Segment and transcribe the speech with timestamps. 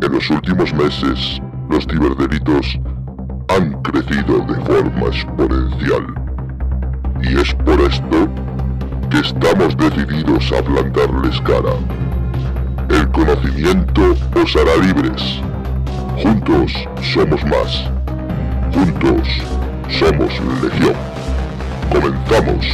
[0.00, 2.78] En los últimos meses, los ciberdelitos
[3.48, 6.06] han crecido de forma exponencial.
[7.20, 8.28] Y es por esto
[9.10, 11.74] que estamos decididos a plantarles cara.
[12.90, 15.40] El conocimiento os hará libres.
[16.22, 16.72] Juntos
[17.12, 17.90] somos más.
[18.72, 19.28] Juntos
[19.98, 20.94] somos Legión.
[21.90, 22.66] Comenzamos.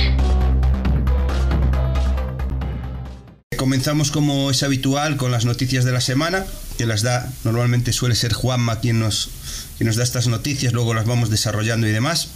[3.56, 6.44] Comenzamos como es habitual con las noticias de la semana,
[6.77, 9.30] que las da, normalmente suele ser Juanma quien nos,
[9.77, 12.33] quien nos da estas noticias, luego las vamos desarrollando y demás,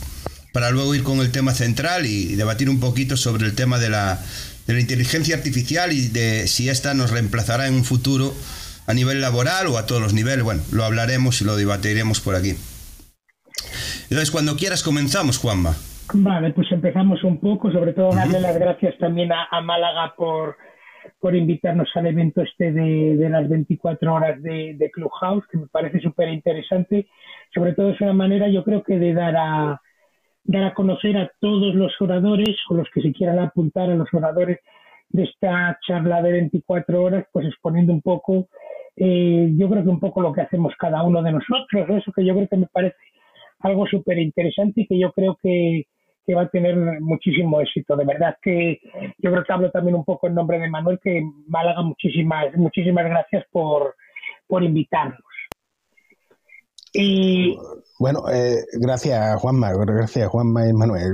[0.53, 3.91] para luego ir con el tema central y debatir un poquito sobre el tema de
[3.91, 4.21] la,
[4.67, 8.35] de la inteligencia artificial y de si esta nos reemplazará en un futuro
[8.87, 10.45] a nivel laboral o a todos los niveles.
[10.45, 12.55] Bueno, lo hablaremos y lo debatiremos por aquí.
[14.05, 15.77] Entonces, cuando quieras comenzamos, Juanma.
[16.15, 20.57] Vale, pues empezamos un poco, sobre todo darle las gracias también a Málaga por
[21.21, 26.01] por invitarnos al evento este de, las 24 horas de, de Clubhouse, que me parece
[26.01, 27.07] súper interesante.
[27.53, 29.81] Sobre todo es una manera, yo creo que de dar a,
[30.45, 34.13] dar a conocer a todos los oradores o los que se quieran apuntar a los
[34.13, 34.59] oradores
[35.11, 38.49] de esta charla de 24 horas, pues exponiendo un poco,
[38.97, 42.25] eh, yo creo que un poco lo que hacemos cada uno de nosotros, eso que
[42.25, 42.97] yo creo que me parece
[43.61, 45.87] algo súper interesante y que yo creo que,
[46.29, 47.97] que va a tener muchísimo éxito.
[47.97, 48.81] De verdad que
[49.17, 53.07] yo creo que hablo también un poco en nombre de Manuel, que Málaga, muchísimas, muchísimas
[53.07, 53.95] gracias por,
[54.47, 55.19] por invitarnos.
[56.93, 57.57] Y...
[57.99, 61.13] Bueno, eh, gracias Juanma, gracias Juanma y Manuel.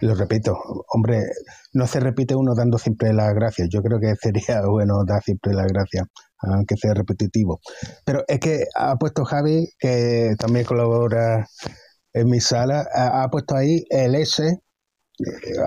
[0.00, 0.58] Lo, repito,
[0.92, 1.20] hombre,
[1.72, 3.68] no se repite uno dando siempre las gracias.
[3.70, 6.08] Yo creo que sería bueno dar siempre las gracias,
[6.38, 7.60] aunque sea repetitivo.
[8.04, 11.46] Pero es que ha puesto Javi, que también colabora
[12.12, 14.56] en mi sala ha, puesto ahí el S, eh,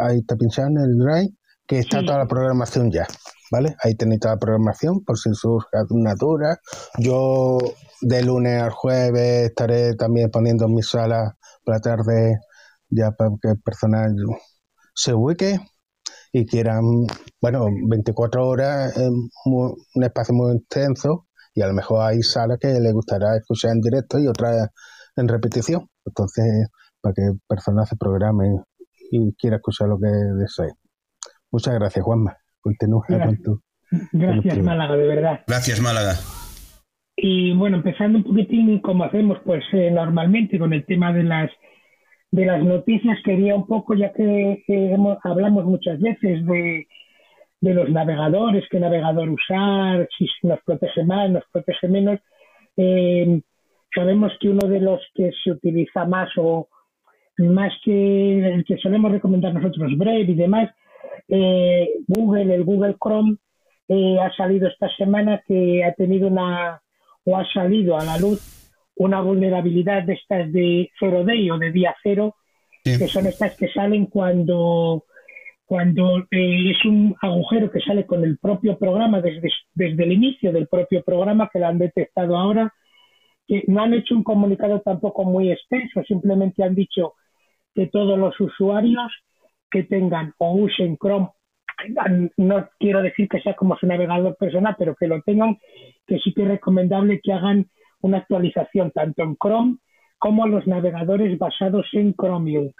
[0.01, 1.29] ahí está pinchado en el drive,
[1.67, 3.07] que está toda la programación ya,
[3.51, 3.75] ¿vale?
[3.81, 6.59] Ahí tenéis toda la programación por si surge alguna duda.
[6.99, 7.57] Yo
[8.01, 12.39] de lunes al jueves estaré también poniendo en mi sala por la tarde
[12.89, 14.13] ya para que el personal
[14.93, 15.59] se ubique
[16.31, 16.83] y quieran,
[17.41, 19.09] bueno, 24 horas es
[19.45, 23.81] un espacio muy extenso y a lo mejor hay salas que les gustará escuchar en
[23.81, 24.69] directo y otras
[25.15, 25.87] en repetición.
[26.06, 26.69] Entonces,
[27.02, 28.62] para que el personal se programe
[29.12, 30.72] y quiera escuchar lo que desee.
[31.52, 32.38] Muchas gracias, Juanma.
[32.62, 33.62] Continúa con tu.
[34.12, 35.40] Gracias, Málaga, de verdad.
[35.47, 36.16] Gracias, Málaga.
[37.16, 41.52] Y bueno, empezando un poquitín como hacemos pues eh, normalmente con el tema de las
[42.31, 44.64] de las noticias, quería un poco, ya que
[45.24, 46.88] hablamos muchas veces de,
[47.62, 52.20] de los navegadores, qué navegador usar, si nos protege más, nos protege menos,
[52.75, 53.40] eh,
[53.93, 56.67] sabemos que uno de los que se utiliza más o
[57.37, 60.69] más que el que solemos recomendar nosotros, Brave y demás,
[61.27, 63.37] eh, Google, el Google Chrome,
[63.87, 66.81] eh, ha salido esta semana que ha tenido una,
[67.25, 68.41] o ha salido a la luz
[68.95, 72.35] una vulnerabilidad de estas de zero day o de día cero,
[72.83, 75.05] que son estas que salen cuando,
[75.65, 80.51] cuando eh, es un agujero que sale con el propio programa, desde, desde el inicio
[80.51, 82.73] del propio programa, que lo han detectado ahora,
[83.47, 87.13] que no han hecho un comunicado tampoco muy extenso, simplemente han dicho
[87.75, 89.11] que todos los usuarios
[89.69, 91.29] que tengan o usen Chrome,
[92.37, 95.57] no quiero decir que sea como su navegador personal, pero que lo tengan,
[96.07, 97.65] que sí que es recomendable que hagan
[98.01, 99.77] una actualización tanto en Chrome
[100.19, 102.71] como los navegadores basados en Chromium.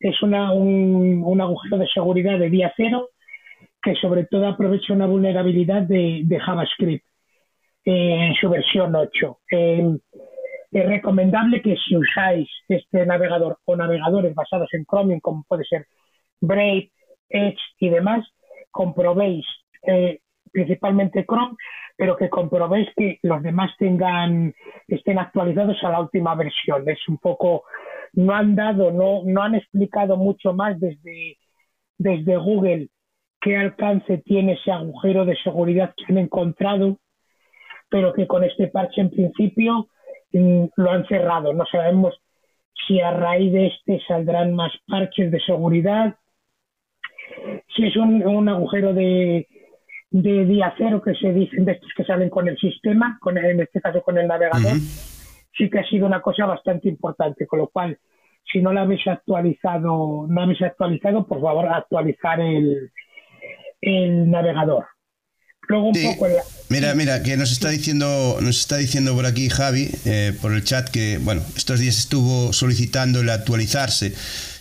[0.00, 3.10] Es una, un, agujero de seguridad de día cero
[3.82, 7.07] que sobre todo aprovecha una vulnerabilidad de JavaScript
[7.90, 9.38] en su versión 8.
[9.50, 15.86] es recomendable que si usáis este navegador o navegadores basados en Chromium, como puede ser
[16.40, 16.90] Brave,
[17.30, 18.26] Edge y demás,
[18.70, 19.46] comprobéis
[19.86, 20.20] eh,
[20.52, 21.56] principalmente Chrome,
[21.96, 24.54] pero que comprobéis que los demás tengan
[24.86, 26.86] estén actualizados a la última versión.
[26.88, 27.64] Es un poco
[28.12, 31.38] no han dado, no, no han explicado mucho más desde,
[31.96, 32.88] desde Google
[33.40, 36.98] qué alcance tiene ese agujero de seguridad que han encontrado
[37.88, 39.88] pero que con este parche en principio
[40.32, 41.52] mm, lo han cerrado.
[41.52, 42.14] No sabemos
[42.86, 46.16] si a raíz de este saldrán más parches de seguridad,
[47.76, 49.46] si es un, agujero de,
[50.10, 53.60] de día cero que se dicen de estos que salen con el sistema, con en
[53.60, 54.78] este caso con el navegador,
[55.56, 57.98] sí que ha sido una cosa bastante importante, con lo cual
[58.50, 62.90] si no la habéis actualizado, no habéis actualizado, por favor actualizar el,
[63.80, 64.86] el navegador.
[65.68, 66.26] Luego un poco
[66.70, 70.64] Mira, mira, que nos está diciendo, nos está diciendo por aquí Javi, eh, por el
[70.64, 74.12] chat, que bueno, estos días estuvo solicitando el actualizarse.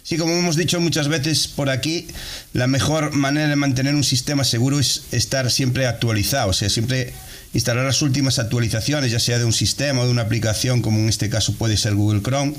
[0.04, 2.08] Sí, como hemos dicho muchas veces por aquí,
[2.54, 7.12] la mejor manera de mantener un sistema seguro es estar siempre actualizado, o sea, siempre
[7.54, 11.10] instalar las últimas actualizaciones, ya sea de un sistema o de una aplicación, como en
[11.10, 12.54] este caso puede ser Google Chrome.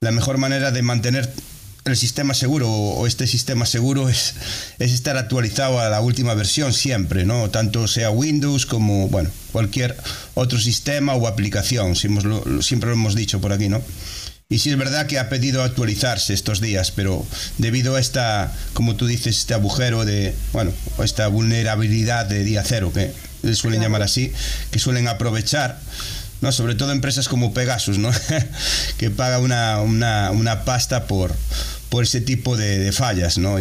[0.00, 1.32] La mejor manera de mantener
[1.84, 4.34] el sistema seguro o este sistema seguro es,
[4.78, 7.50] es estar actualizado a la última versión siempre, ¿no?
[7.50, 9.96] Tanto sea Windows como, bueno, cualquier
[10.34, 13.82] otro sistema o aplicación, siempre lo hemos dicho por aquí, ¿no?
[14.48, 17.26] Y sí es verdad que ha pedido actualizarse estos días, pero
[17.58, 20.70] debido a esta, como tú dices, este agujero de, bueno,
[21.02, 24.32] esta vulnerabilidad de día cero, que le suelen llamar así,
[24.70, 25.80] que suelen aprovechar,
[26.40, 26.52] ¿no?
[26.52, 28.10] Sobre todo empresas como Pegasus, ¿no?
[28.98, 31.30] que paga una, una, una pasta por,
[31.90, 33.56] por ese tipo de, fallas, ¿no?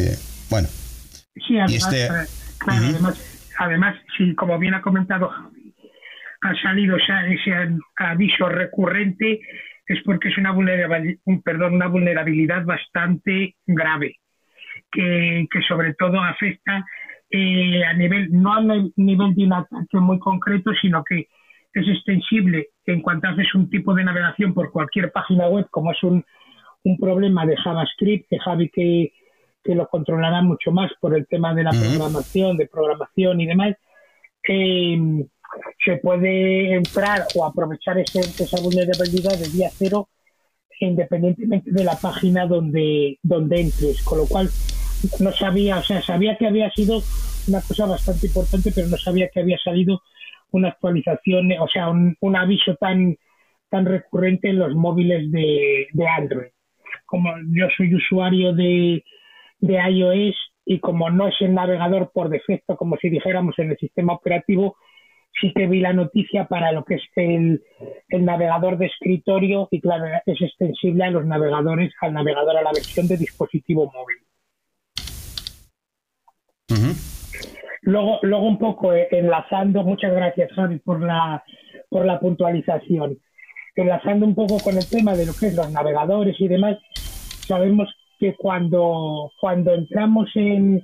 [0.49, 0.67] bueno.
[1.47, 2.09] Sí, además, este, eh,
[2.59, 3.13] claro,
[3.57, 7.51] además, sí, como bien ha comentado, ha salido ese
[7.95, 9.39] aviso recurrente
[9.85, 14.17] es porque es una vulnerabilidad, perdón, una vulnerabilidad bastante grave,
[14.91, 16.85] que, sobre todo afecta
[17.29, 18.61] eh, a nivel, no a
[18.95, 21.27] nivel de un ataque muy concreto, sino que
[21.73, 26.03] es extensible en cuanto haces un tipo de navegación por cualquier página web, como es
[26.03, 26.23] un,
[26.83, 29.11] un problema de JavaScript, que Javi que,
[29.65, 33.75] lo controlará mucho más por el tema de la programación, de programación y demás,
[34.47, 35.25] eh,
[35.85, 40.09] se puede entrar o aprovechar ese, esa vulnerabilidad de día cero
[40.79, 44.49] independientemente de la página donde, donde entres, con lo cual
[45.19, 47.01] no sabía, o sea, sabía que había sido
[47.47, 50.01] una cosa bastante importante, pero no sabía que había salido
[50.53, 53.17] una actualización, o sea, un, un aviso tan,
[53.69, 56.53] tan recurrente en los móviles de, de Android
[57.13, 59.03] como yo soy usuario de,
[59.59, 60.35] de iOS
[60.65, 64.77] y como no es el navegador por defecto, como si dijéramos en el sistema operativo,
[65.39, 67.61] sí que vi la noticia para lo que es el,
[68.09, 72.71] el, navegador de escritorio y claro, es extensible a los navegadores, al navegador a la
[72.71, 74.17] versión de dispositivo móvil.
[77.83, 81.43] Luego, luego un poco eh, enlazando, muchas gracias Javi por la,
[81.89, 83.17] por la puntualización
[83.75, 86.77] enlazando un poco con el tema de lo que es los navegadores y demás,
[87.47, 90.83] sabemos que cuando, cuando entramos en,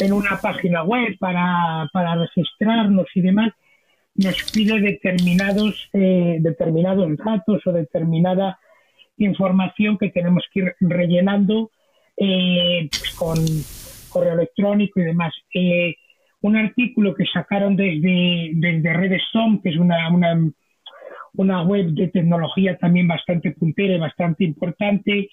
[0.00, 3.52] en una página web para, para registrarnos y demás,
[4.14, 8.58] nos pide determinados, eh, determinados datos o determinada
[9.18, 11.70] información que tenemos que ir rellenando
[12.16, 13.36] eh, pues con
[14.08, 15.32] correo electrónico y demás.
[15.54, 15.94] Eh,
[16.42, 20.36] un artículo que sacaron desde, desde Redstone, que es una, una
[21.34, 25.28] una web de tecnología también bastante puntera y bastante importante,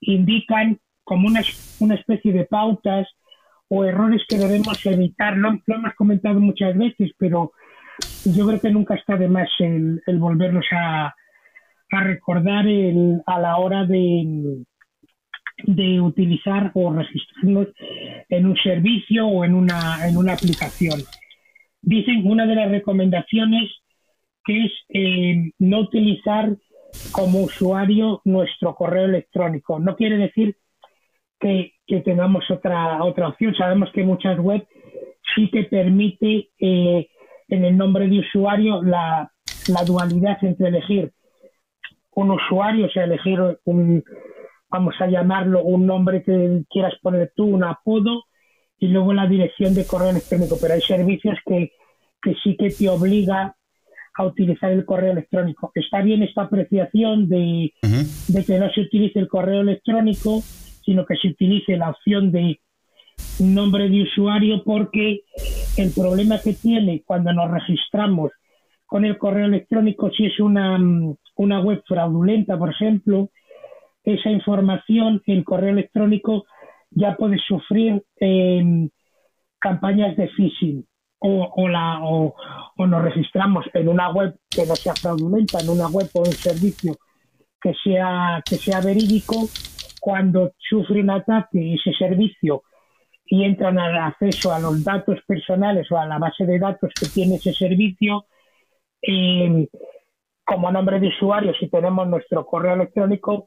[0.00, 1.42] indican como una,
[1.80, 3.08] una especie de pautas
[3.68, 5.36] o errores que debemos evitar.
[5.36, 7.52] Lo, lo, hemos comentado muchas veces, pero
[8.24, 11.14] yo creo que nunca está de más el, volverlos a,
[11.90, 14.64] a recordar el, a la hora de,
[15.64, 17.68] de utilizar o registrarnos
[18.28, 21.00] en un servicio o en una, en una aplicación.
[21.82, 23.70] Dicen una de las recomendaciones
[24.44, 26.56] que es eh, no utilizar
[27.12, 29.78] como usuario nuestro correo electrónico.
[29.78, 30.56] No quiere decir
[31.38, 31.72] que,
[32.04, 33.54] tengamos otra, otra opción.
[33.54, 34.66] Sabemos que muchas webs
[35.34, 37.08] sí que permite eh,
[37.48, 39.32] en el nombre de usuario la,
[39.68, 41.12] la, dualidad entre elegir
[42.12, 44.04] un usuario, o sea, elegir un,
[44.70, 48.24] vamos a llamarlo, un nombre que quieras poner tú, un apodo,
[48.78, 50.56] y luego la dirección de correo electrónico.
[50.60, 51.72] Pero hay servicios que,
[52.22, 53.54] que sí que te obliga
[54.16, 55.70] a utilizar el correo electrónico.
[55.74, 60.40] Está bien esta apreciación de, que no se utilice el correo electrónico,
[60.84, 62.60] sino que se utilice la opción de
[63.38, 65.20] nombre de usuario porque
[65.76, 68.32] el problema que tiene cuando nos registramos
[68.86, 70.78] con el correo electrónico, si es una,
[71.36, 73.30] una web fraudulenta, por ejemplo,
[74.04, 76.44] esa información, el correo electrónico
[76.90, 78.02] ya puede sufrir
[79.58, 80.86] campañas de phishing
[81.20, 82.34] o, la, o,
[82.78, 86.96] nos registramos en una web que no sea fraudulenta, en una web o un servicio
[87.60, 89.36] que sea, que sea verídico,
[90.00, 92.62] cuando sufre un ataque ese servicio
[93.26, 97.06] y entran al acceso a los datos personales o a la base de datos que
[97.06, 98.24] tiene ese servicio,
[99.02, 99.68] eh,
[100.44, 103.46] como nombre de usuario, si tenemos nuestro correo electrónico,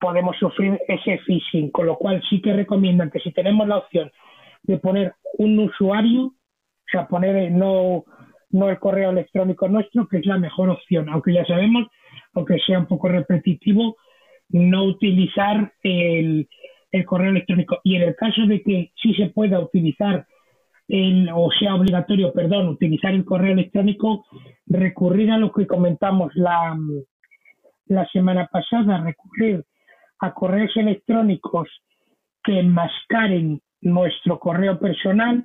[0.00, 4.10] podemos sufrir ese phishing, con lo cual sí que recomiendan que si tenemos la opción
[4.62, 6.34] de poner un usuario,
[6.92, 8.04] sea, poner no,
[8.50, 11.88] no el correo electrónico nuestro, que es la mejor opción, aunque ya sabemos,
[12.34, 13.96] aunque sea un poco repetitivo,
[14.50, 16.48] no utilizar el,
[16.92, 17.78] el correo electrónico.
[17.82, 20.26] Y en el caso de que sí se pueda utilizar
[20.88, 24.26] el, o sea obligatorio, perdón, utilizar el correo electrónico,
[24.66, 26.76] recurrir a lo que comentamos la,
[27.86, 29.64] la semana pasada, recurrir
[30.22, 31.68] a correos electrónicos
[32.44, 35.44] que enmascaren nuestro correo personal.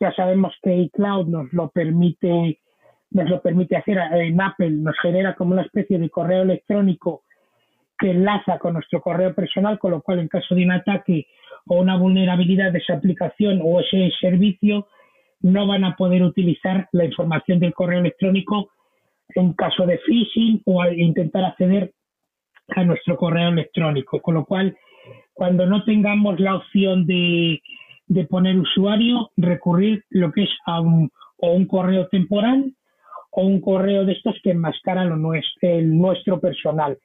[0.00, 2.60] Ya sabemos que iCloud nos lo permite,
[3.10, 7.24] nos lo permite hacer en Apple, nos genera como una especie de correo electrónico
[7.98, 11.26] que enlaza con nuestro correo personal, con lo cual en caso de un ataque
[11.66, 14.88] o una vulnerabilidad de esa aplicación o ese servicio,
[15.42, 18.70] no van a poder utilizar la información del correo electrónico
[19.34, 21.92] en caso de phishing o al intentar acceder
[22.76, 24.20] a nuestro correo electrónico.
[24.20, 24.76] Con lo cual,
[25.32, 27.60] cuando no tengamos la opción de,
[28.06, 32.74] de poner usuario, recurrir lo que es a un, o un correo temporal
[33.32, 36.98] o un correo de estos que enmascara lo nuestro, el nuestro personal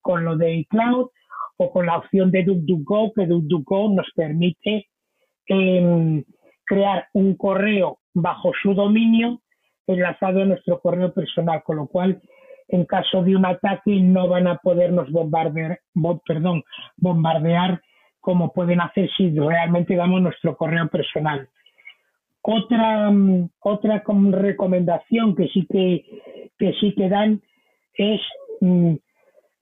[0.00, 1.08] con lo de iCloud
[1.58, 4.88] o con la opción de DuckDuckGo, que DuckDuckGo nos permite
[5.46, 6.24] em,
[6.64, 9.40] crear un correo bajo su dominio
[9.86, 12.20] enlazado a nuestro correo personal, con lo cual
[12.68, 15.80] en caso de un ataque no van a podernos bombardear,
[16.26, 16.62] perdón,
[16.96, 17.80] bombardear
[18.20, 21.48] como pueden hacer si realmente damos nuestro correo personal.
[22.42, 26.04] Otra, mm, otra recomendación que sí que,
[26.58, 27.42] que sí que dan
[27.94, 28.20] es
[28.60, 28.94] mm,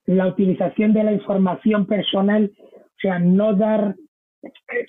[0.06, 3.94] la utilización de la información personal, o sea, no dar,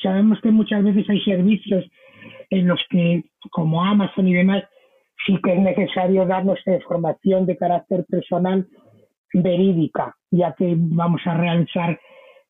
[0.01, 1.85] sabemos que muchas veces hay servicios
[2.49, 4.63] en los que, como Amazon y demás,
[5.25, 8.67] sí que es necesario dar nuestra información de carácter personal
[9.33, 11.99] verídica, ya que vamos a realizar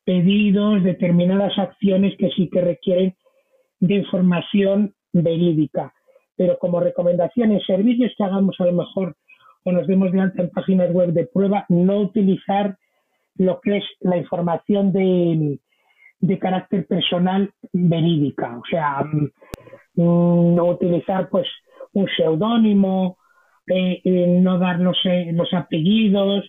[0.04, 3.14] pedidos, determinadas acciones que sí que requieren
[3.80, 5.92] de información verídica.
[6.36, 9.16] Pero como recomendación en servicios que hagamos a lo mejor
[9.64, 12.76] o nos demos de en páginas web de prueba, no utilizar
[13.36, 15.58] lo que es la información de,
[16.20, 21.46] de carácter personal verídica, o sea, mm, no utilizar pues
[21.98, 23.18] un seudónimo,
[23.66, 26.44] eh, eh, no dar los, eh, apellidos,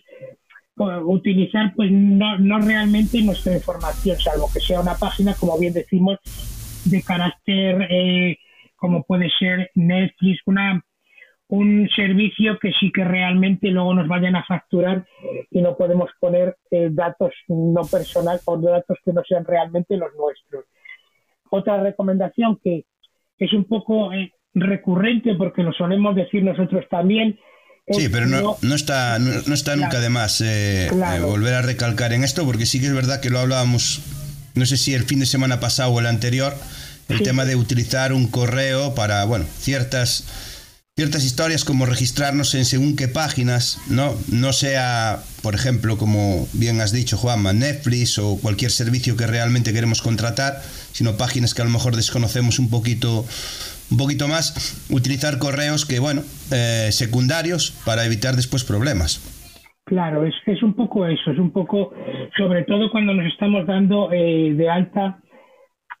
[1.04, 6.18] utilizar pues no, no realmente nuestra información, salvo que sea una página, como bien decimos,
[6.86, 8.38] de carácter
[8.76, 10.82] como puede ser Netflix, una
[11.48, 15.04] un servicio que sí que realmente luego nos vayan a facturar
[15.50, 20.64] y no podemos poner datos no personal o datos que no sean realmente los nuestros.
[21.50, 22.86] Otra recomendación que
[23.36, 24.10] es un poco
[24.54, 27.38] recurrente porque lo solemos decir nosotros también.
[27.88, 30.88] Sí, pero no, no, está, no, está nunca de más eh,
[31.22, 34.00] volver a recalcar en esto porque sí que es verdad que lo hablábamos,
[34.54, 36.54] no sé si el fin de semana pasado o el anterior,
[37.08, 40.24] el tema de utilizar un correo para, bueno, ciertas
[41.00, 44.14] ciertas historias como registrarnos en según qué páginas, ¿no?
[44.28, 49.72] No sea, por ejemplo, como bien has dicho, Juanma, Netflix o cualquier servicio que realmente
[49.72, 53.24] queremos contratar, sino páginas que a lo mejor desconocemos un poquito
[53.90, 59.20] un poquito más, utilizar correos que, bueno, eh, secundarios para evitar después problemas.
[59.84, 61.92] Claro, es, es un poco eso, es un poco,
[62.36, 65.20] sobre todo cuando nos estamos dando eh, de alta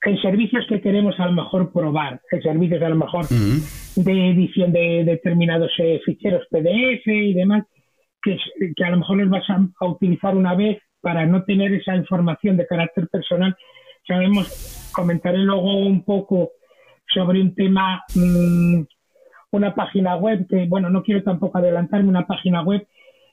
[0.02, 4.72] en servicios que queremos a lo mejor probar, en servicios a lo mejor de edición
[4.72, 7.64] de determinados eh, ficheros PDF y demás,
[8.22, 8.38] que,
[8.76, 12.56] que, a lo mejor los vas a, utilizar una vez para no tener esa información
[12.56, 13.54] de carácter personal.
[14.06, 16.52] Sabemos, comentaré luego un poco
[17.12, 18.82] sobre un tema, mm,
[19.52, 22.86] una página web que, bueno, no quiero tampoco adelantarme, una página web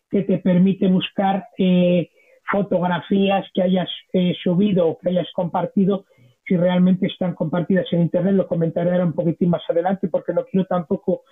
[0.09, 2.09] que te permite buscar eh,
[2.49, 6.05] fotografías que hayas eh, subido o que hayas compartido
[6.47, 10.45] si realmente están compartidas en Internet, lo comentaré ahora un poquitín más adelante porque no
[10.45, 11.23] quiero tampoco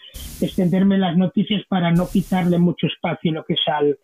[0.42, 3.98] extenderme en las noticias para no quitarle mucho espacio lo que es al,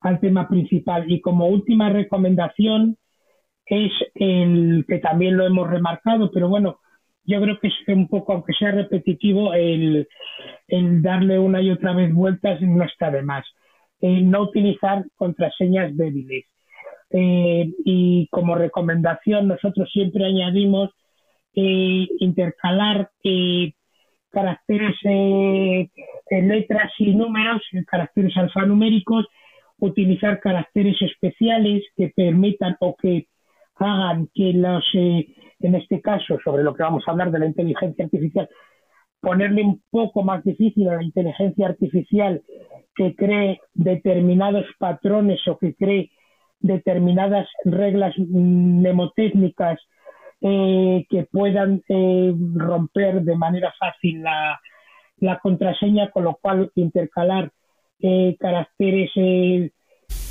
[0.00, 1.10] al tema principal.
[1.10, 2.96] Y como última recomendación
[3.66, 6.78] es el que también lo hemos remarcado, pero bueno,
[7.28, 10.08] yo creo que es un poco, aunque sea repetitivo, el,
[10.66, 13.44] darle una y otra vez vueltas no está de más.
[14.00, 16.46] No utilizar contraseñas débiles.
[17.10, 20.90] Eh, y como recomendación nosotros siempre añadimos
[21.54, 23.72] eh, intercalar eh,
[24.30, 24.96] caracteres,
[26.30, 29.26] letras y números, caracteres alfanuméricos,
[29.78, 33.26] utilizar caracteres especiales que permitan o que
[33.76, 34.84] hagan que los,
[35.60, 38.48] en este caso, sobre lo que vamos a hablar de la inteligencia artificial,
[39.20, 42.42] ponerle un poco más difícil a la inteligencia artificial
[42.94, 46.10] que cree determinados patrones o que cree
[46.60, 49.78] determinadas reglas mnemotécnicas
[50.40, 54.60] eh, que puedan eh, romper de manera fácil la,
[55.18, 57.50] la, contraseña, con lo cual intercalar
[58.00, 59.10] eh, caracteres,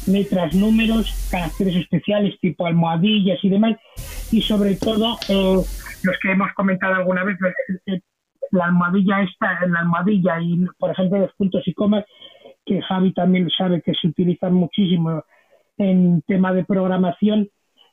[0.08, 3.78] letras, números, caracteres especiales tipo almohadillas y demás,
[4.32, 5.18] y sobre todo
[6.04, 7.38] los que hemos comentado alguna vez,
[8.52, 12.06] la almohadilla esta, la almohadilla y por ejemplo los puntos y comas,
[12.66, 15.24] que Javi también sabe que se utilizan muchísimo
[15.78, 17.50] en tema de programación,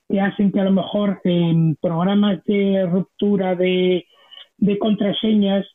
[0.08, 4.04] que hacen que a lo mejor en programas de ruptura de,
[4.80, 5.66] contraseñas,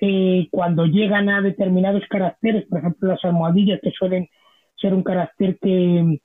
[0.00, 4.28] eh, cuando llegan a determinados caracteres, por ejemplo las almohadillas que suelen
[4.76, 6.20] ser un carácter que,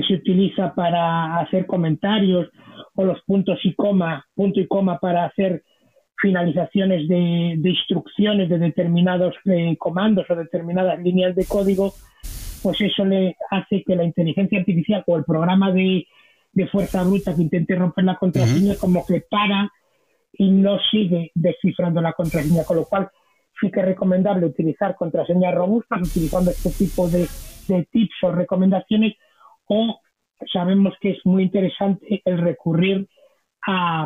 [0.00, 2.48] se utiliza para hacer comentarios
[2.94, 5.62] o los puntos y coma, punto y coma para hacer
[6.20, 11.92] finalizaciones de, instrucciones de determinados eh, comandos o determinadas líneas de código,
[12.62, 16.06] pues eso le hace que la inteligencia artificial o el programa de,
[16.52, 19.70] de fuerza bruta que intente romper la contraseña, como que para
[20.32, 23.10] y no sigue descifrando la contraseña, con lo cual
[23.60, 27.26] sí que es recomendable utilizar contraseñas robustas utilizando este tipo de,
[27.90, 29.14] tips o recomendaciones
[29.72, 30.00] o
[30.52, 33.08] sabemos que es muy interesante el recurrir
[33.66, 34.04] a,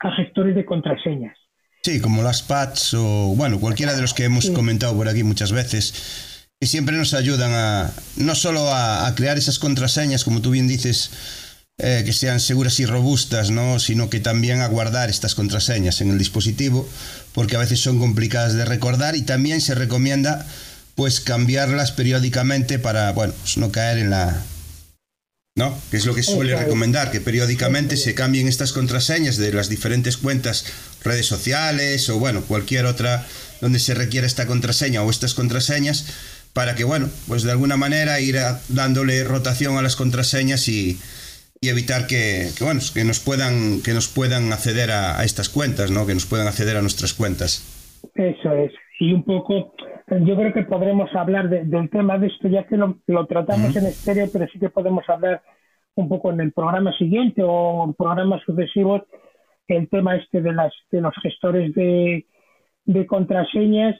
[0.00, 1.36] a gestores de contraseñas.
[1.82, 5.52] Sí, como las pads o, bueno, cualquiera de los que hemos comentado por aquí muchas
[5.52, 10.66] veces y siempre nos ayudan a no solo a, crear esas contraseñas, como tú bien
[10.66, 11.10] dices,
[11.76, 13.78] eh, que sean seguras y robustas, ¿no?
[13.78, 16.88] sino que también a guardar estas contraseñas en el dispositivo,
[17.34, 20.46] porque a veces son complicadas de recordar y también se recomienda
[20.94, 24.42] pues cambiarlas periódicamente para, bueno, pues no caer en la...
[25.56, 25.78] ¿No?
[25.90, 30.16] Que es lo que suele recomendar, que periódicamente se cambien estas contraseñas de las diferentes
[30.16, 30.66] cuentas,
[31.04, 33.24] redes sociales o bueno, cualquier otra
[33.60, 36.06] donde se requiera esta contraseña o estas contraseñas
[36.54, 38.36] para que, bueno, pues de alguna manera ir
[38.68, 40.98] dándole rotación a las contraseñas y,
[41.62, 46.06] evitar que, bueno, que nos puedan, que nos puedan acceder a, estas cuentas, ¿no?
[46.06, 47.64] Que nos puedan acceder a nuestras cuentas.
[48.14, 48.72] Eso es.
[49.00, 49.74] Y un poco,
[50.08, 54.26] yo creo que podremos hablar del tema de esto, ya que lo, tratamos en estéreo,
[54.32, 55.42] pero sí que podemos hablar
[55.94, 59.02] un poco en el programa siguiente o en programas sucesivos,
[59.68, 62.26] el tema este de, las, de los gestores de,
[62.84, 63.96] de contraseñas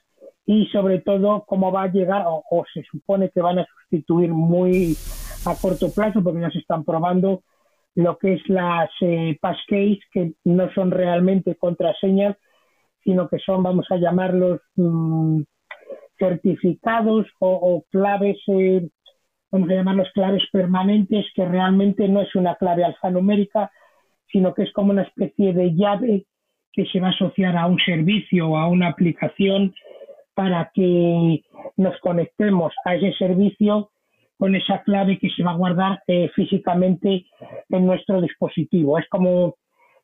[0.46, 4.96] y sobre todo cómo va a llegar o, se supone que van a sustituir muy
[5.46, 7.42] a corto plazo porque ya se están probando
[7.94, 12.36] lo que es las eh, passkeys que no son realmente contraseñas
[13.02, 15.42] sino que son vamos a llamarlos mm,
[16.18, 18.88] certificados o, claves eh,
[19.50, 23.70] vamos a llamarlos claves permanentes que realmente no es una clave alfanumérica
[24.30, 26.26] sino que es como una especie de llave
[26.72, 29.72] que se va a asociar a un servicio o a una aplicación
[30.34, 31.42] para que
[31.76, 33.90] nos conectemos a ese servicio
[34.36, 37.26] con esa clave que se va a guardar eh, físicamente
[37.68, 38.98] en nuestro dispositivo.
[38.98, 39.54] Es como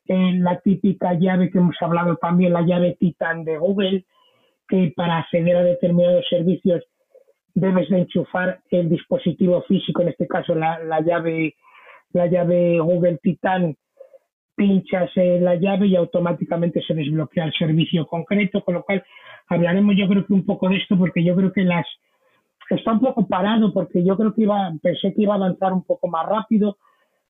[0.07, 4.05] eh, la típica llave que hemos hablado también, la llave Titan de Google,
[4.71, 6.81] que para acceder a determinados servicios
[7.53, 11.55] debes de enchufar el dispositivo físico, en este caso la, la llave
[12.13, 13.75] la llave Google Titan
[14.55, 19.03] pinchas la llave y automáticamente se desbloquea el servicio concreto, con lo cual
[19.47, 21.85] hablaremos yo creo que un poco de esto porque yo creo que las
[22.69, 25.83] está un poco parado porque yo creo que iba pensé que iba a avanzar un
[25.83, 26.77] poco más rápido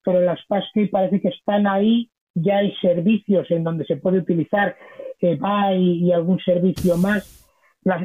[0.03, 4.75] pero las Passkey parece que están ahí ya hay servicios en donde se puede utilizar
[5.19, 5.37] eh,
[5.77, 7.47] y algún servicio más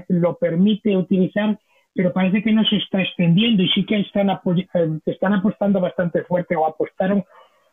[0.09, 1.59] lo permite utilizar
[1.95, 6.23] pero parece que no se está extendiendo y sí que están eh, están apostando bastante
[6.25, 7.25] fuerte o apostaron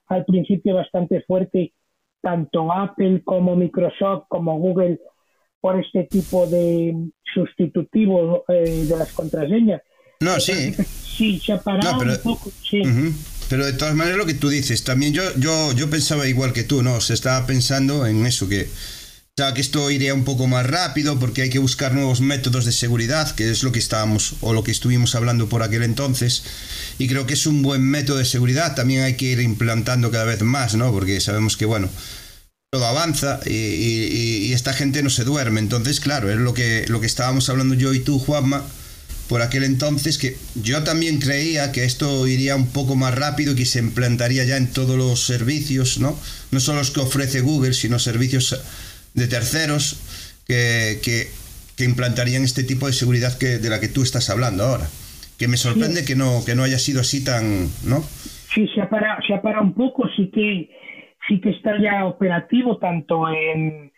[0.07, 1.73] al principio bastante fuerte
[2.21, 4.99] tanto Apple como Microsoft como Google
[5.59, 6.93] por este tipo de
[7.33, 9.81] sustitutivo eh, de las contraseñas.
[10.19, 10.73] No, sí.
[10.73, 12.81] Sí, se ha parado pero, un poco, sí.
[13.53, 16.63] Pero de todas maneras lo que tú dices, también yo, yo, yo pensaba igual que
[16.63, 16.99] tú, ¿no?
[17.01, 18.67] Se estaba pensando en eso, que,
[19.35, 23.29] que esto iría un poco más rápido porque hay que buscar nuevos métodos de seguridad,
[23.35, 26.41] que es lo que estábamos o lo que estuvimos hablando por aquel entonces.
[26.97, 30.25] Y creo que es un buen método de seguridad, también hay que ir implantando cada
[30.25, 30.91] vez más, ¿no?
[30.91, 31.91] Porque sabemos que, bueno,
[32.71, 35.59] todo avanza y, esta gente no se duerme.
[35.59, 38.65] Entonces, claro, es lo que, lo que estábamos hablando yo y tú, Juanma,
[39.33, 43.55] por aquel entonces, que yo también creía que esto iría un poco más rápido y
[43.55, 46.15] que se implantaría ya en todos los servicios, ¿no?
[46.51, 48.53] No solo los que ofrece Google, sino servicios
[49.15, 49.99] de terceros
[50.45, 54.87] que, que, implantarían este tipo de seguridad que, de la que tú estás hablando ahora.
[55.39, 58.03] Que me sorprende que no, que no haya sido así tan, ¿no?
[58.53, 60.69] Sí, se ha parado, se ha parado un poco, sí que
[61.27, 63.92] sí que está ya operativo tanto en,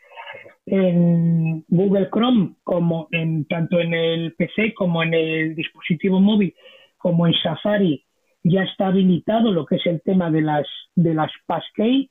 [0.65, 6.55] en Google Chrome como en tanto en el PC como en el dispositivo móvil
[6.97, 8.03] como en Safari
[8.43, 12.09] ya está habilitado lo que es el tema de las de las passkey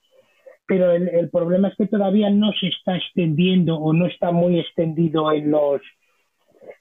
[0.66, 5.30] pero el, problema es que todavía no se está extendiendo o no está muy extendido
[5.30, 5.82] en los,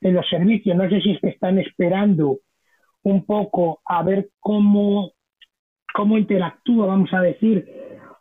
[0.01, 0.75] en los servicios.
[0.75, 2.39] No sé si es que están esperando
[3.03, 5.11] un poco a ver cómo,
[5.93, 7.69] cómo interactúa, vamos a decir,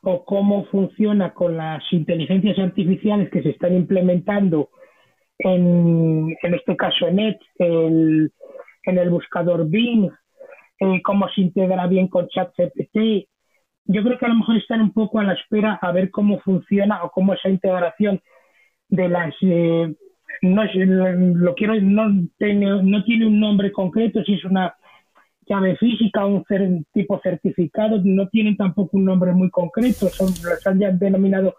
[0.03, 4.71] o cómo funciona con las inteligencias artificiales que se están implementando
[5.39, 8.33] en, en este caso en Edge, el,
[8.85, 10.11] en el buscador Bing,
[10.81, 13.29] eh, cómo se integra bien con ChatGPT.
[13.85, 16.41] Yo creo que a lo mejor están un poco a la espera a ver cómo
[16.41, 18.21] funciona o cómo esa integración
[18.89, 19.95] de las eh,
[20.43, 24.75] no lo quiero no tiene, no tiene un nombre concreto si es una
[25.47, 30.67] llave física o un tipo certificado no tienen tampoco un nombre muy concreto son los
[30.67, 31.55] han denominado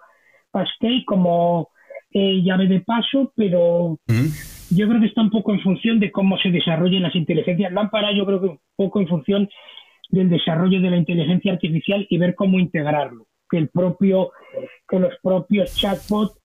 [0.52, 1.70] passkey como
[2.12, 3.98] eh, llave de paso pero
[4.76, 7.72] yo creo que está un poco en función de cómo se desarrollen las inteligencias.
[7.72, 9.50] Lámpara yo creo que un poco en función
[10.10, 13.28] del desarrollo de la inteligencia artificial y ver cómo integrarlo.
[13.50, 14.32] Que el propio,
[14.88, 16.40] que los propios chatbots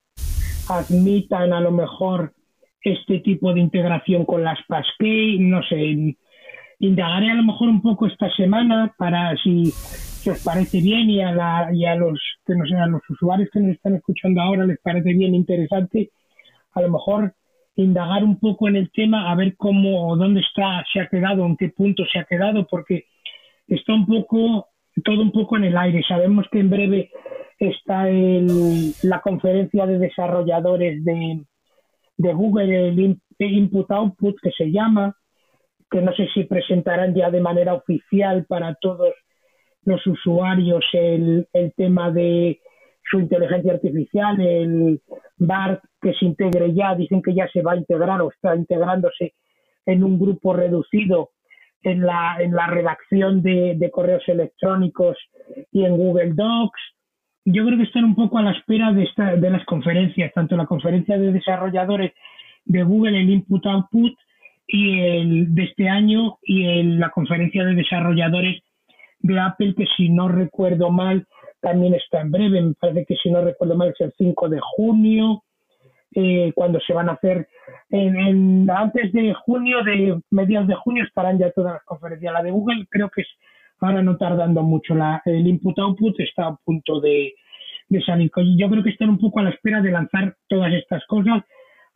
[0.69, 2.33] admitan a lo mejor
[2.83, 6.17] este tipo de integración con las Passkey, no sé,
[6.81, 9.73] indagaré a lo mejor un poco esta semana para si,
[10.31, 13.61] os parece bien y a, la, y a los que no a los usuarios que
[13.61, 16.11] nos están escuchando ahora les parece bien interesante,
[16.73, 17.35] a lo mejor
[17.77, 21.57] indagar un poco en el tema, a ver cómo dónde está, se ha quedado, en
[21.57, 23.05] qué punto se ha quedado, porque
[23.69, 24.69] está un poco,
[25.05, 26.03] todo un poco en el aire.
[26.07, 27.11] Sabemos que en breve
[27.59, 31.45] está el, la conferencia de desarrolladores de,
[32.17, 35.17] de Google, el Input Output, que se llama,
[35.91, 39.15] que no sé si presentarán ya de manera oficial para todos
[39.85, 42.61] los usuarios el, el tema de
[43.11, 45.01] su inteligencia artificial, el
[45.39, 49.33] BART que se integre ya, dicen que ya se va a integrar o está integrándose
[49.87, 51.31] en un grupo reducido
[51.83, 55.17] en la, en la redacción de, correos electrónicos
[55.73, 56.81] y en Google Docs.
[57.45, 60.57] Yo creo que están un poco a la espera de, esta, de las conferencias, tanto
[60.57, 62.13] la conferencia de desarrolladores
[62.65, 64.13] de Google, el Input Output,
[64.69, 68.63] y el de este año, y el, la conferencia de desarrolladores
[69.21, 71.27] de Apple, que si no recuerdo mal,
[71.61, 74.61] también está en breve, me parece que si no recuerdo mal es el 5 de
[74.61, 75.43] junio,
[76.15, 77.49] eh, cuando se van a hacer
[77.91, 82.33] en, antes de junio, de mediados de junio estarán ya todas las conferencias.
[82.33, 83.29] La de Google creo que es
[83.81, 87.35] ahora no tardando mucho, la, el input-output está a punto de,
[87.89, 88.31] de salir.
[88.59, 91.43] Yo creo que están un poco a la espera de lanzar todas estas cosas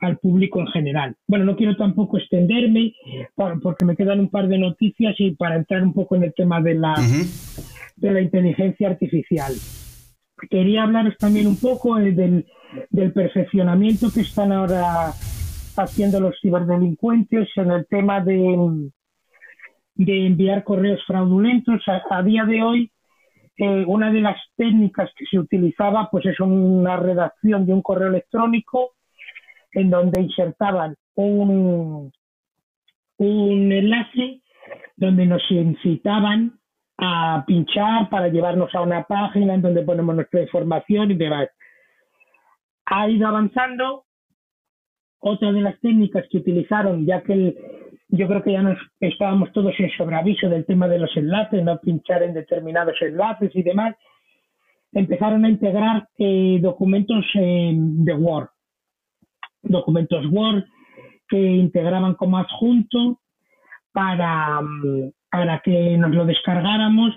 [0.03, 1.17] al público en general.
[1.27, 2.93] Bueno, no quiero tampoco extenderme
[3.63, 6.61] porque me quedan un par de noticias y para entrar un poco en el tema
[6.61, 6.95] de la,
[7.97, 9.53] de la inteligencia artificial.
[10.51, 12.45] Quería hablaros también un poco eh, del,
[12.91, 15.13] del perfeccionamiento que están ahora
[15.77, 18.91] haciendo los ciberdelincuentes en el tema de,
[19.95, 21.81] de enviar correos fraudulentos.
[22.11, 22.91] A, día de hoy,
[23.57, 28.09] eh, una de las técnicas que se utilizaba pues es una redacción de un correo
[28.09, 28.95] electrónico
[29.73, 32.13] en donde insertaban un,
[33.19, 34.43] un enlace
[34.97, 36.59] donde nos incitaban
[36.99, 41.49] a pinchar para llevarnos a una página en donde ponemos nuestra información y demás.
[42.87, 44.05] Ha ido avanzando.
[45.25, 47.55] Otra de las técnicas que utilizaron, ya que
[48.09, 51.79] yo creo que ya nos estábamos todos en sobreaviso del tema de los enlaces, no
[51.79, 53.95] pinchar en determinados enlaces y demás,
[54.93, 58.49] empezaron a integrar eh, documentos de Word
[59.63, 60.65] documentos Word
[61.29, 63.21] que integraban como adjunto
[63.93, 67.15] para, mm, para que nos lo descargáramos.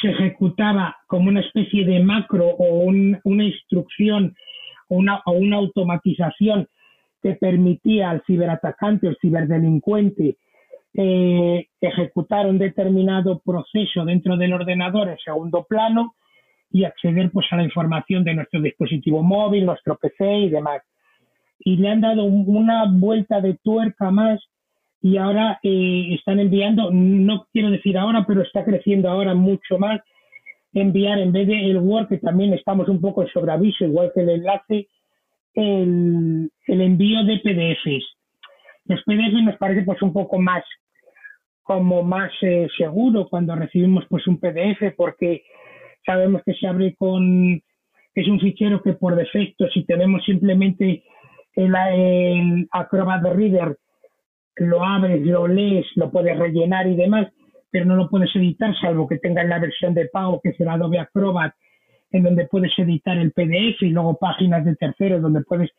[0.00, 4.34] Se ejecutaba como una especie de macro o una instrucción
[4.88, 5.22] o una,
[5.56, 6.68] automatización
[7.22, 10.36] que permitía al ciberatacante o ciberdelincuente
[10.94, 16.14] eh, ejecutar un determinado proceso dentro del ordenador en segundo plano
[16.72, 20.80] y acceder pues a la información de nuestro dispositivo móvil, nuestro PC y demás
[21.60, 24.40] y le han dado una vuelta de tuerca más
[25.02, 30.00] y ahora eh, están enviando, no quiero decir ahora, pero está creciendo ahora mucho más,
[30.72, 34.20] enviar en vez de el Word, que también estamos un poco en sobreaviso, igual que
[34.20, 34.88] el enlace,
[35.54, 38.04] el, el envío de PDFs.
[38.84, 40.64] Los PDFs nos parece pues un poco más
[41.62, 45.44] como más eh, seguro cuando recibimos pues un PDF porque
[46.04, 47.62] sabemos que se abre con
[48.12, 51.04] es un fichero que por defecto si tenemos simplemente
[51.66, 53.76] el, Acrobat Reader
[54.56, 57.28] lo abres, lo lees, lo puedes rellenar y demás,
[57.70, 60.98] pero no lo puedes editar salvo que tengas la versión de pago que será Adobe
[60.98, 61.54] Acrobat,
[62.10, 65.70] en donde puedes editar el PDF y luego páginas de terceros donde puedes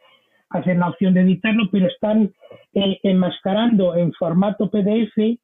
[0.50, 2.32] hacer la opción de editarlo, pero están
[2.74, 5.39] eh, enmascarando en formato PDF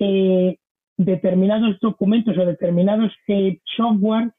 [0.00, 0.56] eh,
[0.96, 4.32] determinados documentos o determinados eh, software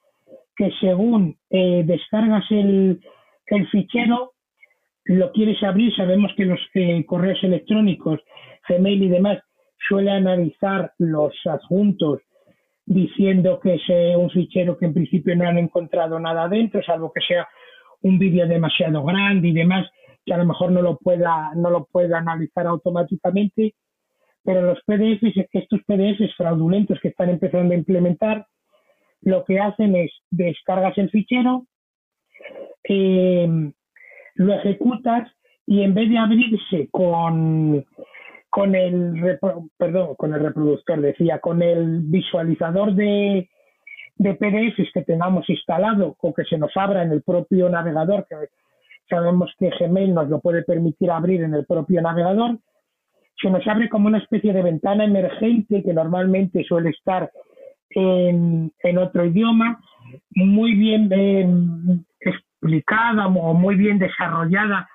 [0.55, 2.99] que según eh, descargas el,
[3.47, 4.32] el, fichero,
[5.05, 8.19] lo quieres abrir, sabemos que los eh, correos electrónicos,
[8.67, 9.39] Gmail y demás,
[9.87, 12.21] suele analizar los adjuntos
[12.85, 17.21] diciendo que es un fichero que en principio no han encontrado nada dentro, salvo que
[17.21, 17.47] sea
[18.01, 19.89] un vídeo demasiado grande y demás,
[20.25, 23.75] que a lo mejor no lo pueda, no lo pueda analizar automáticamente.
[24.43, 28.45] Pero los PDFs, estos PDFs fraudulentos que están empezando a implementar,
[29.21, 31.65] lo que hacen es descargas el fichero,
[32.83, 33.47] eh,
[34.35, 35.29] lo ejecutas
[35.65, 37.85] y en vez de abrirse con,
[38.49, 39.39] con el
[39.77, 43.49] perdón, con el reproductor, decía, con el visualizador de,
[44.17, 48.35] de PDFs que tengamos instalado o que se nos abra en el propio navegador, que
[49.09, 52.59] sabemos que Gmail nos lo puede permitir abrir en el propio navegador,
[53.41, 57.31] se nos abre como una especie de ventana emergente que normalmente suele estar
[57.89, 59.81] en, en otro idioma,
[60.35, 61.09] muy bien
[62.63, 64.87] explicada o muy bien desarrollada,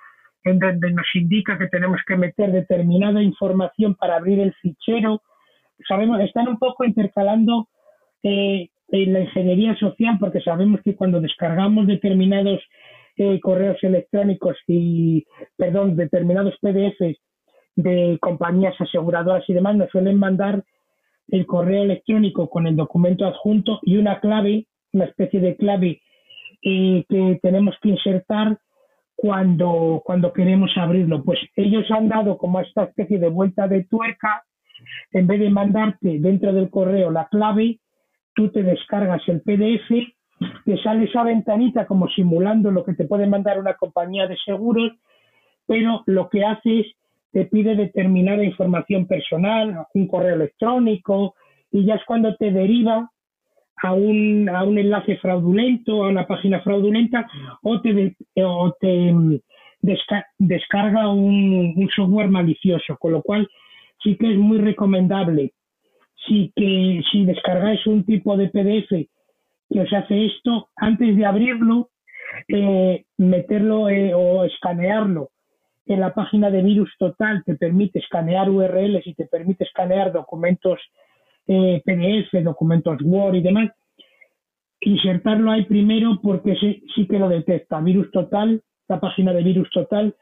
[0.44, 5.22] en donde nos indica que tenemos que meter determinada información para abrir el fichero.
[5.86, 7.68] Sabemos, están un poco intercalando
[8.22, 12.60] eh, en la ingeniería social, porque sabemos que cuando descargamos determinados
[13.16, 15.26] eh, correos electrónicos y,
[15.56, 17.18] perdón, determinados PDFs
[17.76, 20.64] de compañías aseguradoras y demás, nos suelen mandar
[21.28, 26.00] el correo electrónico con el documento adjunto y una clave, una especie de clave
[26.62, 28.58] eh, que tenemos que insertar
[29.16, 31.24] cuando, cuando queremos abrirlo.
[31.24, 34.44] Pues ellos han dado como esta especie de vuelta de tuerca,
[35.12, 37.80] en vez de mandarte dentro del correo la clave,
[38.34, 39.90] tú te descargas el PDF,
[40.64, 44.92] te sale esa ventanita como simulando lo que te puede mandar una compañía de seguros,
[45.66, 46.86] pero lo que hace es
[47.32, 51.34] te pide determinada información personal, un correo electrónico,
[51.70, 53.10] y ya es cuando te deriva
[53.82, 57.26] a un, a un enlace fraudulento, a una página fraudulenta,
[57.62, 59.38] o te, o te mm,
[60.38, 63.48] descarga un, un, software malicioso, con lo cual
[64.02, 65.52] sí que es muy recomendable.
[66.26, 69.08] Sí que si descargáis un tipo de PDF
[69.70, 71.90] que os hace esto, antes de abrirlo,
[72.48, 75.30] eh, meterlo eh, o escanearlo
[75.88, 80.78] en la página de Virus Total te permite escanear URLs y te permite escanear documentos
[81.48, 83.70] eh, PDF, documentos Word y demás.
[84.80, 87.80] Insertarlo ahí primero porque sí, sí, que lo detecta.
[87.80, 90.14] Virus Total, la página de Virus Total,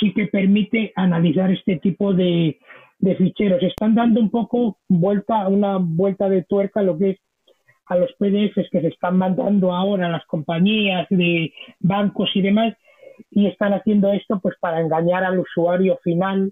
[0.00, 2.58] sí que permite analizar este tipo de,
[2.98, 3.62] de ficheros.
[3.62, 7.18] Están dando un poco vuelta, una vuelta de tuerca a lo que es
[7.86, 12.74] a los PDFs que se están mandando ahora a las compañías de bancos y demás,
[13.30, 16.50] y están haciendo esto pues para engañar al usuario final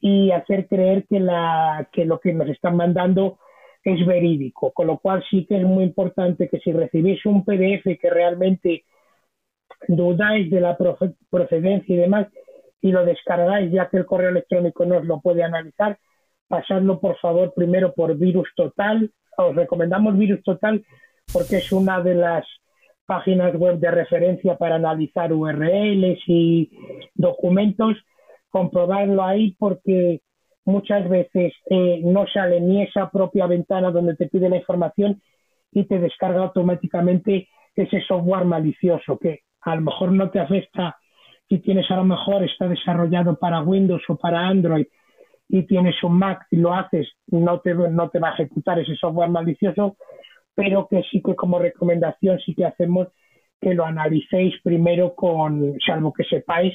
[0.00, 3.38] y hacer creer que, la, que lo que nos están mandando
[3.82, 7.98] es verídico, con lo cual sí que es muy importante que si recibís un PDF
[8.00, 8.84] que realmente
[9.88, 10.76] dudáis de la
[11.30, 12.28] procedencia y demás
[12.80, 15.98] y lo descargáis ya que el correo electrónico no os lo puede analizar,
[16.48, 19.10] pasadlo por favor primero por Virus Total.
[19.36, 20.84] Os recomendamos Virus Total
[21.32, 22.46] porque es una de las
[23.06, 26.70] páginas web de referencia para analizar URLs y
[27.14, 27.96] documentos,
[28.54, 30.20] comprobarlo ahí porque
[30.64, 35.20] muchas veces eh, no sale ni esa propia ventana donde te pide la información
[35.72, 40.96] y te descarga automáticamente ese software malicioso que a lo mejor no te afecta
[41.48, 44.86] si tienes a lo mejor está desarrollado para Windows o para Android
[45.48, 48.94] y tienes un Mac y lo haces, no te, no te va a ejecutar ese
[48.94, 49.96] software malicioso,
[50.54, 53.08] pero que sí que como recomendación sí que hacemos
[53.60, 56.74] que lo analicéis primero con, salvo que sepáis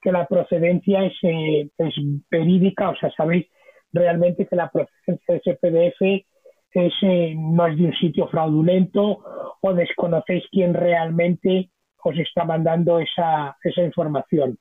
[0.00, 1.94] que la procedencia es, eh, es
[2.30, 3.46] verídica, o sea, sabéis
[3.92, 6.26] realmente que la procedencia de ese PDF
[6.72, 9.24] es, eh, no es de un sitio fraudulento
[9.60, 11.70] o desconocéis quién realmente
[12.02, 14.56] os está mandando esa, esa información.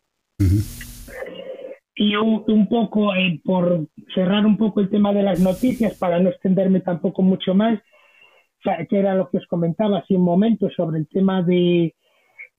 [1.96, 6.20] Y un, un poco, eh, por cerrar un poco el tema de las noticias, para
[6.20, 7.80] no extenderme tampoco mucho más,
[8.90, 11.96] que era lo que os comentaba hace un momento sobre el tema de,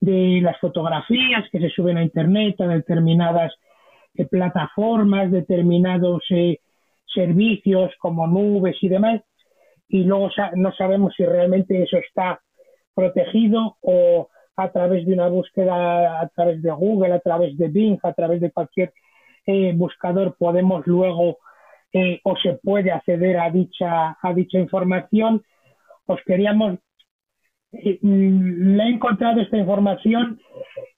[0.01, 3.53] de las fotografías que se suben a Internet, a determinadas
[4.15, 6.61] eh, plataformas, determinados eh,
[7.13, 9.23] servicios como nubes y demás,
[9.89, 12.41] y luego no sabemos si realmente eso está
[12.95, 17.99] protegido o a través de una búsqueda a través de Google, a través de Bing,
[18.03, 18.93] a través de cualquier
[19.47, 21.39] eh, buscador podemos luego
[22.23, 25.43] o se puede acceder a dicha a dicha información
[26.09, 26.79] pues queríamos,
[27.73, 30.41] eh, mm, le he encontrado esta información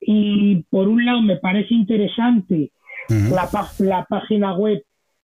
[0.01, 2.71] y por un lado me parece interesante
[3.09, 3.49] la,
[3.81, 4.85] la, página web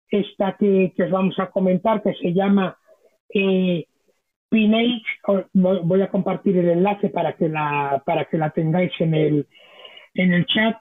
[0.09, 2.75] esta que, os vamos a comentar que se llama
[3.29, 3.85] eh,
[4.49, 5.03] Pinage,
[5.53, 9.47] voy a compartir el enlace para que la, para que la tengáis en el,
[10.15, 10.77] en el chat,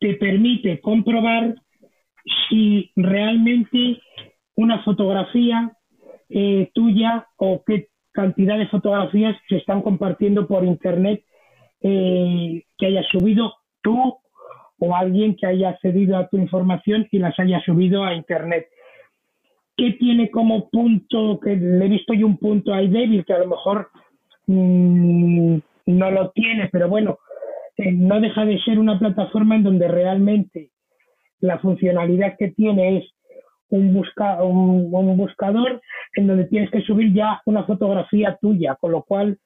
[0.00, 1.54] te permite comprobar
[2.48, 4.00] si realmente
[4.54, 5.70] una fotografía
[6.36, 11.22] eh, tuya o qué cantidad de fotografías se están compartiendo por internet
[11.80, 14.16] eh, que hayas subido tú
[14.80, 18.66] o alguien que haya accedido a tu información y las haya subido a internet.
[19.76, 23.38] ¿Qué tiene como punto, que le he visto yo un punto ahí débil, que a
[23.38, 23.90] lo mejor
[24.48, 27.18] mm, no lo tiene, pero bueno,
[27.76, 30.70] eh, no deja de ser una plataforma en donde realmente
[31.38, 33.13] la funcionalidad que tiene es
[33.70, 35.80] un, busca, un, buscador
[36.14, 39.38] en donde tienes que subir ya una fotografía tuya, con lo cual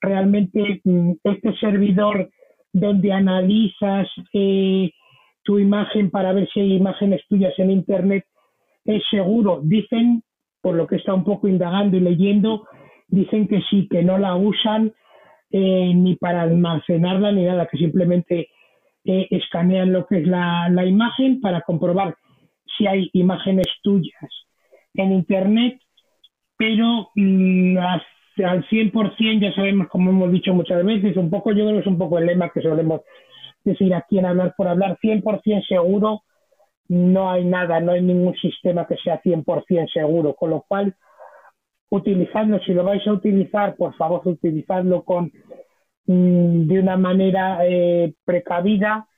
[0.00, 2.30] realmente mm, este servidor
[2.72, 4.90] donde analizas eh,
[5.44, 8.24] tu imagen para ver si hay imágenes tuyas en Internet
[8.84, 9.60] es seguro.
[9.62, 10.22] Dicen,
[10.60, 12.66] por lo que está un poco indagando y leyendo,
[13.08, 14.92] dicen que sí, que no la usan
[15.50, 18.48] eh, ni para almacenarla ni nada, que simplemente
[19.04, 22.16] eh, escanean lo que es la, la imagen para comprobar
[22.76, 24.30] si hay imágenes tuyas
[24.94, 25.80] en Internet,
[26.56, 31.74] pero mm, al 100% ya sabemos, como hemos dicho muchas veces, un poco, yo creo
[31.74, 33.02] que es un poco el lema que solemos
[33.64, 36.22] decir aquí en Hablar por Hablar, 100% seguro
[36.88, 40.94] no hay nada, no hay ningún sistema que sea 100% seguro, con lo cual
[41.90, 45.32] utilizadlo, si lo vais a utilizar, por favor utilizadlo con
[46.06, 49.08] mm, de una manera eh, precavida,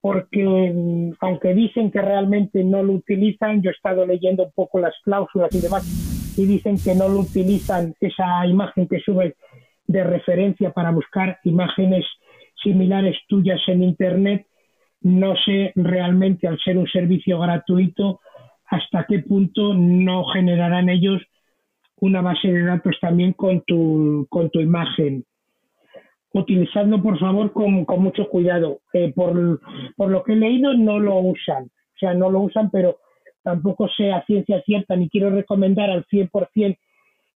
[0.00, 4.78] porque mm, aunque dicen que realmente no lo utilizan, yo he estado leyendo un poco
[4.80, 9.36] las cláusulas y demás, y dicen que no lo utilizan esa imagen que sube
[9.86, 12.04] de referencia para buscar imágenes
[12.62, 14.46] similares tuyas en Internet,
[15.02, 18.20] no sé realmente al ser un servicio gratuito
[18.66, 21.20] hasta qué punto no generarán ellos
[21.96, 25.24] una base de datos también con tu, con tu imagen
[26.32, 28.80] utilizadlo por favor con, mucho cuidado.
[28.92, 29.60] Eh, por,
[29.96, 32.98] por, lo que he leído no lo usan, o sea, no lo usan, pero
[33.42, 36.78] tampoco sé a ciencia cierta ni quiero recomendar al 100%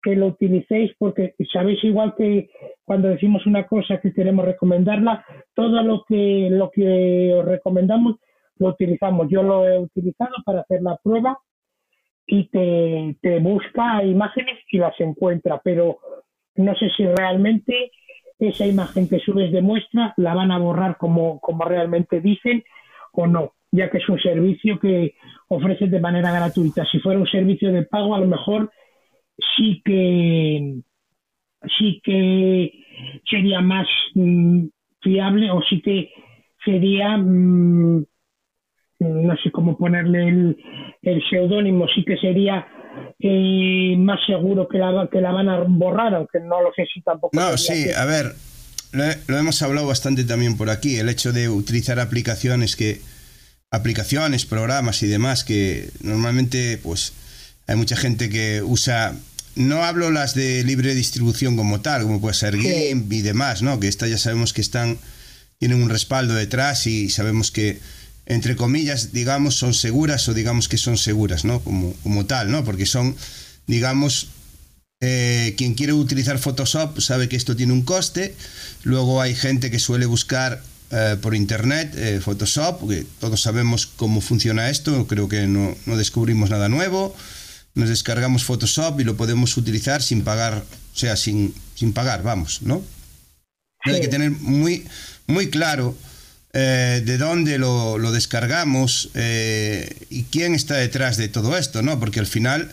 [0.03, 2.51] que lo utilicéis porque sabéis igual que
[2.85, 5.25] cuando decimos una cosa que queremos recomendarla,
[5.55, 8.17] todo lo que, lo que os recomendamos
[8.57, 9.29] lo utilizamos.
[9.31, 11.39] Yo lo he utilizado para hacer la prueba
[12.27, 15.99] y te, te busca imágenes y las encuentra, pero
[16.57, 17.93] no sé si realmente
[18.49, 22.65] esa imagen que subes de muestra la van a borrar como, como realmente dicen
[23.13, 25.15] o no, ya que es un servicio que
[25.49, 26.85] ofrecen de manera gratuita.
[26.91, 28.71] Si fuera un servicio de pago, a lo mejor
[29.57, 30.83] sí que
[31.79, 32.73] sí que
[33.29, 34.67] sería más mm,
[35.01, 36.11] fiable o sí que
[36.65, 38.05] sería mm,
[39.03, 40.57] no sé cómo ponerle el,
[41.03, 42.67] el seudónimo, sí que sería
[43.19, 47.01] eh, más seguro que la, que la van a borrar, aunque no lo sé si
[47.03, 47.39] tampoco.
[47.39, 48.35] No, sí, a ver,
[48.93, 53.01] lo, hemos hablado bastante también por aquí, el hecho de utilizar aplicaciones que
[53.71, 57.15] aplicaciones, programas y demás que normalmente pues
[57.67, 59.15] hay mucha gente que usa
[59.55, 63.81] no hablo las de libre distribución como tal, como puede ser GIMP y demás, ¿no?
[63.81, 64.99] Que estas ya sabemos que están
[65.59, 67.79] tienen un respaldo detrás y sabemos que
[68.27, 71.61] entre comillas, digamos, son seguras o digamos que son seguras, ¿no?
[71.61, 72.65] Como, como tal, ¿no?
[72.65, 73.17] Porque son,
[73.67, 74.29] digamos,
[75.01, 78.37] eh, quien quiere utilizar Photoshop sabe que esto tiene un coste.
[78.85, 84.21] Luego hay gente que suele buscar eh, por internet eh, Photoshop, que todos sabemos cómo
[84.21, 87.17] funciona esto, creo que no, no, descubrimos nada nuevo.
[87.75, 90.63] Nos descargamos Photoshop y lo podemos utilizar sin pagar,
[90.95, 92.83] o sea, sin, sin pagar, vamos, ¿no?
[93.85, 94.85] Hay que tener muy,
[95.27, 95.97] muy claro
[96.55, 101.99] eh, de dónde lo, descargamos eh, y quién está detrás de todo esto, ¿no?
[101.99, 102.71] Porque al final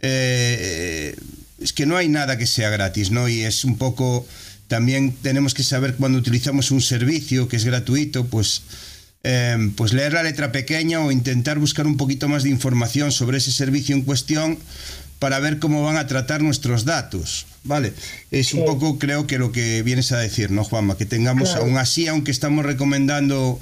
[0.00, 1.16] eh,
[1.60, 3.28] es que no hay nada que sea gratis, ¿no?
[3.28, 4.24] Y es un poco,
[4.68, 8.62] también tenemos que saber cuando utilizamos un servicio que es gratuito, pues,
[9.74, 13.50] pues leer la letra pequeña o intentar buscar un poquito más de información sobre ese
[13.50, 14.56] servicio en cuestión
[15.18, 17.46] para ver cómo van a tratar nuestros datos.
[17.64, 17.92] Vale,
[18.30, 20.96] es un poco creo que lo que vienes a decir, ¿no, Juanma?
[20.96, 23.58] Que tengamos, aún así, aunque estamos recomendando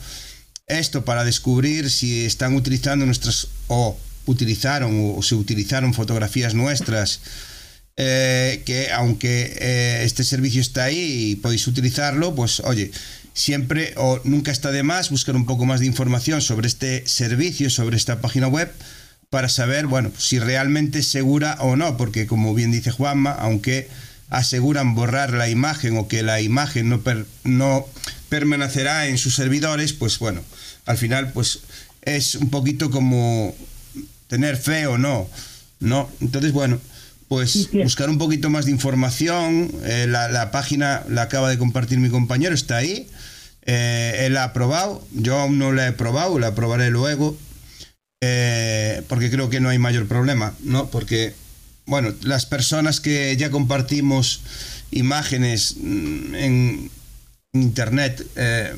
[0.66, 3.96] esto para descubrir si están utilizando nuestras, o
[4.26, 7.20] utilizaron o se utilizaron fotografías nuestras,
[7.96, 12.90] eh, que aunque eh, este servicio está ahí y podéis utilizarlo, pues oye,
[13.34, 17.70] siempre o nunca está de más buscar un poco más de información sobre este servicio,
[17.70, 18.70] sobre esta página web
[19.34, 23.88] para saber, bueno, si realmente es segura o no, porque como bien dice Juanma, aunque
[24.30, 27.02] aseguran borrar la imagen o que la imagen no,
[27.42, 27.84] no
[28.28, 30.40] permanecerá en sus servidores, pues bueno,
[30.86, 31.62] al final pues
[32.02, 33.56] es un poquito como
[34.28, 35.28] tener fe o no,
[35.80, 36.08] ¿no?
[36.20, 36.78] Entonces, bueno,
[37.26, 39.68] pues buscar un poquito más de información.
[39.82, 43.08] Eh, la, página la acaba de compartir mi compañero, está ahí.
[43.66, 47.36] Eh, él la ha probado, yo aún no la he probado, la probaré luego.
[48.26, 50.90] Eh, porque creo que no hay mayor problema, ¿no?
[50.90, 51.34] Porque,
[51.86, 54.40] bueno, las personas que ya compartimos
[54.90, 56.90] imágenes mm, en
[57.52, 58.26] internet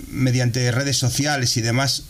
[0.08, 2.02] mediante redes sociales y demás,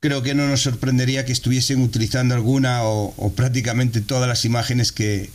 [0.00, 5.30] creo que no nos sorprendería que estuviesen utilizando alguna o prácticamente todas las imágenes que,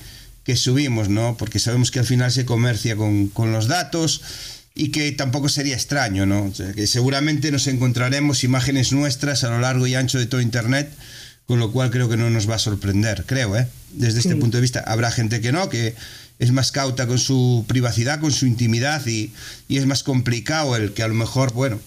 [0.48, 1.36] que subimos, ¿no?
[1.36, 4.22] Porque sabemos que al final se comercia con, los datos
[4.74, 6.54] y que tampoco sería extraño, ¿no?
[6.74, 10.90] que seguramente nos encontraremos imágenes nuestras a lo largo y ancho de todo Internet,
[11.48, 13.68] con lo cual creo que no nos va a sorprender, creo, ¿eh?
[13.92, 14.84] Desde este punto de vista.
[14.86, 15.96] Habrá gente que no, que
[16.40, 19.32] es más cauta con su privacidad, con su intimidad y,
[19.70, 21.80] es más complicado el que a lo mejor, bueno,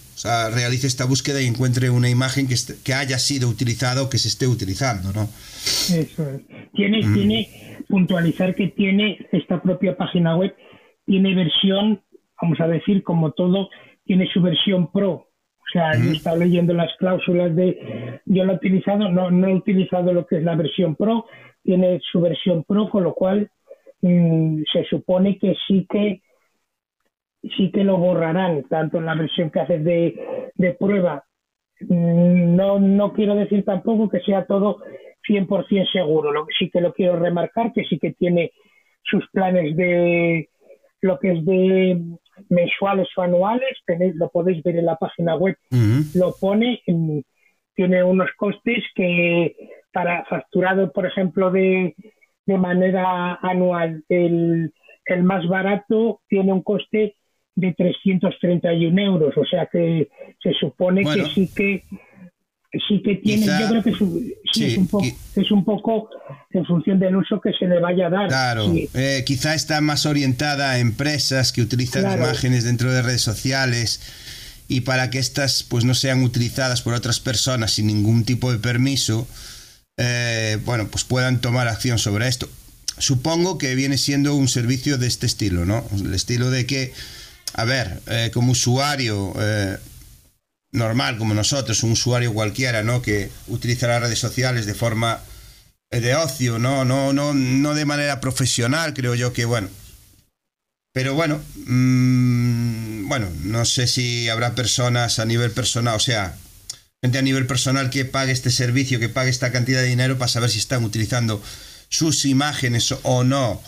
[0.53, 4.27] realice esta búsqueda y encuentre una imagen que, que haya sido utilizada o que se
[4.27, 5.29] esté utilizando, ¿no?
[5.63, 6.41] Eso es.
[6.73, 7.13] Tiene, mm.
[7.13, 7.49] tiene
[7.87, 10.55] puntualizar que tiene esta propia página web,
[11.05, 12.01] tiene versión,
[12.41, 13.69] vamos a decir, como todo,
[14.05, 15.30] tiene su versión pro.
[15.71, 19.47] O sea, yo he estado leyendo las cláusulas de, yo lo he utilizado, no, no
[19.47, 21.27] he utilizado lo que es la versión pro,
[21.63, 23.49] tiene su versión pro, con lo cual
[24.01, 26.21] mm, se supone que sí que
[27.55, 31.23] sí que lo borrarán, tanto en la versión que haces de, de prueba.
[31.79, 34.79] Mm, no, no quiero decir tampoco que sea todo
[35.25, 36.33] 100% seguro.
[36.33, 38.51] Lo que sí que lo quiero remarcar, que sí que tiene
[39.03, 40.49] sus planes de
[40.99, 41.97] lo que es de
[42.49, 45.57] mensuales o anuales, tenéis, lo podéis ver en la página web,
[46.15, 46.81] lo pone,
[47.75, 49.55] tiene unos costes que
[49.91, 51.95] para facturado, por ejemplo, de,
[52.45, 54.73] de manera anual, el,
[55.05, 57.15] el más barato tiene un coste
[57.55, 60.09] de 331 euros, o sea que
[60.41, 61.83] se supone que sí que
[62.87, 64.01] sí que tiene, yo creo que es
[65.51, 66.09] un, poco,
[66.51, 68.27] en función del uso que se le vaya a dar.
[68.29, 73.99] Claro, eh, quizá está más orientada a empresas que utilizan imágenes dentro de redes sociales
[74.69, 78.59] y para que estas pues no sean utilizadas por otras personas sin ningún tipo de
[78.59, 79.27] permiso,
[79.97, 82.47] eh, bueno, pues puedan tomar acción sobre esto.
[82.97, 85.83] Supongo que viene siendo un servicio de este estilo, ¿no?
[85.93, 86.93] El estilo de que,
[87.53, 89.33] a ver, eh, como usuario
[90.71, 93.01] normal como nosotros, un usuario cualquiera, ¿no?
[93.01, 95.19] Que utiliza las redes sociales de forma
[95.89, 96.85] eh, de ocio, ¿no?
[96.85, 99.69] No, no, no de manera profesional, creo yo que, bueno.
[100.93, 106.35] Pero bueno, mm, bueno, no sé si habrá personas a nivel personal, o sea,
[107.01, 110.29] gente a nivel personal que pague este servicio, que pague esta cantidad de dinero para
[110.29, 111.41] saber si están utilizando
[111.89, 113.61] sus imágenes o no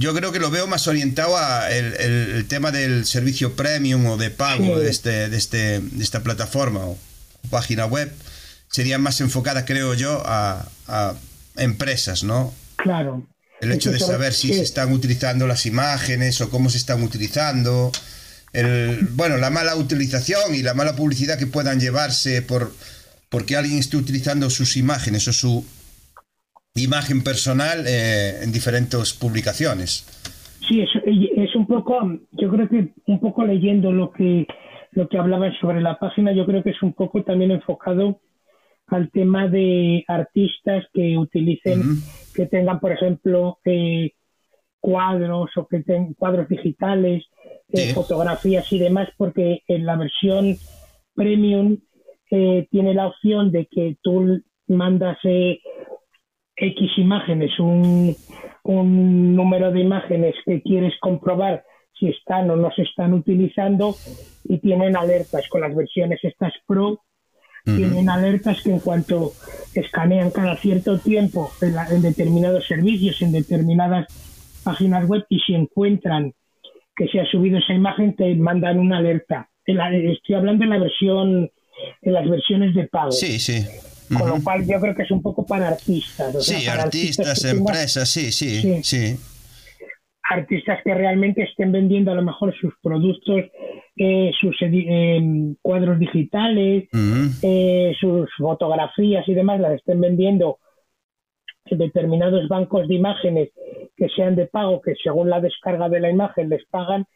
[0.00, 4.30] yo creo que lo veo más orientado a el, tema del servicio premium o de
[4.30, 6.98] pago de, este, de, este, de esta plataforma o
[7.50, 8.10] página web.
[8.70, 10.66] Sería más enfocada, creo yo, a,
[11.56, 12.54] empresas, ¿no?
[12.76, 13.26] Claro.
[13.60, 17.92] El hecho de saber si se están utilizando las imágenes o cómo se están utilizando.
[18.54, 22.74] El, bueno, la mala utilización y la mala publicidad que puedan llevarse por
[23.28, 25.64] porque alguien esté utilizando sus imágenes o su
[26.74, 30.06] imagen personal eh, en diferentes publicaciones.
[30.68, 32.00] Sí, es, es un poco,
[32.32, 34.46] yo creo que un poco leyendo lo que
[34.92, 38.20] lo que hablabas sobre la página, yo creo que es un poco también enfocado
[38.88, 41.80] al tema de artistas que utilicen,
[42.34, 44.14] que tengan, por ejemplo, eh,
[44.80, 47.24] cuadros o que tengan cuadros digitales,
[47.68, 50.56] eh, fotografías y demás, porque en la versión
[51.14, 51.78] premium
[52.28, 55.18] tiene la opción de que tú mandas
[56.60, 58.14] X imágenes, un,
[58.64, 61.64] un número de imágenes que quieres comprobar
[61.98, 63.94] si están o no se están utilizando
[64.44, 67.02] y tienen alertas con las versiones estas Pro.
[67.62, 69.32] Tienen alertas que en cuanto
[69.74, 74.06] escanean cada cierto tiempo en, determinados servicios, en determinadas
[74.64, 76.32] páginas web y si encuentran
[76.96, 79.50] que se ha subido esa imagen te mandan una alerta.
[79.66, 81.50] estoy hablando en la versión,
[82.00, 83.12] en las versiones de pago.
[83.12, 83.62] Sí, sí.
[84.16, 86.44] Con lo cual yo creo que es un poco para artistas.
[86.44, 89.16] sí, artistas, empresas, sí, sí, sí,
[90.28, 93.44] Artistas que realmente estén vendiendo a lo mejor sus productos,
[93.96, 95.20] eh, sus eh,
[95.60, 96.88] cuadros digitales,
[97.42, 100.58] eh, sus fotografías y demás, las estén vendiendo
[101.66, 103.50] en determinados bancos de imágenes
[103.96, 107.06] que sean de pago, que según la descarga de la imagen les pagan,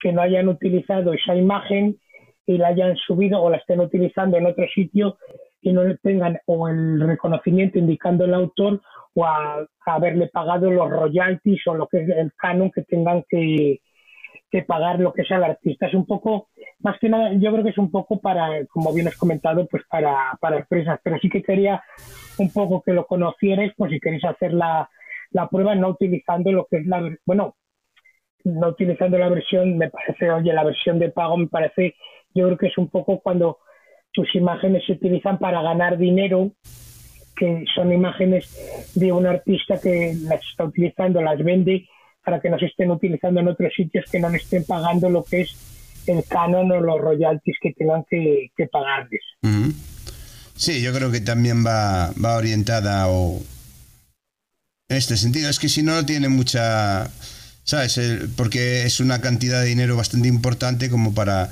[0.00, 1.98] que no hayan utilizado esa imagen
[2.46, 5.16] y la hayan subido o la estén utilizando en otro sitio
[5.64, 8.82] que no le tengan o el reconocimiento indicando el autor
[9.14, 13.80] o a, haberle pagado los royalties o lo que es el canon que tengan que,
[14.68, 15.88] pagar lo que sea el artista.
[15.88, 16.48] Es un poco,
[16.78, 19.82] más que nada, yo creo que es un poco para, como bien has comentado, pues
[19.90, 21.82] para, para empresas, pero sí que quería
[22.38, 24.88] un poco que lo conocierais, pues si queréis hacer la,
[25.32, 27.56] la prueba no utilizando lo que es la, bueno,
[28.44, 31.96] no utilizando la versión, me parece, oye, la versión de pago me parece,
[32.32, 33.58] yo creo que es un poco cuando
[34.14, 36.52] tus imágenes se utilizan para ganar dinero,
[37.36, 38.48] que son imágenes
[38.94, 41.88] de un artista que las está utilizando, las vende
[42.24, 45.24] para que no se estén utilizando en otros sitios que no le estén pagando lo
[45.24, 45.54] que es
[46.06, 49.20] el canon o los royalties que tengan que, pagarles.
[50.54, 53.40] Sí, yo creo que también va, va orientada o
[54.88, 55.50] en este sentido.
[55.50, 57.10] Es que si no tiene mucha
[57.64, 57.98] ¿sabes?
[58.36, 61.50] porque es una cantidad de dinero bastante importante como para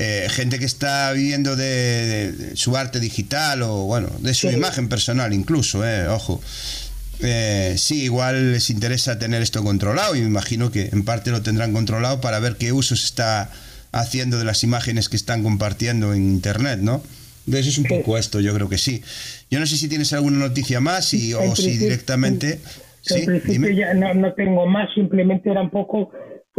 [0.00, 5.34] eh, gente que está viviendo de, su arte digital o, bueno, de su imagen personal
[5.34, 6.40] incluso, eh, ojo.
[7.20, 11.42] Eh, sí, igual les interesa tener esto controlado y me imagino que en parte lo
[11.42, 13.50] tendrán controlado para ver qué uso se está
[13.90, 17.02] haciendo de las imágenes que están compartiendo en Internet, ¿no?
[17.46, 19.02] Entonces es un poco esto, yo creo que sí.
[19.50, 22.60] Yo no sé si tienes alguna noticia más y, o si directamente...
[23.10, 26.12] En principio ya no, tengo más, simplemente era un poco,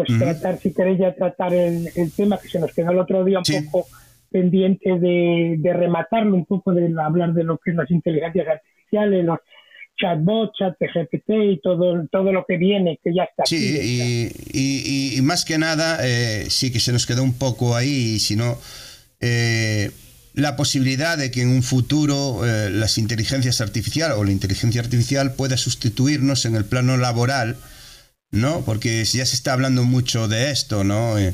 [0.06, 3.40] pues tratar, si queréis ya tratar el, tema que se nos quedó el otro día
[3.40, 3.88] un poco
[4.32, 9.40] pendiente de, rematarlo, un poco de hablar de lo que es las inteligencias artificiales, los
[9.98, 13.44] chatbots, chat GPT y todo, todo lo que viene, que ya está.
[13.46, 18.20] Sí, y, más que nada, eh, sí que se nos quedó un poco ahí, y
[18.20, 18.58] si no...
[19.20, 19.92] Eh,
[20.34, 25.34] la posibilidad de que en un futuro eh, las inteligencias artificiales o la inteligencia artificial
[25.34, 27.58] pueda sustituirnos en el plano laboral,
[28.32, 28.62] ¿no?
[28.62, 31.18] Porque ya se está hablando mucho de esto, ¿no?
[31.18, 31.34] Eh,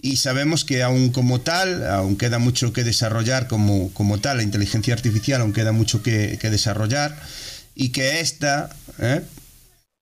[0.00, 4.42] y sabemos que aún como tal, aún queda mucho que desarrollar como, como tal, la
[4.42, 7.16] inteligencia artificial aún queda mucho que, desarrollar
[7.74, 9.22] y que esta, ¿eh?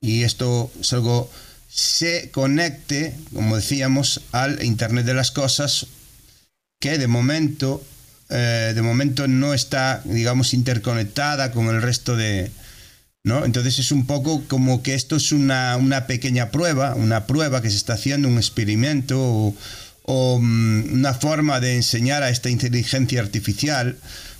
[0.00, 1.30] y esto es algo,
[1.68, 5.86] se conecte, como decíamos, al Internet de las Cosas,
[6.80, 7.84] que de momento
[8.30, 12.50] eh, de momento no está, digamos, interconectada con el resto de...
[13.24, 13.44] ¿no?
[13.44, 17.76] Entonces es un poco como que esto es una, pequeña prueba, una prueba que se
[17.76, 19.18] está haciendo, un experimento
[20.02, 23.98] o, mm, una forma de enseñar a esta inteligencia artificial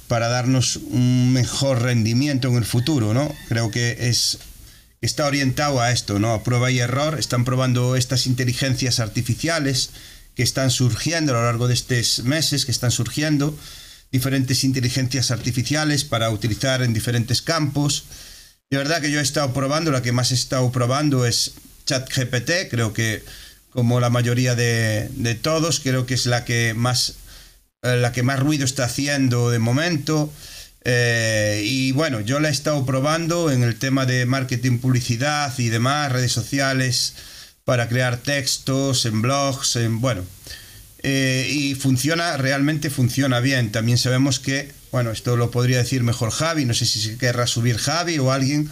[0.09, 3.33] para darnos un mejor rendimiento en el futuro, ¿no?
[3.49, 4.39] Creo que es
[5.01, 6.33] está orientado a esto, ¿no?
[6.35, 7.19] A prueba y error.
[7.19, 9.91] Están probando estas inteligencias artificiales
[10.35, 13.57] que están surgiendo a lo largo de estos meses, que están surgiendo,
[14.13, 18.05] diferentes inteligencias artificiales para utilizar en diferentes campos.
[18.71, 21.55] De verdad que yo he estado probando, la que más he estado probando es
[21.87, 23.25] ChatGPT, creo que
[23.71, 27.17] como la mayoría de, todos, creo que es la que más
[27.83, 30.33] eh, la que más ruido está haciendo de momento.
[30.85, 35.69] Eh, y bueno, yo la he estado probando en el tema de marketing, publicidad y
[35.69, 37.15] demás, redes sociales,
[37.65, 40.23] para crear textos, en blogs, en bueno,
[41.03, 43.73] eh, y funciona, realmente funciona bien.
[43.73, 47.47] También sabemos que, bueno, esto lo podría decir mejor Javi, no sé si se querrá
[47.47, 48.69] subir Javi o alguien.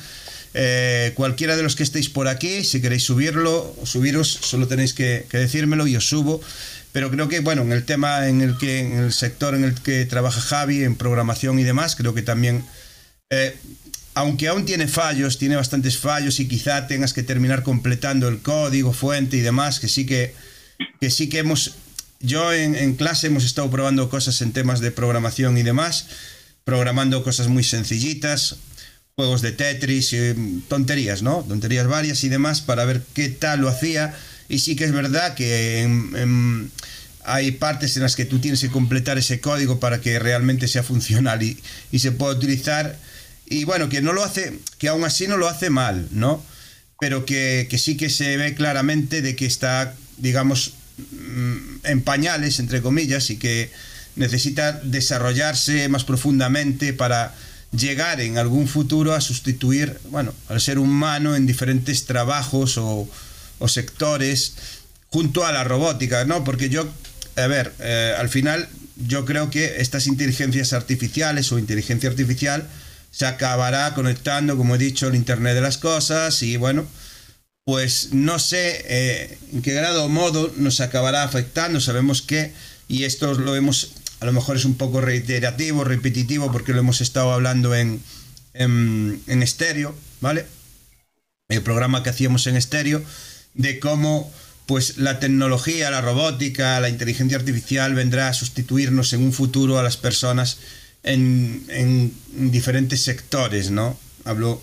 [0.54, 5.26] Eh, cualquiera de los que estéis por aquí, si queréis subirlo, subiros, solo tenéis que,
[5.30, 6.40] decírmelo y os subo.
[6.92, 9.74] Pero creo que, bueno, en el tema en el que, en el sector en el
[9.74, 12.64] que trabaja Javi, en programación y demás, creo que también,
[13.30, 13.56] eh,
[14.14, 18.92] aunque aún tiene fallos, tiene bastantes fallos y quizá tengas que terminar completando el código,
[18.92, 20.34] fuente y demás, que sí que,
[21.00, 21.74] que sí que hemos
[22.20, 26.06] yo en, clase hemos estado probando cosas en temas de programación y demás,
[26.64, 28.56] programando cosas muy sencillitas,
[29.16, 31.44] juegos de Tetris, y tonterías, ¿no?
[31.48, 34.14] Tonterías varias y demás para ver qué tal lo hacía.
[34.48, 35.86] Y sí que es verdad que
[37.24, 40.82] hay partes en las que tú tienes que completar ese código para que realmente sea
[40.82, 41.58] funcional y,
[41.92, 42.98] y se pueda utilizar.
[43.50, 46.44] Y bueno, que no lo hace, que aún así no lo hace mal, ¿no?
[47.00, 50.74] Pero que, sí que se ve claramente de que está, digamos,
[51.84, 53.70] en pañales, entre comillas, y que
[54.16, 57.34] necesita desarrollarse más profundamente para
[57.72, 63.08] llegar en algún futuro a sustituir, bueno, al ser humano en diferentes trabajos o,
[63.66, 64.54] sectores
[65.10, 66.44] junto a la robótica, ¿no?
[66.44, 66.88] Porque yo,
[67.36, 68.68] a ver, eh, al final
[69.06, 72.68] yo creo que estas inteligencias artificiales o inteligencia artificial
[73.10, 76.86] se acabará conectando, como he dicho, al Internet de las Cosas y bueno,
[77.68, 81.82] pues no sé eh, en qué grado o modo nos acabará afectando.
[81.82, 82.54] Sabemos que,
[82.88, 87.02] y esto lo hemos, a lo mejor es un poco reiterativo, repetitivo, porque lo hemos
[87.02, 88.00] estado hablando en,
[88.54, 90.46] en, estéreo, ¿vale?
[91.50, 93.02] El programa que hacíamos en estéreo,
[93.52, 94.32] de cómo
[94.64, 99.82] pues la tecnología, la robótica, la inteligencia artificial vendrá a sustituirnos en un futuro a
[99.82, 100.56] las personas
[101.02, 102.14] en, en
[102.50, 104.00] diferentes sectores, ¿no?
[104.24, 104.58] Hablo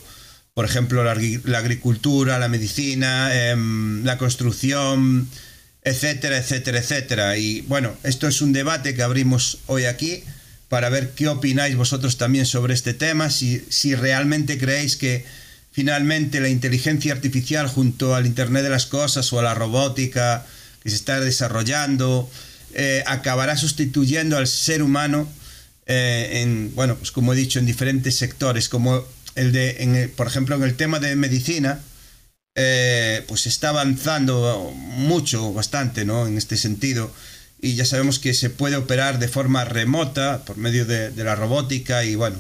[0.56, 1.12] por ejemplo, la,
[1.58, 5.28] agricultura, la medicina, em, la construcción,
[5.84, 7.38] etcétera, etcétera, etcétera.
[7.38, 10.24] Y bueno, esto es un debate que abrimos hoy aquí
[10.70, 15.26] para ver qué opináis vosotros también sobre este tema, si, si realmente creéis que
[15.74, 20.46] finalmente la inteligencia artificial junto al Internet de las Cosas o a la robótica
[20.82, 22.32] que se está desarrollando
[22.74, 25.28] eh, acabará sustituyendo al ser humano
[25.86, 30.56] eh, en, bueno, pues como he dicho, en diferentes sectores, como el de, por ejemplo,
[30.56, 31.80] en el tema de medicina,
[32.56, 36.26] eh, pues está avanzando mucho, bastante, ¿no?
[36.26, 37.12] En este sentido.
[37.62, 42.04] Y ya sabemos que se puede operar de forma remota por medio de, la robótica
[42.06, 42.38] y bueno,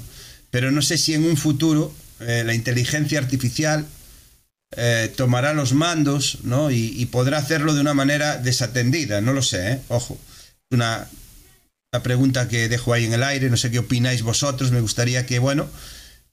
[0.51, 3.85] pero no sé si en un futuro eh, la inteligencia artificial
[4.77, 6.71] eh, tomará los mandos ¿no?
[6.71, 10.17] Y, podrá hacerlo de una manera desatendida, no lo sé, ojo.
[10.71, 11.07] Una,
[11.93, 15.25] una, pregunta que dejo ahí en el aire, no sé qué opináis vosotros, me gustaría
[15.25, 15.67] que, bueno,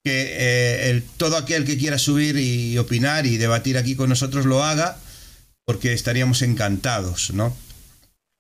[0.05, 4.63] que el, todo aquel que quiera subir y opinar y debatir aquí con nosotros lo
[4.63, 4.97] haga,
[5.65, 7.51] porque estaríamos encantados, ¿no?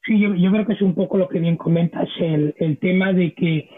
[0.05, 3.13] Sí, yo, yo creo que es un poco lo que bien comentas, el, el tema
[3.13, 3.69] de que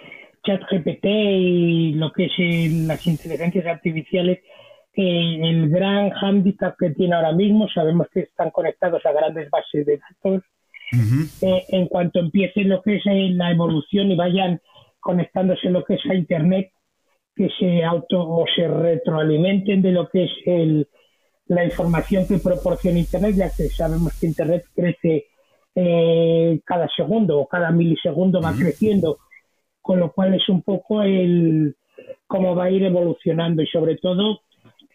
[0.45, 4.41] ChatGPT y lo que es las inteligencias artificiales,
[4.95, 9.99] el gran hándicap que tiene ahora mismo, sabemos que están conectados a grandes bases de
[9.99, 10.43] datos.
[11.43, 14.61] Eh, en cuanto empiece lo que es eh, la evolución y vayan
[15.01, 16.71] conectándose lo que es a Internet,
[17.35, 20.89] que se auto o se retroalimenten de lo que es el,
[21.47, 25.27] la información que proporciona Internet, ya que sabemos que Internet crece
[25.75, 29.19] eh, cada segundo o cada milisegundo va creciendo
[29.83, 31.77] con lo cual es un poco el
[32.27, 34.41] cómo va a ir evolucionando y sobre todo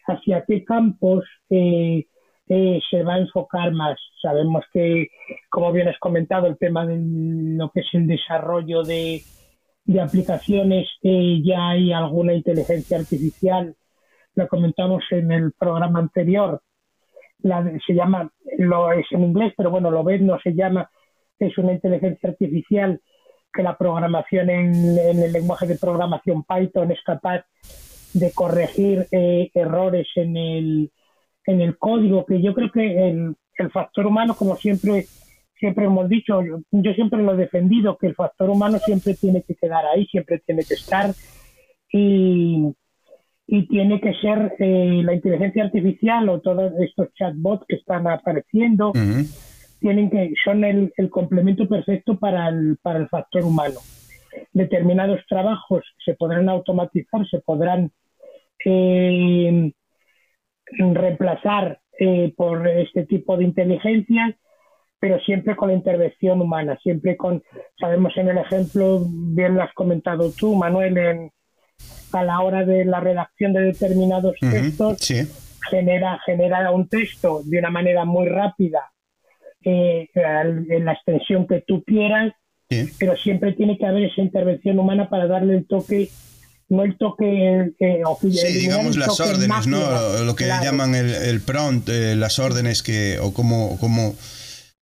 [0.08, 2.06] hacia qué campos eh,
[2.48, 4.00] eh, se va a enfocar más.
[4.20, 5.06] Sabemos que,
[5.48, 9.22] como bien has comentado, el tema de lo que es el desarrollo de,
[10.00, 13.74] aplicaciones, eh, ya hay alguna inteligencia artificial,
[14.34, 16.62] lo comentamos en el programa anterior,
[17.38, 20.90] la, se llama, lo es en inglés, pero bueno, lo ves, no se llama,
[21.38, 23.00] es una inteligencia artificial
[23.52, 27.44] que la programación en, el lenguaje de programación Python es capaz
[28.12, 30.92] de corregir eh, errores en el,
[31.46, 35.06] en el código, que yo creo que el, el factor humano, como siempre
[35.60, 39.54] siempre hemos dicho, yo, siempre lo he defendido, que el factor humano siempre tiene que
[39.54, 41.12] quedar ahí, siempre tiene que estar
[41.92, 42.74] y,
[43.46, 48.92] y tiene que ser eh, la inteligencia artificial o todos estos chatbots que están apareciendo
[49.80, 53.80] tienen que son el, complemento perfecto para el, para el factor humano.
[54.52, 57.90] Determinados trabajos se podrán automatizar, se podrán
[58.64, 59.72] eh,
[60.78, 64.36] reemplazar eh, por este tipo de inteligencia,
[65.00, 67.42] pero siempre con la intervención humana, siempre con,
[67.78, 71.32] sabemos en el ejemplo, bien lo has comentado tú, Manuel, en,
[72.12, 74.98] a la hora de la redacción de determinados textos,
[75.70, 78.92] genera, genera un texto de una manera muy rápida
[79.64, 82.32] eh, en la extensión que tú quieras,
[82.98, 86.10] pero siempre tiene que haber esa intervención humana para darle el toque
[86.68, 89.80] no el toque eh, Sí, digamos las órdenes, ¿no?
[90.24, 94.14] Lo, que llaman el, el prompt, eh, las órdenes que, o como, como...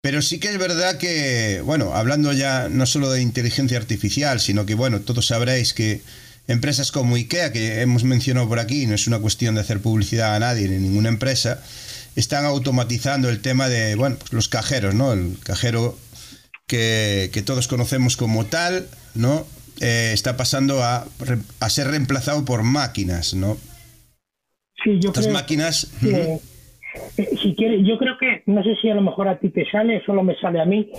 [0.02, 4.66] Pero sí que es verdad que, bueno, hablando ya no solo de inteligencia artificial, sino
[4.66, 6.02] que, bueno, todos sabréis que
[6.48, 10.34] empresas como IKEA, que hemos mencionado por aquí, no es una cuestión de hacer publicidad
[10.34, 11.62] a nadie ni ninguna empresa,
[12.16, 15.12] están automatizando el tema de, bueno, pues los cajeros, ¿no?
[15.12, 15.96] El cajero
[16.66, 19.46] que, todos conocemos como tal, ¿no?
[19.78, 21.06] Eh, está pasando a,
[21.60, 23.56] a, ser reemplazado por máquinas, ¿no?
[24.82, 25.86] Sí, yo Estas máquinas...
[27.16, 29.68] Eh, si quiere, yo creo que, no sé si a lo mejor a ti te
[29.70, 30.90] sale, solo me sale a mí,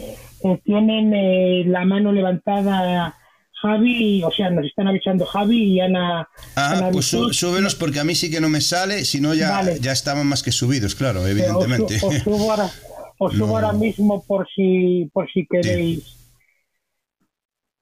[0.44, 3.16] eh, tienen la mano levantada
[3.64, 6.28] Javi, o sea, nos están avisando Javi y Ana.
[6.56, 9.94] Ah, pues súbelos porque a mí sí que no me sale, si no ya, ya
[9.94, 11.96] estaban más que subidos, claro, evidentemente.
[12.04, 12.70] Os, subo, ahora,
[13.18, 16.20] os subo ahora, mismo por si, por si queréis.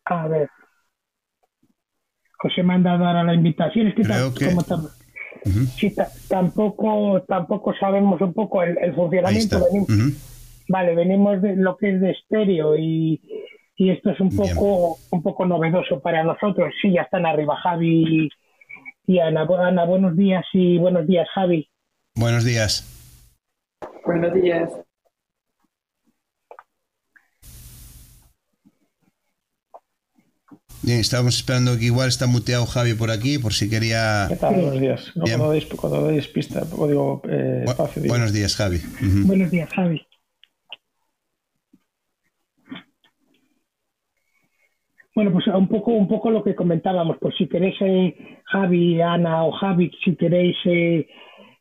[0.05, 0.49] A ver.
[2.43, 3.88] Os he mandado ahora la invitación.
[3.88, 4.03] Es que,
[4.45, 4.64] Como
[6.28, 9.66] tampoco, tampoco sabemos un poco el, funcionamiento.
[10.68, 13.20] Vale, venimos de lo que es de estéreo y
[13.82, 16.72] y esto es un poco, un poco novedoso para nosotros.
[16.80, 18.30] Sí, ya están arriba Javi
[19.08, 19.48] y Ana.
[19.60, 21.68] Ana, buenos días y buenos días, Javi.
[22.16, 22.86] Buenos días.
[24.06, 24.70] Buenos días.
[30.84, 34.25] Bien, estábamos esperando que igual está muteado Javi por aquí, por si quería.
[34.29, 34.55] ¿Qué tal?
[34.55, 35.11] Buenos días.
[35.15, 38.79] No, cuando, deis, cuando deis pista, o digo, eh, espacio, Buenos días, Javi.
[39.25, 40.01] Buenos días, Javi.
[45.13, 49.43] Bueno, pues un poco, un poco lo que comentábamos, pues si queréis, eh, Javi, Ana
[49.43, 51.07] o Javi, si queréis eh,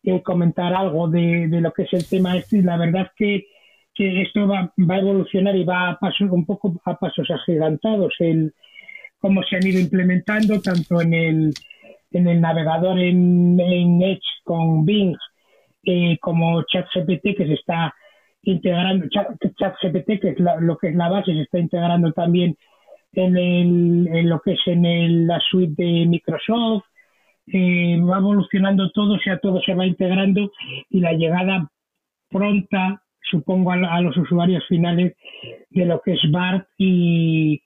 [0.02, 3.46] eh, comentar algo de, lo que es el tema este, la verdad es que,
[3.94, 8.14] que esto va, va, a evolucionar y va a pasos, un poco a pasos agigantados,
[8.20, 8.54] el
[9.20, 11.54] cómo se han ido implementando tanto en el
[12.12, 15.16] en el navegador en, Edge con Bing,
[15.84, 17.94] eh, como ChatGPT que se está
[18.42, 22.56] integrando, ChatGPT que es lo que es la base, se está integrando también
[23.12, 26.84] en, el, en lo que es en la suite de Microsoft,
[27.46, 30.50] eh, va evolucionando todo, o sea, todo se va integrando
[30.88, 31.70] y la llegada
[32.28, 35.16] pronta, supongo, a, los usuarios finales
[35.70, 37.60] de lo que es BART y,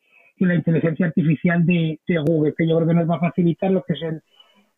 [0.48, 3.94] la inteligencia artificial de, Google, que yo creo que nos va a facilitar lo que
[3.94, 4.22] es el,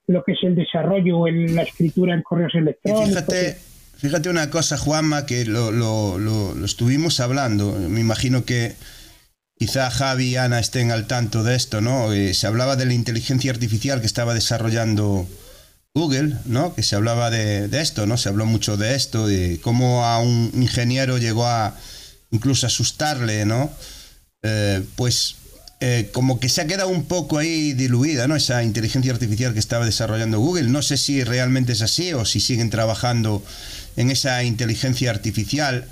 [0.07, 3.09] lo que es el desarrollo, en la escritura en correos electrónicos.
[3.09, 3.57] Fíjate,
[3.97, 7.73] fíjate una cosa, Juanma, que lo, lo, lo estuvimos hablando.
[7.89, 8.75] Me imagino que
[9.59, 12.13] Quizá Javi y Ana estén al tanto de esto, ¿no?
[12.13, 15.27] Eh, se hablaba de la inteligencia artificial que estaba desarrollando
[15.95, 16.75] Google, ¿no?
[16.75, 18.19] Que se hablaba de, esto, ¿no?
[18.19, 21.75] Se habló mucho de esto, de cómo a un ingeniero llegó a
[22.31, 23.71] incluso asustarle, ¿no?
[24.43, 25.37] Eh, pues
[25.81, 28.35] eh, como que se ha quedado un poco ahí diluida, ¿no?
[28.35, 30.69] Esa inteligencia artificial que estaba desarrollando Google.
[30.69, 33.45] No sé si realmente es así o si siguen trabajando
[33.97, 35.87] en esa inteligencia artificial,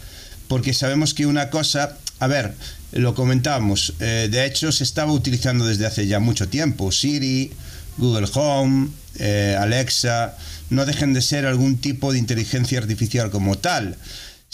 [0.48, 2.54] porque sabemos que una cosa, a ver,
[2.92, 6.90] lo comentábamos, eh, de hecho se estaba utilizando desde hace ya mucho tiempo.
[6.90, 7.52] Siri,
[7.98, 10.36] Google Home, eh, Alexa,
[10.70, 13.96] no dejen de ser algún tipo de inteligencia artificial como tal.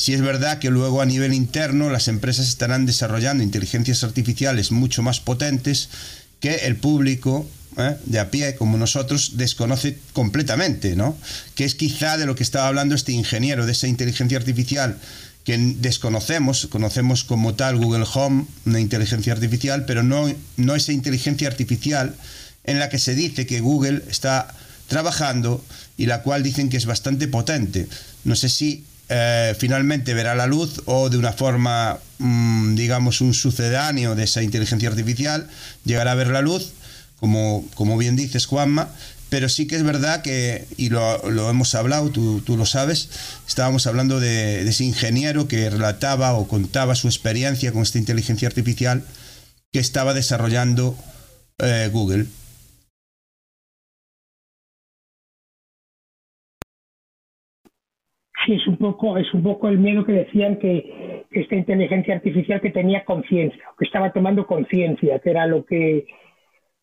[0.01, 5.03] Si es verdad que luego a nivel interno las empresas estarán desarrollando inteligencias artificiales mucho
[5.03, 5.91] más potentes
[6.41, 7.47] que el público
[7.77, 11.19] eh, de a pie como nosotros desconoce completamente, ¿no?
[11.55, 14.99] Que es quizá de lo que estaba hablando este ingeniero, de esa inteligencia artificial
[15.45, 21.47] que desconocemos, conocemos como tal Google Home, una inteligencia artificial, pero no, no esa inteligencia
[21.47, 22.15] artificial
[22.65, 24.49] en la que se dice que Google está
[24.89, 25.63] trabajando
[25.99, 27.87] y la cual dicen que es bastante potente.
[28.25, 33.35] No sé si eh, finalmente verá la luz o de una forma, mm, digamos, un
[33.35, 35.49] sucedáneo de esa inteligencia artificial
[35.85, 36.75] llegará a ver la luz,
[37.19, 38.89] como, como bien dices, Juanma,
[39.29, 43.09] pero sí que es verdad que, y lo, hemos hablado, tú, lo sabes,
[43.49, 49.05] estábamos hablando de, ese ingeniero que relataba o contaba su experiencia con esta inteligencia artificial
[49.73, 50.97] que estaba desarrollando
[51.59, 52.27] eh, Google.
[58.45, 62.61] Sí, es un poco, es un poco el miedo que decían que esta inteligencia artificial
[62.61, 66.07] que tenía conciencia, que estaba tomando conciencia, que era lo que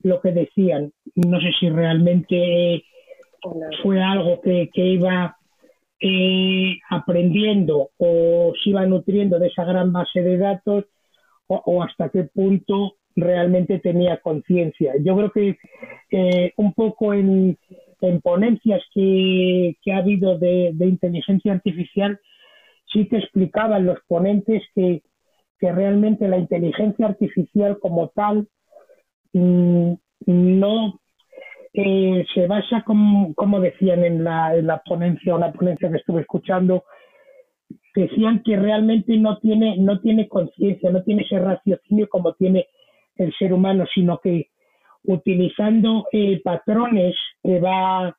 [0.04, 0.92] lo que decían.
[1.16, 2.84] No sé si realmente
[3.82, 5.38] fue algo que, iba
[6.00, 10.86] eh, aprendiendo o se iba nutriendo de esa gran base de datos
[11.48, 14.94] o, hasta qué punto realmente tenía conciencia.
[15.02, 15.58] Yo creo que
[16.12, 17.58] eh, un poco en,
[18.22, 22.20] ponencias que, ha habido de, inteligencia artificial,
[22.92, 25.02] sí que explicaban los ponentes que,
[25.60, 28.48] realmente la inteligencia artificial como tal
[29.34, 29.94] Mm,
[30.26, 31.00] no
[31.74, 36.86] se basa, como, decían en la, en la ponencia la ponencia que estuve escuchando,
[37.94, 42.66] decían que realmente no tiene, no tiene conciencia, no tiene ese raciocinio como tiene
[43.18, 44.50] el ser humano, sino que
[45.04, 48.16] utilizando eh, patrones que va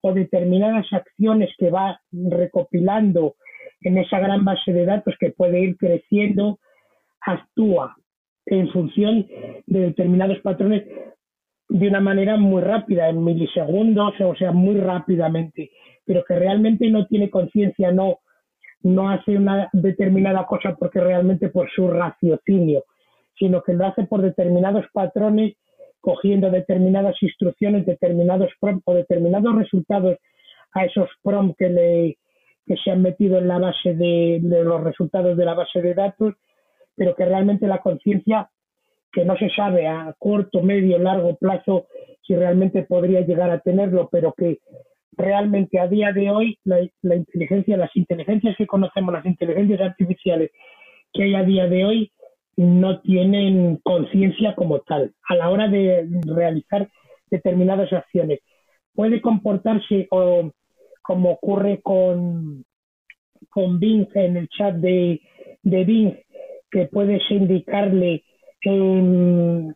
[0.00, 3.34] o determinadas acciones que va recopilando
[3.80, 6.58] en esa gran base de datos que puede ir creciendo,
[7.20, 7.96] actúa
[8.46, 9.26] en función
[9.66, 10.84] de determinados patrones
[11.68, 15.70] de una manera muy rápida, en milisegundos, o sea, muy rápidamente,
[16.04, 18.20] pero que realmente no tiene conciencia, no,
[18.82, 22.84] no hace una determinada cosa porque realmente por su raciocinio,
[23.38, 25.54] sino que lo hace por determinados patrones,
[26.00, 30.18] cogiendo determinadas instrucciones, determinados prompts o determinados resultados
[30.72, 32.18] a esos prompts que, le,
[32.66, 35.94] que se han metido en la base de, de los resultados de la base de
[35.94, 36.34] datos
[36.98, 38.50] pero que realmente la conciencia,
[39.12, 41.86] que no se sabe a corto, medio, largo plazo
[42.26, 44.58] si realmente podría llegar a tenerlo, pero que
[45.12, 50.50] realmente a día de hoy la, inteligencia, las inteligencias que conocemos, las inteligencias artificiales
[51.12, 52.12] que hay a día de hoy,
[52.64, 56.88] no tienen conciencia como tal a la hora de realizar
[57.30, 58.40] determinadas acciones.
[58.94, 60.50] Puede comportarse o,
[61.02, 62.64] como ocurre con,
[63.48, 65.20] con Bing en el chat de,
[65.62, 66.16] de Bing,
[66.70, 68.24] que puedes indicarle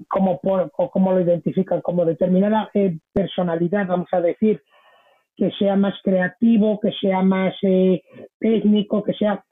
[0.09, 0.41] como,
[0.76, 4.61] o como lo identifican como determinada eh, personalidad, vamos a decir,
[5.37, 8.03] que sea más creativo, que sea más eh,
[8.41, 9.45] técnico, que sea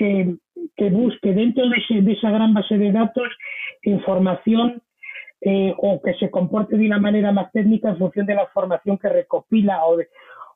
[0.00, 0.34] que,
[0.76, 3.28] que busque dentro de, de, esa gran base de datos
[3.82, 4.82] información
[5.42, 8.96] eh, o que se comporte de una manera más técnica en función de la información
[8.96, 10.08] que recopila o, de,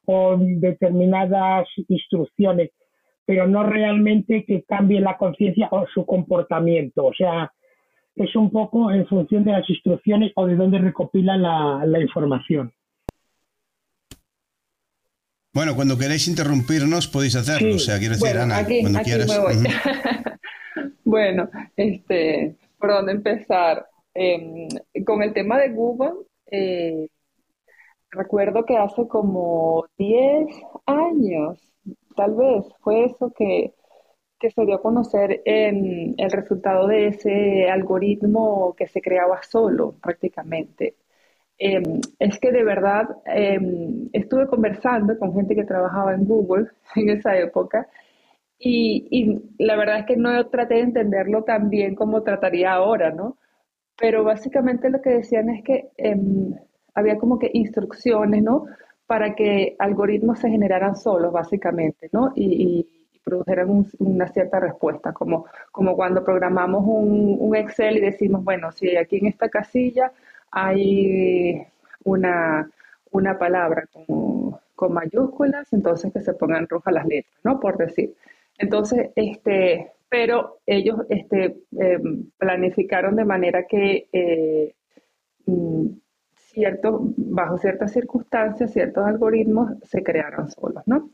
[0.07, 2.70] o determinadas instrucciones
[3.26, 7.07] pero no realmente que cambie la conciencia o su comportamiento.
[7.07, 7.53] O sea,
[8.16, 12.72] es un poco en función de las instrucciones o de dónde recopila la, información.
[15.55, 19.30] Bueno, cuando queréis interrumpirnos podéis hacerlo, o sea, quiero decir, Ana, cuando quieras.
[21.05, 23.86] bueno, este, ¿por dónde empezar?
[24.14, 24.68] Em,
[25.07, 27.07] con el tema de Google, eh,
[28.11, 30.48] recuerdo que hace como 10
[30.86, 31.59] años,
[32.16, 33.74] tal vez, fue eso que,
[34.40, 39.94] que se dio a conocer en el resultado de ese algoritmo que se creaba solo
[40.02, 40.96] prácticamente.
[41.59, 47.11] Em, es que de verdad em, estuve conversando con gente que trabajaba en Google en
[47.11, 47.88] esa época
[48.59, 53.11] y, y, la verdad es que no traté de entenderlo tan bien como trataría ahora,
[53.11, 53.36] ¿no?
[53.96, 56.55] Pero básicamente lo que decían es que em,
[56.94, 58.66] había como que instrucciones, ¿no?
[59.07, 62.32] Para que algoritmos se generaran solos, básicamente, ¿no?
[62.34, 62.88] Y,
[63.24, 68.94] produjeran una cierta respuesta, como, como cuando programamos un, un Excel y decimos, bueno, si
[68.98, 70.12] aquí en esta casilla
[70.55, 71.66] hay
[72.05, 72.70] una,
[73.11, 74.34] una palabra con,
[74.86, 77.59] mayúsculas, entonces que se pongan rojas las letras, ¿no?
[77.59, 78.14] Por decir.
[78.59, 84.74] Entonces, este, pero ellos este, em, planificaron de manera que eh,
[85.46, 85.86] mm,
[86.34, 91.09] cierto, bajo ciertas circunstancias, ciertos algoritmos se crearon solos, ¿no?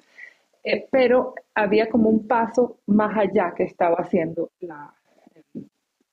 [0.64, 4.92] Eh, pero había como un paso más allá que estaba haciendo la,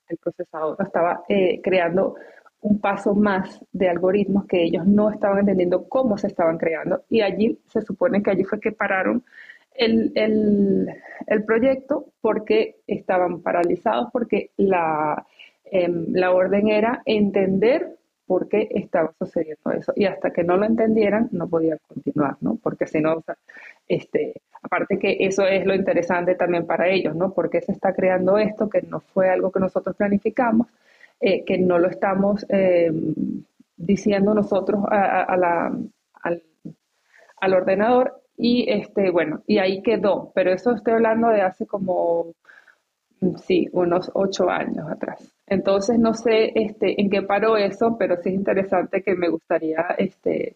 [0.10, 2.16] el procesador, estaba eh, creando
[2.62, 7.22] un paso más de algoritmos que ellos no estaban entendiendo cómo se estaban creando y
[7.22, 9.24] allí se supone que allí fue que pararon
[9.76, 15.24] el, el, proyecto porque estaban paralizados porque la,
[15.66, 17.96] em, la orden era entender
[18.26, 22.58] por qué estaba sucediendo eso y hasta que no lo entendieran no podían continuar, ¿no?
[22.62, 23.24] Porque si no,
[23.88, 27.34] este, aparte que eso es lo interesante también para ellos, ¿no?
[27.34, 30.68] Porque se está creando esto que no fue algo que nosotros planificamos
[31.20, 32.92] eh, que no lo estamos eh,
[33.76, 35.76] diciendo nosotros a, la,
[36.22, 38.22] al, ordenador.
[38.40, 40.32] Y este bueno y ahí quedó.
[40.36, 42.36] Pero eso estoy hablando de hace como
[43.44, 45.34] sí unos ocho años atrás.
[45.48, 49.88] Entonces no sé este en qué paró eso pero sí es interesante que me gustaría
[49.98, 50.56] este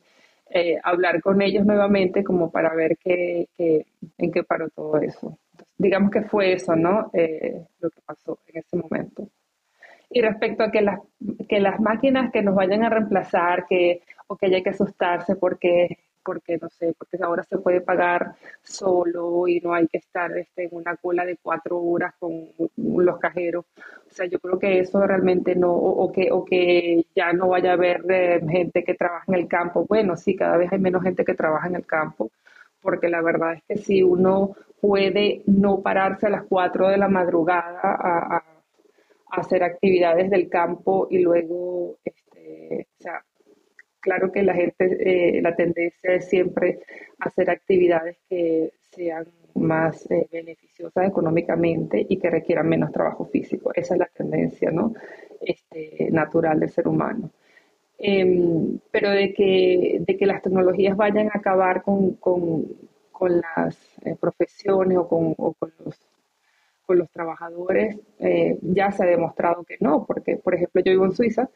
[0.51, 5.39] eh, hablar con ellos nuevamente como para ver qué, en qué paró todo eso.
[5.75, 7.09] Digamos que fue eso no
[7.79, 9.27] lo que pasó en ese momento
[10.11, 10.99] y respecto a que las,
[11.47, 15.97] que las máquinas que nos vayan a reemplazar, que, o que haya que asustarse porque,
[16.23, 20.65] porque, no sé, porque ahora se puede pagar solo y no hay que estar este,
[20.65, 23.65] en una cola de cuatro horas con los cajeros.
[23.77, 27.71] O sea, yo creo que eso realmente no, o, que, o que ya no vaya
[27.71, 29.85] a haber eh, gente que trabaja en el campo.
[29.87, 32.29] Bueno, sí, cada vez hay menos gente que trabaja en el campo,
[32.81, 37.07] porque la verdad es que si uno puede no pararse a las cuatro de la
[37.07, 38.43] madrugada a
[39.31, 43.23] hacer actividades del campo y luego, este, o sea,
[43.99, 46.79] claro que la gente, eh, la tendencia es siempre
[47.19, 49.25] hacer actividades que sean
[49.55, 53.71] más eh, beneficiosas económicamente y que requieran menos trabajo físico.
[53.73, 54.93] Esa es la tendencia, ¿no?
[55.39, 57.31] Este, natural del ser humano.
[57.97, 62.65] Em, pero de que, de que las tecnologías vayan a acabar con, con,
[63.11, 65.99] con las eh, profesiones o con, o con los
[66.87, 71.13] los trabajadores eh, ya se ha demostrado que no, porque por ejemplo yo vivo en
[71.13, 71.49] Suiza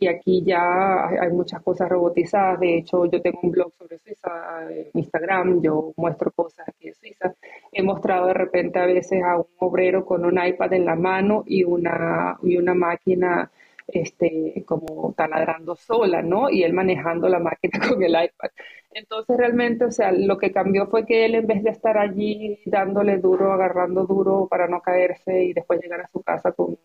[0.00, 4.30] y aquí ya hay muchas cosas robotizadas, de hecho yo tengo un blog sobre Suiza
[4.70, 7.34] en Instagram, yo muestro cosas aquí de Suiza,
[7.72, 11.42] he mostrado de repente a veces a un obrero con un iPad en la mano
[11.46, 13.50] y una, y una máquina
[13.88, 16.50] este, como taladrando sola, ¿no?
[16.50, 18.50] Y él manejando la máquina con el iPad.
[18.92, 22.60] Entonces realmente, o sea, lo que cambió fue que él en vez de estar allí
[22.66, 26.78] dándole duro, agarrando duro para no caerse y después llegar a su casa con,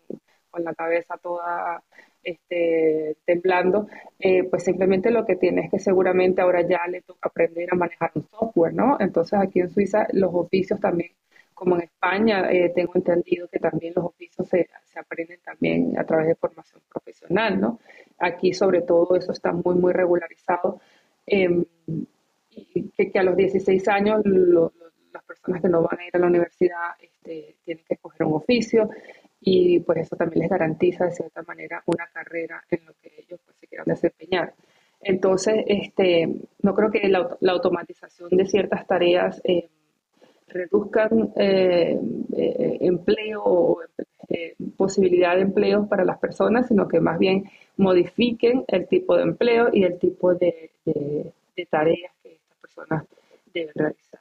[0.50, 1.82] con la cabeza toda
[2.22, 3.86] este, temblando,
[4.18, 7.76] eh, pues simplemente lo que tiene es que seguramente ahora ya le toca aprender a
[7.76, 8.96] manejar un software, ¿no?
[9.00, 11.12] Entonces aquí en Suiza los oficios también,
[11.54, 16.04] como en España, eh, tengo entendido que también los oficios se, se aprenden también a
[16.04, 17.78] través de formación profesional, ¿no?
[18.18, 20.80] Aquí sobre todo eso está muy, muy regularizado
[21.26, 21.64] Em,
[22.50, 26.26] y que, a los 16 años las personas que no van a ir a la
[26.26, 28.88] universidad este, tienen que escoger un oficio
[29.40, 33.40] y pues eso también les garantiza de cierta manera una carrera en lo que ellos
[33.44, 34.54] pues, se quieran desempeñar.
[35.00, 36.32] Entonces, este,
[36.62, 39.68] no creo que la, automatización de ciertas tareas eh,
[40.54, 41.98] reduzcan eh,
[42.36, 43.78] eh, empleo o
[44.76, 47.44] posibilidad de empleo para las personas, sino que más bien
[47.76, 50.70] modifiquen el tipo de empleo y el tipo de,
[51.70, 53.04] tareas que estas personas
[53.52, 54.20] deben realizar.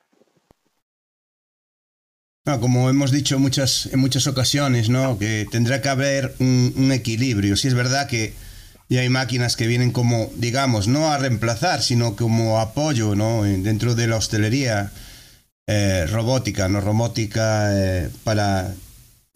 [2.59, 5.17] como hemos dicho muchas, en muchas ocasiones, ¿no?
[5.17, 7.55] que tendrá que haber un, equilibrio.
[7.55, 8.33] Si es verdad que
[8.89, 13.43] y hay máquinas que vienen como, digamos, no a reemplazar, sino como apoyo, ¿no?
[13.43, 14.91] Dentro de la hostelería
[15.67, 16.81] eh, robótica, ¿no?
[16.81, 18.73] Robótica eh, para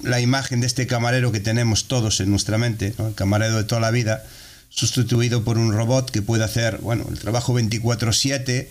[0.04, 3.82] la imagen de este camarero que tenemos todos en nuestra mente, el camarero de toda
[3.82, 4.24] la vida,
[4.70, 8.68] sustituido por un robot que puede hacer, bueno, el trabajo 24/7.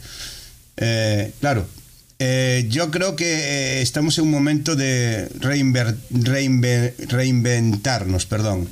[0.76, 1.66] Eh, claro,
[2.68, 5.28] yo creo que estamos en un momento de
[7.08, 8.68] reinventarnos, perdón,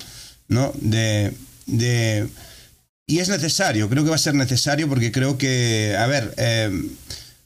[0.48, 0.72] ¿no?
[0.80, 1.32] De
[1.66, 2.28] de...
[3.06, 6.32] Y es necesario, creo que va a ser necesario porque creo que, a ver,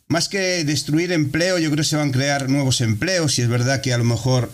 [0.09, 3.49] más que destruir empleo, yo creo que se van a crear nuevos empleos y es
[3.49, 4.51] verdad que a lo mejor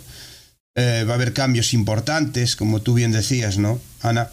[0.74, 4.30] eh, va a haber cambios importantes, como tú bien decías, ¿no, Ana?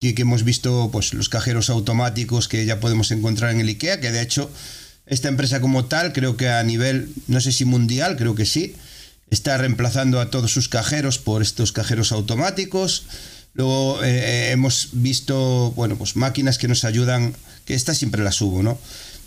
[0.00, 4.00] Y que hemos visto pues los cajeros automáticos que ya podemos encontrar en el IKEA,
[4.00, 4.48] que de hecho
[5.06, 8.76] esta empresa como tal, creo que a nivel, no sé si mundial, creo que sí,
[9.30, 13.04] está reemplazando a todos sus cajeros por estos cajeros automáticos.
[13.54, 17.34] Luego eh, eh, hemos visto, bueno, pues máquinas que nos ayudan,
[17.64, 18.78] que estas siempre las subo, ¿no?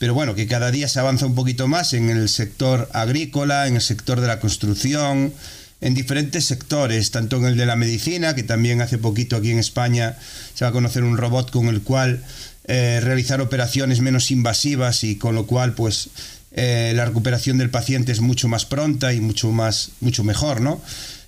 [0.01, 3.75] Pero bueno, que cada día se avanza un poquito más en el sector agrícola, en
[3.75, 5.31] el sector de la construcción,
[5.79, 9.59] en diferentes sectores, tanto en el de la medicina, que también hace poquito aquí en
[9.59, 10.17] España
[10.55, 12.23] se va a conocer un robot con el cual
[12.65, 16.09] eh, realizar operaciones menos invasivas y con lo cual pues
[16.55, 20.81] la recuperación del paciente es mucho más pronta y mucho más mucho mejor, ¿no?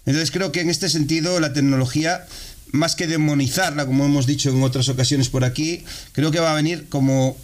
[0.07, 2.25] Entonces creo que en este sentido la tecnología
[2.71, 6.55] más que demonizarla, como hemos dicho en otras ocasiones por aquí, creo que va a
[6.55, 7.37] venir como,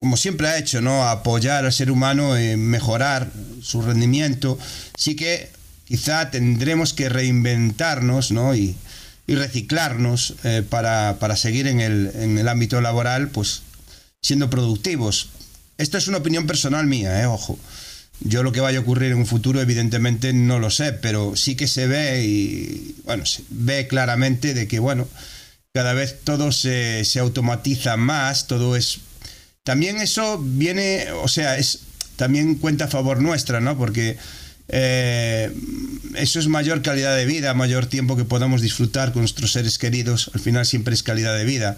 [0.00, 1.06] como siempre ha hecho, ¿no?
[1.06, 3.30] Apoyar al ser humano en mejorar
[3.62, 4.58] su rendimiento.
[4.96, 5.50] Sí que
[5.84, 8.54] quizá tendremos que reinventarnos, ¿no?
[8.54, 8.76] Y,
[9.28, 13.62] reciclarnos eh, para, para, seguir en el, en el ámbito laboral, pues
[14.20, 15.28] siendo productivos.
[15.78, 17.26] Esta es una opinión personal mía, ¿eh?
[17.26, 17.56] Ojo.
[18.18, 21.54] Yo lo que vaya a ocurrir en un futuro, evidentemente, no lo sé, pero sí
[21.54, 25.06] que se ve y, bueno, se ve claramente de que, bueno,
[25.72, 28.98] cada vez todo se, automatiza más, todo es...
[29.64, 31.80] También eso viene, o sea, es
[32.16, 33.76] también cuenta a favor nuestra, ¿no?
[33.76, 34.16] Porque
[34.68, 35.52] eh,
[36.16, 40.30] eso es mayor calidad de vida, mayor tiempo que podamos disfrutar con nuestros seres queridos,
[40.34, 41.76] al final siempre es calidad de vida.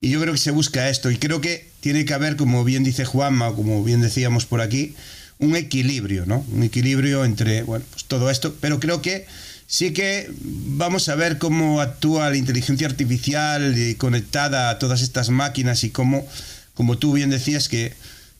[0.00, 2.84] Y yo creo que se busca esto, y creo que tiene que haber, como bien
[2.84, 4.94] dice Juanma, como bien decíamos por aquí,
[5.38, 6.44] un equilibrio, ¿no?
[6.52, 9.26] Un equilibrio entre, bueno, pues todo esto, pero creo que
[9.66, 15.84] sí que vamos a ver cómo actúa la inteligencia artificial conectada a todas estas máquinas
[15.84, 16.26] y cómo,
[16.76, 17.94] como tú bien decías, que,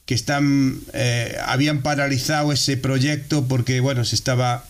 [0.04, 4.64] que están, eh, habían paralizado ese proyecto porque, bueno, se estaba...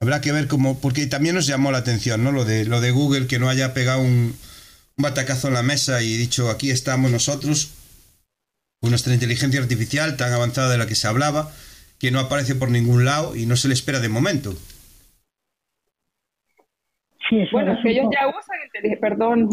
[0.00, 2.32] Habrá que ver cómo, porque también nos llamó la atención, ¿no?
[2.32, 4.34] Lo de, lo de Google, que no haya pegado un,
[4.96, 7.72] un batacazo en la mesa y dicho, aquí estamos nosotros,
[8.82, 11.50] nuestra inteligencia artificial tan avanzada de la que se hablaba,
[11.98, 14.54] que no aparece por ningún lado y no se le espera de momento.
[17.52, 19.48] bueno, es que ellos ya usan inteligencia, perdón,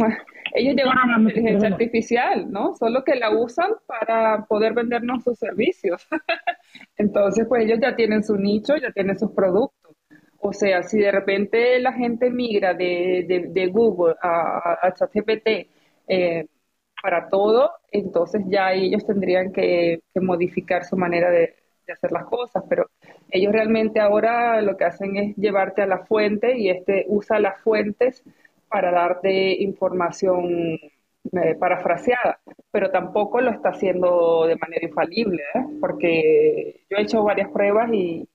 [0.53, 2.75] ellos ya usan inteligencia artificial, ¿no?
[2.75, 6.07] Solo que la usan para poder vendernos sus servicios.
[6.97, 9.95] Entonces, pues ellos ya tienen su nicho, ya tienen sus productos.
[10.39, 15.69] O sea, si de repente la gente migra de, de, Google a, a, ChatGPT,
[16.07, 16.45] eh,
[17.01, 21.55] para todo, entonces ya ellos tendrían que, modificar su manera de,
[21.91, 22.89] hacer las cosas, pero
[23.31, 27.59] ellos realmente ahora lo que hacen es llevarte a la fuente y este usa las
[27.59, 28.23] fuentes
[28.71, 30.79] para darte información
[31.33, 32.39] eh, parafraseada,
[32.71, 35.65] pero tampoco lo está haciendo de manera infalible, ¿eh?
[35.79, 38.27] porque yo he hecho varias pruebas y,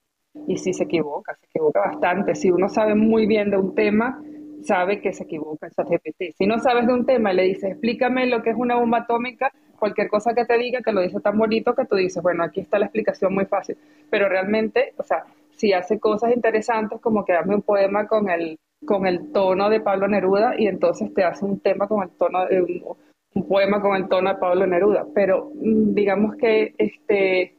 [0.46, 2.34] y sí se equivoca, se equivoca bastante.
[2.34, 4.22] Si uno sabe muy bien de un tema,
[4.62, 6.36] sabe que se equivoca esa GPT.
[6.36, 8.98] Si no sabes de un tema y le dices, explícame lo que es una bomba
[8.98, 12.44] atómica, cualquier cosa que te diga te lo dice tan bonito que tú dices, bueno,
[12.44, 13.76] aquí está la explicación muy fácil.
[14.10, 15.24] Pero realmente, o sea,
[15.56, 19.80] si hace cosas interesantes como que dame un poema con el, con el tono de
[19.80, 22.62] Pablo Neruda y entonces te hace un tema con el tono de
[23.34, 25.06] un, poema con el tono de Pablo Neruda.
[25.14, 27.54] Pero mm, digamos que este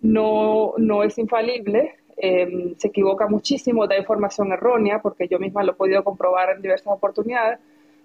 [0.00, 5.72] no, no es infalible, Em, se equivoca muchísimo, da información errónea, porque yo misma lo
[5.72, 7.58] he podido comprobar en diversas oportunidades.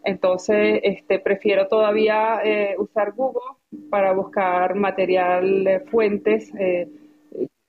[0.03, 3.41] Entonces, este, prefiero todavía eh, usar Google
[3.89, 6.51] para buscar material, eh, fuentes,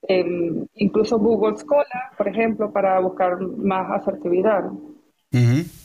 [0.08, 4.64] eh, em, incluso Google Scholar, por ejemplo, para buscar más asertividad.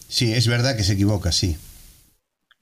[0.08, 1.58] Sí, es verdad que se equivoca, sí.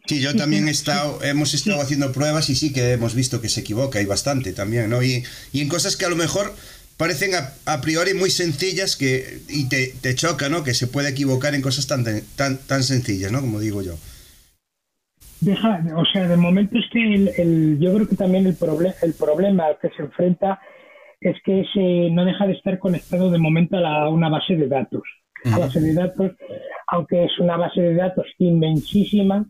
[0.07, 3.49] Sí, yo también he estado, hemos estado haciendo pruebas y sí que hemos visto que
[3.49, 5.01] se equivoca y bastante también, ¿no?
[5.01, 6.53] Y, y en cosas que a lo mejor
[6.97, 10.63] parecen a, priori muy sencillas que y te, te, choca, ¿no?
[10.63, 12.03] Que se puede equivocar en cosas tan,
[12.35, 13.41] tan, tan sencillas, ¿no?
[13.41, 13.95] Como digo yo.
[15.41, 18.57] Deja, o sea, de momento es que el, yo creo que también el,
[19.01, 20.59] el problema al que se enfrenta
[21.29, 25.03] es que se, no deja de estar conectado de momento a, una base de datos.
[25.45, 26.31] A base de datos
[26.87, 29.45] aunque es una base de datos inmensísima,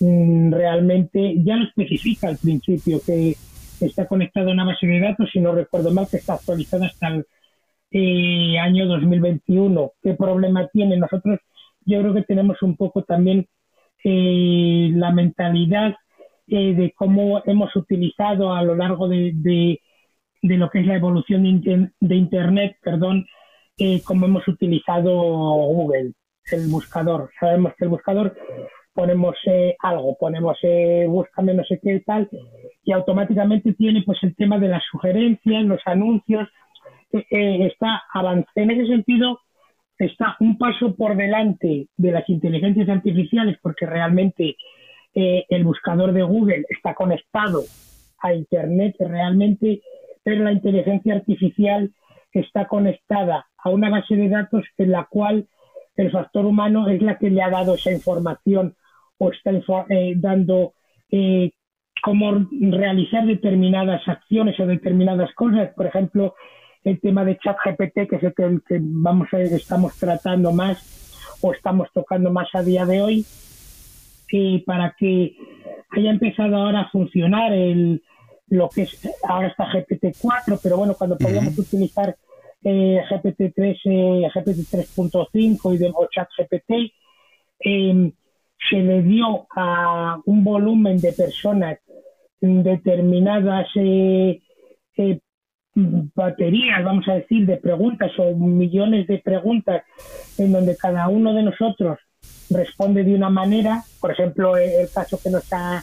[0.00, 3.36] mm, realmente ya lo especifica al principio que
[3.80, 7.08] está conectado a una base de datos, si no recuerdo mal, que está actualizada hasta
[7.08, 7.26] el
[7.90, 9.92] eh, año 2021.
[10.02, 10.96] ¿Qué problema tiene?
[10.96, 11.40] Nosotros
[11.84, 13.48] yo creo que tenemos un poco también
[14.04, 15.94] eh, la mentalidad
[16.46, 19.80] eh, de cómo hemos utilizado a lo largo de, de,
[20.42, 21.42] lo que es la evolución
[22.00, 23.26] de, Internet, perdón,
[23.78, 26.12] eh, cómo hemos utilizado Google,
[26.52, 27.30] el buscador.
[27.38, 28.36] Sabemos que el buscador
[28.92, 32.28] ponemos eh, algo, ponemos eh, búscame no sé qué tal,
[32.82, 36.48] y automáticamente tiene pues el tema de las sugerencias, los anuncios,
[37.12, 38.52] está avanzando.
[38.54, 39.40] En ese sentido,
[40.04, 44.56] está un paso por delante de las inteligencias artificiales porque realmente
[45.14, 47.62] eh, el buscador de Google está conectado
[48.20, 49.82] a Internet realmente,
[50.22, 51.92] pero la inteligencia artificial
[52.32, 55.48] está conectada a una base de datos en la cual
[55.96, 58.74] el factor humano es la que le ha dado esa información
[59.18, 59.50] o está
[59.90, 60.74] eh, dando
[61.10, 61.52] eh,
[62.02, 65.70] cómo realizar determinadas acciones o determinadas cosas.
[65.74, 66.34] Por ejemplo,
[66.84, 71.88] el tema de ChatGPT, que es el que, vamos a, estamos tratando más o estamos
[71.92, 73.26] tocando más a día de hoy,
[74.30, 75.36] y para que
[75.90, 78.02] haya empezado ahora a funcionar el,
[78.50, 82.16] lo que es, ahora está GPT-4, pero bueno, cuando podíamos utilizar
[82.62, 86.92] eh, GPT-3, eh, GPT 3.5 y de, o ChatGPT,
[87.60, 88.12] eh,
[88.68, 91.78] se le dio a un volumen de personas
[92.40, 94.40] determinadas eh,
[94.96, 95.20] eh,
[95.74, 99.82] baterías, vamos a decir, de preguntas o millones de preguntas
[100.38, 101.98] en donde cada uno de nosotros
[102.50, 105.82] responde de una manera, por ejemplo, el caso que nos ha,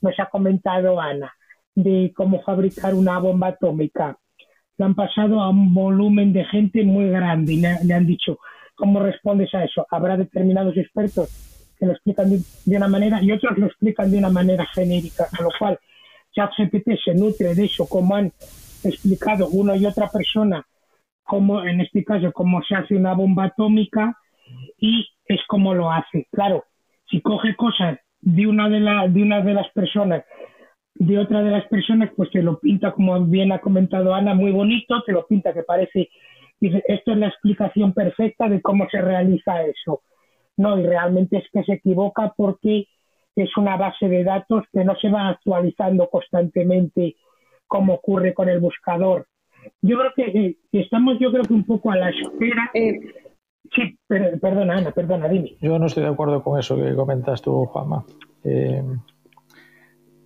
[0.00, 1.32] nos ha comentado Ana,
[1.74, 4.18] de cómo fabricar una bomba atómica.
[4.78, 8.38] Lo han pasado a un volumen de gente muy grande y le, han dicho,
[8.74, 9.86] ¿cómo respondes a eso?
[9.90, 11.30] Habrá determinados expertos
[11.78, 15.26] que lo explican de, de, una manera y otros lo explican de una manera genérica,
[15.38, 15.78] a lo cual
[16.34, 18.32] ChatGPT se nutre de eso, como han
[18.84, 20.66] explicado una y otra persona
[21.32, 24.18] cómo, en este caso, cómo se hace una bomba atómica
[24.78, 26.26] y es como lo hace.
[26.30, 26.64] Claro,
[27.08, 30.24] si coge cosas de una de, la, de una de las personas,
[30.94, 34.52] de otra de las personas, pues te lo pinta, como bien ha comentado Ana, muy
[34.52, 36.10] bonito, te lo pinta que parece,
[36.60, 40.02] dice, esto es la explicación perfecta de cómo se realiza eso.
[40.56, 42.86] No, y realmente es que se equivoca porque
[43.34, 47.16] es una base de datos que no se va actualizando constantemente
[47.66, 49.26] como ocurre con el buscador.
[49.80, 52.70] Yo creo que eh, estamos, yo creo que un poco a la espera.
[52.74, 53.00] Eh,
[53.74, 55.56] sí, perdona, Ana, perdona, dime.
[55.60, 58.04] Yo no estoy de acuerdo con eso que comentas tú, Juanma.
[58.44, 58.82] Eh,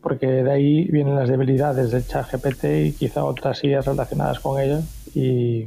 [0.06, 4.60] porque de ahí vienen las debilidades del chat GPT y quizá otras sillas relacionadas con
[4.60, 4.78] ella.
[5.16, 5.66] Y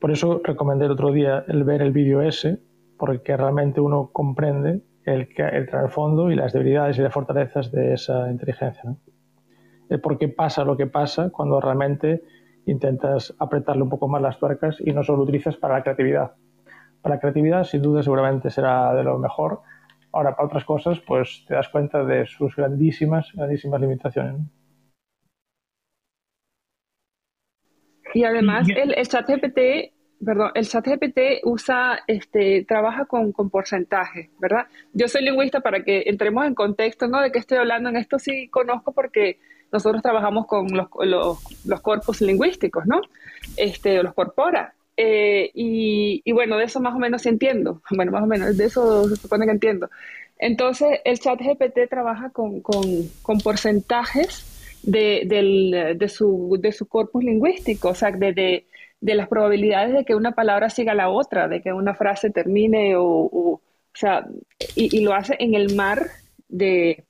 [0.00, 2.58] por eso recomendé el otro día el ver el vídeo ese,
[2.98, 8.28] porque realmente uno comprende el, el trasfondo y las debilidades y las fortalezas de esa
[8.28, 8.82] inteligencia.
[8.90, 8.98] ¿no?
[10.00, 12.24] por qué pasa lo que pasa cuando realmente
[12.66, 16.32] intentas apretarle un poco más las tuercas y no solo lo utilizas para la creatividad.
[17.00, 19.60] Para la creatividad, sin duda, seguramente será de lo mejor.
[20.12, 24.36] Ahora, para otras cosas, pues te das cuenta de sus grandísimas, grandísimas limitaciones.
[28.14, 29.92] Y además, el, el chat GPT,
[30.24, 34.66] perdón, el chat GPT usa, este, trabaja con, con porcentaje, ¿verdad?
[34.92, 37.20] Yo soy lingüista para que entremos en contexto, ¿no?
[37.20, 37.88] De qué estoy hablando.
[37.88, 39.38] En esto sí conozco porque
[39.72, 40.88] nosotros trabajamos con los,
[41.64, 43.00] los, corpus lingüísticos, ¿no?
[43.56, 44.74] Este, los corpora.
[44.96, 47.82] Eh, y, bueno, de eso más o menos entiendo.
[47.90, 49.90] Bueno, más o menos, de eso se supone que entiendo.
[50.38, 57.22] Entonces, el chat GPT trabaja con, con, porcentajes de, del, de, su, de su corpus
[57.22, 58.32] lingüístico, o sea, de,
[59.00, 62.96] de, las probabilidades de que una palabra siga la otra, de que una frase termine
[62.96, 63.60] o, o,
[63.94, 64.26] sea,
[64.74, 66.08] y, y, lo hace en el mar
[66.48, 67.04] de,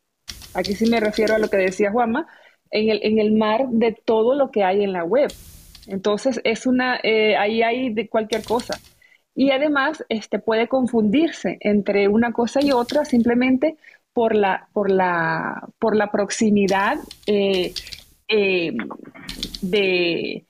[0.54, 2.26] aquí sí me refiero a lo que decía Juanma,
[2.70, 5.30] en el, en el mar de todo lo que hay en la web.
[5.86, 8.78] Entonces, es una, eh, ahí hay de cualquier cosa.
[9.34, 13.76] Y además, este, puede confundirse entre una cosa y otra simplemente
[14.12, 17.72] por la, por la, por la proximidad eh,
[18.28, 18.72] eh,
[19.62, 20.44] de,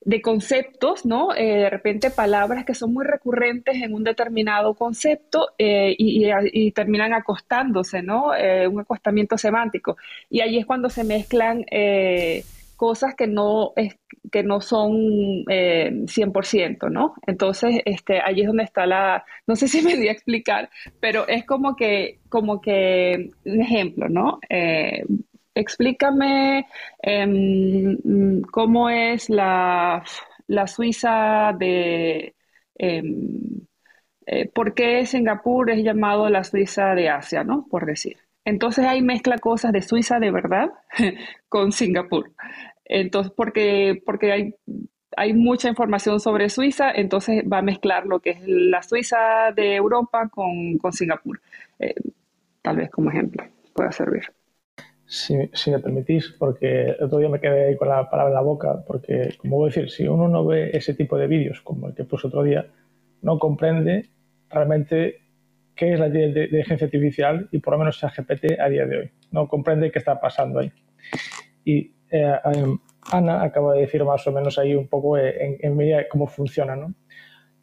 [0.00, 1.28] de conceptos, ¿no?
[1.28, 8.02] De repente palabras que son muy recurrentes en un determinado concepto eh, y, terminan acostándose,
[8.02, 8.32] ¿no?
[8.70, 9.96] Un acostamiento semántico.
[10.28, 11.64] Y ahí es cuando se mezclan
[12.76, 13.96] cosas que no, es,
[14.30, 14.92] que no son
[15.46, 17.14] 100%, ¿no?
[17.26, 20.70] Entonces, este, ahí es donde está la, no sé si me di a explicar,
[21.00, 24.40] pero es como que, como que, un ejemplo, ¿no?
[25.54, 26.66] explícame
[27.02, 30.02] em, cómo es la,
[30.66, 32.34] Suiza de...
[32.76, 33.66] Em,
[34.26, 37.66] eh, ¿por qué Singapur es llamado la Suiza de Asia, ¿no?
[37.68, 38.23] Por decir.
[38.44, 40.70] Entonces ahí mezcla cosas de Suiza de verdad
[41.48, 42.32] con Singapur.
[42.84, 44.54] Entonces, porque, porque hay,
[45.16, 49.76] hay mucha información sobre Suiza, entonces va a mezclar lo que es la Suiza de
[49.76, 51.40] Europa con, con Singapur.
[51.78, 51.94] Eh,
[52.62, 54.22] tal vez como ejemplo pueda servir.
[55.06, 58.40] Si, si, me permitís, porque otro día me quedé ahí con la palabra en la
[58.40, 61.88] boca, porque, como voy a decir, si uno no ve ese tipo de vídeos como
[61.88, 62.66] el que puse otro día,
[63.20, 64.08] no comprende
[64.48, 65.23] realmente
[65.74, 69.10] qué es la inteligencia artificial y por lo menos GPT a día de hoy.
[69.30, 70.72] No comprende qué está pasando ahí.
[71.64, 72.78] Y eh, em,
[73.10, 76.76] Ana acaba de decir más o menos ahí un poco eh, en, medida cómo funciona.
[76.76, 76.94] ¿no?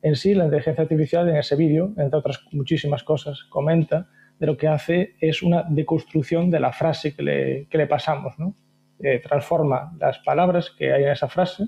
[0.01, 4.09] En sí, la inteligencia artificial en ese vídeo, entre otras muchísimas cosas, comenta
[4.39, 8.37] de lo que hace es una deconstrucción de la frase que le, que le pasamos.
[8.37, 8.55] ¿no?
[8.99, 11.65] Eh, transforma las palabras que hay en esa frase,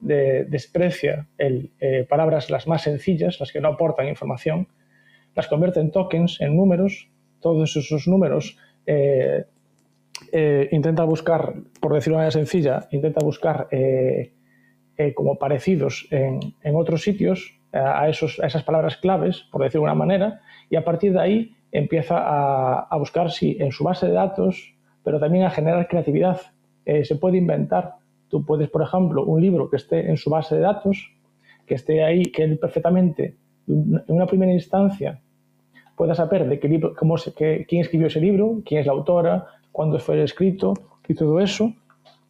[0.00, 1.72] de, desprecia el,
[2.08, 4.68] palabras las más sencillas, las que no aportan información,
[5.38, 7.08] las convierte en tokens, en números,
[7.38, 9.44] todos esos números eh,
[10.32, 14.32] eh, intenta buscar, por decirlo de manera sencilla, intenta buscar eh,
[15.14, 19.94] como parecidos en, otros sitios a, esos, a, esas palabras claves, por decirlo de una
[19.94, 20.40] manera,
[20.70, 24.74] y a partir de ahí empieza a, buscar si en su base de datos,
[25.04, 26.40] pero también a generar creatividad.
[26.84, 27.92] se puede inventar.
[28.28, 31.12] Tú puedes, por ejemplo, un libro que esté en su base de datos,
[31.64, 33.36] que esté ahí, que él perfectamente,
[33.68, 35.20] en una primera instancia,
[35.98, 39.98] pueda saber de qué libro, cómo quién escribió ese libro, quién es la autora, cuándo
[39.98, 40.72] fue escrito
[41.08, 41.74] y todo eso.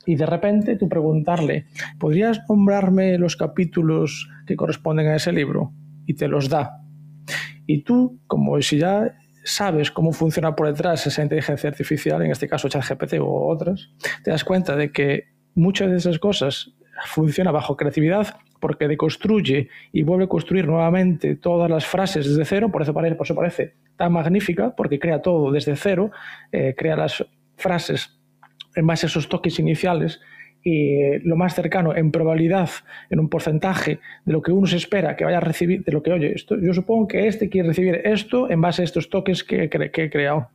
[0.07, 1.67] Y de repente tú preguntarle,
[2.01, 5.73] ¿podrías nombrarme los capítulos que corresponden a ese libro?
[6.07, 6.81] Y te los da.
[7.67, 9.15] Y tú, como si ya
[9.45, 13.91] sabes cómo funciona por detrás esa inteligencia artificial, en este caso ChatGPT o otras,
[14.25, 15.25] te das cuenta de que
[15.55, 16.73] muchas de esas cosas
[17.05, 22.71] funcionan bajo creatividad porque deconstruye y vuelve a construir nuevamente todas las frases desde cero,
[22.71, 26.11] por eso parece, por eso parece tan magnífica, porque crea todo desde cero,
[26.53, 27.25] eh, crea las
[27.57, 28.19] frases
[28.75, 30.21] en base a esos toques iniciales
[30.63, 32.71] y lo más cercano en probabilidad,
[33.11, 36.03] en un porcentaje de lo que uno se espera que vaya a recibir, de lo
[36.03, 39.45] que, oye, esto, yo supongo que este quiere recibir esto en base a estos toques
[39.45, 40.49] que, que he creado.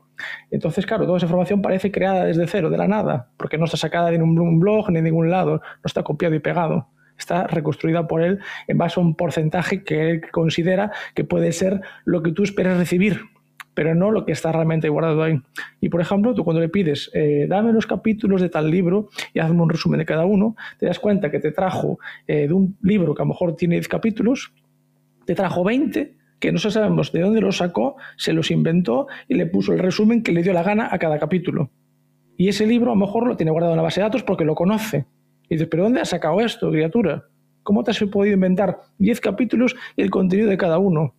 [0.52, 3.78] Entonces, claro, toda esa información parece creada desde cero, de la nada, porque no está
[3.78, 8.07] sacada de ningún blog ni de ningún lado, no está copiado y pegado está reconstruida
[8.07, 12.31] por él en base a un porcentaje que él considera que puede ser lo que
[12.31, 13.22] tú esperas recibir,
[13.73, 15.41] pero no lo que está realmente guardado ahí.
[15.81, 19.40] Y por ejemplo, tú cuando le pides, eh, dame los capítulos de tal libro y
[19.40, 22.77] hazme un resumen de cada uno, te das cuenta que te trajo eh, de un
[22.81, 24.53] libro que a lo mejor tiene 10 capítulos,
[25.26, 29.45] te trajo 20 que no sabemos de dónde los sacó, se los inventó y le
[29.45, 31.72] puso el resumen que le dio la gana a cada capítulo.
[32.35, 34.44] Y ese libro a lo mejor lo tiene guardado en la base de datos porque
[34.44, 35.06] lo conoce.
[35.54, 37.26] Y dices, ¿pero dónde has sacado esto, criatura?
[37.62, 41.14] ¿Cómo te has podido inventar 10 capítulos y el contenido de cada uno?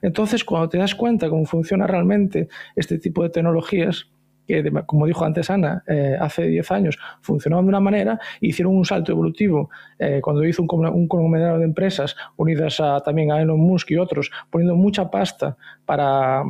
[0.00, 2.46] Entonces, cuando te das cuenta cómo funciona realmente
[2.76, 4.06] este tipo de tecnologías,
[4.46, 8.84] que como dijo antes Ana, eh, hace 10 años funcionaban de una manera, hicieron un
[8.84, 13.58] salto evolutivo eh, cuando hizo un, un conglomerado de empresas unidas a, también a Elon
[13.58, 16.44] Musk y otros, poniendo mucha pasta para,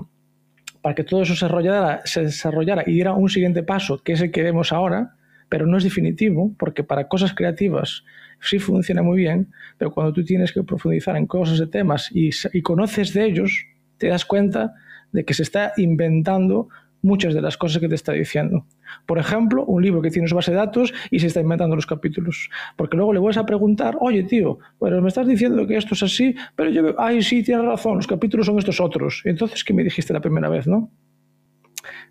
[0.82, 4.20] para que todo eso se desarrollara, se desarrollara y diera un siguiente paso, que es
[4.20, 5.14] el que vemos ahora,
[5.54, 8.02] pero no es definitivo, porque para cosas creativas
[8.40, 12.32] sí funciona muy bien, pero cuando tú tienes que profundizar en cosas de temas y,
[12.62, 13.64] conoces de ellos,
[13.98, 14.74] te das cuenta
[15.12, 16.70] de que se está inventando
[17.02, 18.66] muchas de las cosas que te está diciendo.
[19.06, 21.86] Por ejemplo, un libro que tiene su base de datos y se está inventando los
[21.86, 22.50] capítulos.
[22.76, 26.02] Porque luego le vas a preguntar, oye tío, bueno, me estás diciendo que esto es
[26.02, 29.22] así, pero yo, ay, sí, tienes razón, los capítulos son estos otros.
[29.24, 30.90] Entonces, ¿qué me dijiste la primera vez, no?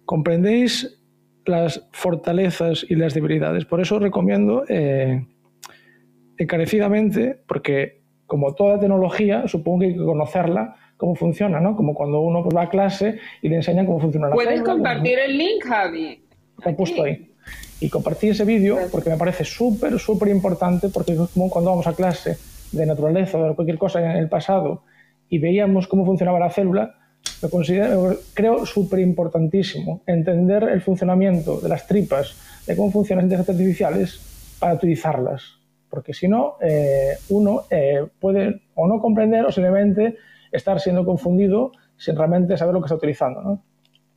[0.05, 1.02] ¿Comprendéis
[1.45, 3.65] las fortalezas y las debilidades.
[3.65, 5.25] Por eso recomiendo eh,
[6.37, 11.75] encarecidamente, porque como toda tecnología, supongo que hay que conocerla, cómo funciona, ¿no?
[11.75, 15.19] Como cuando uno pues, va a clase y le enseñan cómo funciona la Puedes compartir
[15.19, 16.23] el link, Javi.
[16.63, 17.29] Lo he puesto ahí.
[17.79, 21.93] Y compartir ese vídeo porque me parece súper, súper importante, porque como cuando vamos a
[21.93, 22.37] clase
[22.71, 24.83] de naturaleza o de cualquier cosa en el pasado
[25.27, 26.95] y veíamos cómo funcionaba la célula,
[27.41, 32.35] lo considero, creo súper importantísimo entender el funcionamiento de las tripas,
[32.65, 35.59] de cómo funcionan las inteligencias artificiales para utilizarlas.
[35.89, 40.17] Porque si no, eh, uno eh, puede o no comprender o simplemente
[40.51, 43.41] estar siendo confundido sin realmente saber lo que está utilizando.
[43.41, 43.63] ¿no?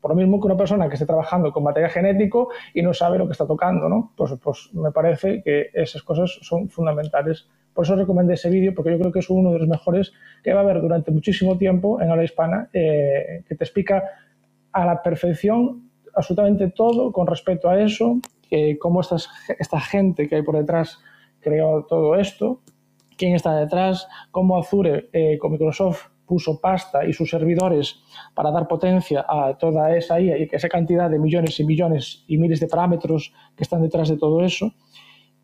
[0.01, 3.19] Por lo mismo que una persona que esté trabajando con material genético y no sabe
[3.19, 3.89] lo que está tocando.
[3.89, 4.13] ¿no?
[4.17, 8.91] Pues, pues me parece que esas cosas son fundamentales por eso recomendé ese vídeo, porque
[8.91, 10.13] yo creo que es uno de los mejores
[10.43, 14.03] que va a haber durante muchísimo tiempo en habla hispana, eh, que te explica
[14.73, 18.19] a la perfección absolutamente todo con respecto a eso,
[18.81, 20.99] cómo esta gente que hay por detrás
[21.41, 22.63] creó todo esto,
[23.19, 28.01] quién está detrás, cómo Azure eh, con Microsoft puso pasta y sus servidores
[28.35, 32.39] para dar potencia a toda esa IA y esa cantidad de millones y millones y
[32.39, 34.73] miles de parámetros que están detrás de todo eso.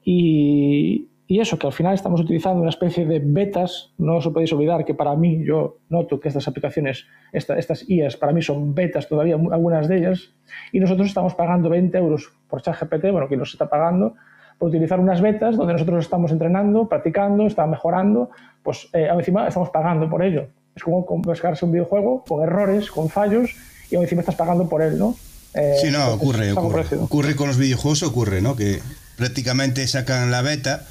[0.04, 4.52] Y, y eso, que al final estamos utilizando una especie de betas, no os podéis
[4.52, 9.08] olvidar que para mí, yo noto que estas aplicaciones, estas IAs, para mí son betas
[9.08, 10.28] todavía, algunas de ellas,
[10.72, 14.12] y nosotros estamos pagando 20 euros por ChatGPT, bueno, que nos está pagando,
[14.58, 18.28] por utilizar unas betas donde nosotros estamos entrenando, practicando, está mejorando,
[18.62, 20.48] pues eh, encima estamos pagando por ello.
[20.76, 23.56] Es como, descargarse un videojuego con errores, con fallos,
[23.90, 25.16] y encima estás pagando por él, ¿no?
[25.54, 28.54] Eh, sí, no, ocurre, ocurre, ocurre con los videojuegos, ocurre, ¿no?
[28.54, 28.82] Que
[29.16, 30.88] prácticamente sacan la beta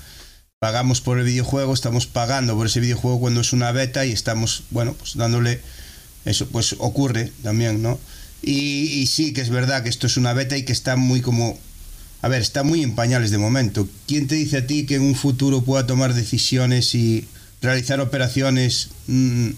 [0.61, 4.63] pagamos por el videojuego, estamos pagando por ese videojuego cuando es una beta y estamos,
[4.69, 5.59] bueno, pues dándole
[6.23, 7.97] eso, pues ocurre también, ¿no?
[8.43, 11.57] Y, sí que es verdad que esto es una beta y que está muy como,
[12.21, 13.87] a ver, está muy en pañales de momento.
[14.07, 17.27] ¿Quién te dice a ti que en un futuro pueda tomar decisiones y
[17.59, 19.49] realizar operaciones mm,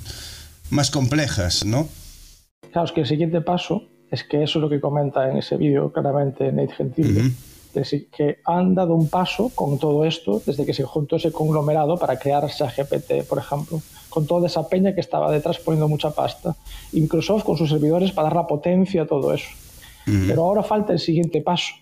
[0.69, 1.89] más complejas, ¿no?
[2.71, 5.57] Claro, es que el siguiente paso es que eso es lo que comenta en ese
[5.57, 7.35] vídeo claramente Nate Gentil
[7.73, 12.17] que han dado un paso con todo esto desde que se juntó ese conglomerado para
[12.17, 16.55] crear GPT, por ejemplo, con toda esa peña que estaba detrás poniendo mucha pasta.
[16.91, 19.49] Y Microsoft con sus servidores para dar la potencia a todo eso.
[20.05, 21.75] Pero ahora falta el siguiente paso,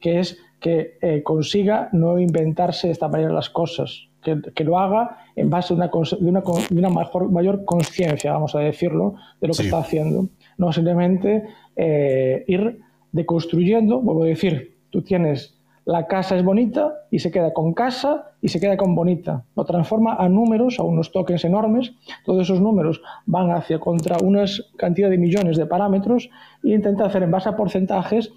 [0.00, 4.08] que es que eh, consiga no inventarse de esta manera las cosas,
[4.54, 8.54] que, lo haga en base a una, de una, de una mejor, mayor conciencia, vamos
[8.54, 10.28] a decirlo, de lo que está haciendo.
[10.58, 11.44] No simplemente
[11.76, 12.80] eh, ir
[13.12, 15.54] deconstruyendo, vuelvo a decir, Tú tienes
[15.84, 19.44] la casa es bonita y se queda con casa y se queda con bonita.
[19.54, 21.92] Lo transforma a números, a unos tokens enormes.
[22.24, 24.46] Todos esos números van hacia contra una
[24.78, 26.30] cantidad de millones de parámetros
[26.64, 28.32] e intenta hacer en base a porcentajes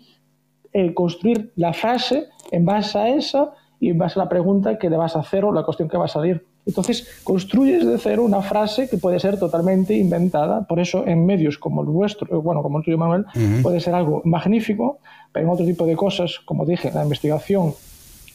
[0.74, 4.90] eh, construir la frase en base a esa y en base a la pregunta que
[4.90, 6.46] le vas a hacer o la cuestión que va a salir.
[6.66, 10.68] Entonces, construyes de cero una frase que puede ser totalmente inventada.
[10.68, 13.26] Por eso, en medios como el vuestro, eh, bueno, como el tuyo, Manuel,
[13.64, 15.00] puede ser algo magnífico,
[15.32, 17.74] pero en otro tipo de cosas, como dije, la investigación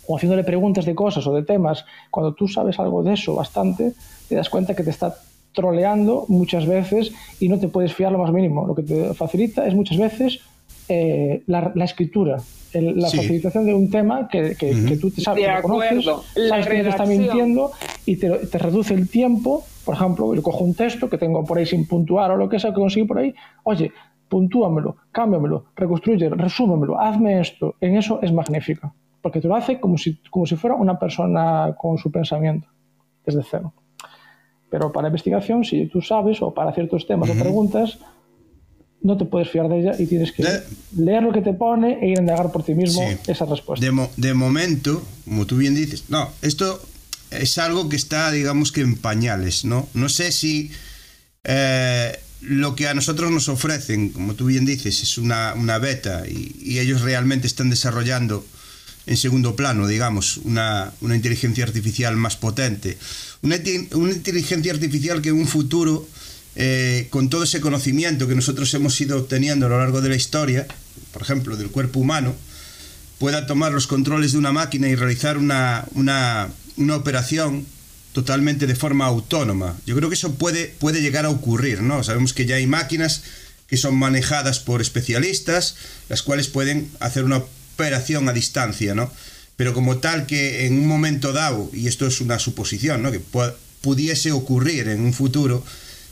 [0.07, 3.95] o haciéndole preguntas de cosas o de temas, cuando tú sabes algo de eso bastante,
[4.29, 5.17] te das cuenta que te está
[5.53, 8.67] troleando muchas veces y no te puedes fiar lo más mínimo.
[8.67, 10.41] Lo que te facilita es muchas veces
[10.89, 12.39] eh, la, escritura,
[12.75, 16.89] la facilitación de un tema que, que, tú te sabes, lo conoces, sabes que te
[16.89, 17.73] está mintiendo
[18.05, 19.65] y te, te, reduce el tiempo.
[19.85, 22.59] Por ejemplo, yo cojo un texto que tengo por ahí sin puntuar o lo que
[22.59, 23.35] sea que consigo por ahí.
[23.63, 23.93] Oye,
[24.35, 27.77] puntúamelo, cámbiamelo, reconstruye, resúmemelo, hazme esto.
[27.81, 28.93] En eso es magnífica,
[29.23, 32.67] porque te lo hace como si, como si fuera una persona con su pensamiento,
[33.25, 33.73] desde cero.
[34.69, 38.01] Pero para investigación, si tú sabes, o para ciertos temas o preguntas,
[39.03, 40.43] no te puedes fiar de ella y tienes que
[40.97, 43.87] leer lo que te pone e ir a indagar por ti mismo esa respuesta.
[44.17, 46.81] De, momento, como tú bien dices, no, esto
[47.31, 49.87] es algo que está, digamos que en pañales, ¿no?
[49.95, 50.73] No sé si
[51.45, 56.79] eh, lo que a nosotros nos ofrecen, como tú bien dices, es una, beta y,
[56.79, 58.47] ellos realmente están desarrollando
[59.07, 62.99] en segundo plano, digamos, una, inteligencia artificial más potente.
[63.43, 63.57] Una,
[63.93, 66.09] una inteligencia artificial que en un futuro
[66.57, 70.15] eh, con todo ese conocimiento que nosotros hemos ido obteniendo a lo largo de la
[70.15, 70.67] historia,
[71.13, 72.35] por ejemplo, del cuerpo humano,
[73.19, 76.51] pueda tomar los controles de una máquina y realizar una, una,
[76.95, 77.67] operación
[78.15, 79.77] totalmente de forma autónoma.
[79.87, 82.05] Yo creo que eso puede, puede llegar a ocurrir, ¿no?
[82.05, 83.23] Sabemos que ya hay máquinas
[83.67, 85.75] que son manejadas por especialistas,
[86.09, 89.13] las cuales pueden hacer una operación a distancia, ¿no?
[89.57, 93.11] Pero como tal que en un momento dado, y esto es una suposición, ¿no?
[93.11, 93.21] Que
[93.81, 95.65] pudiese ocurrir en un futuro,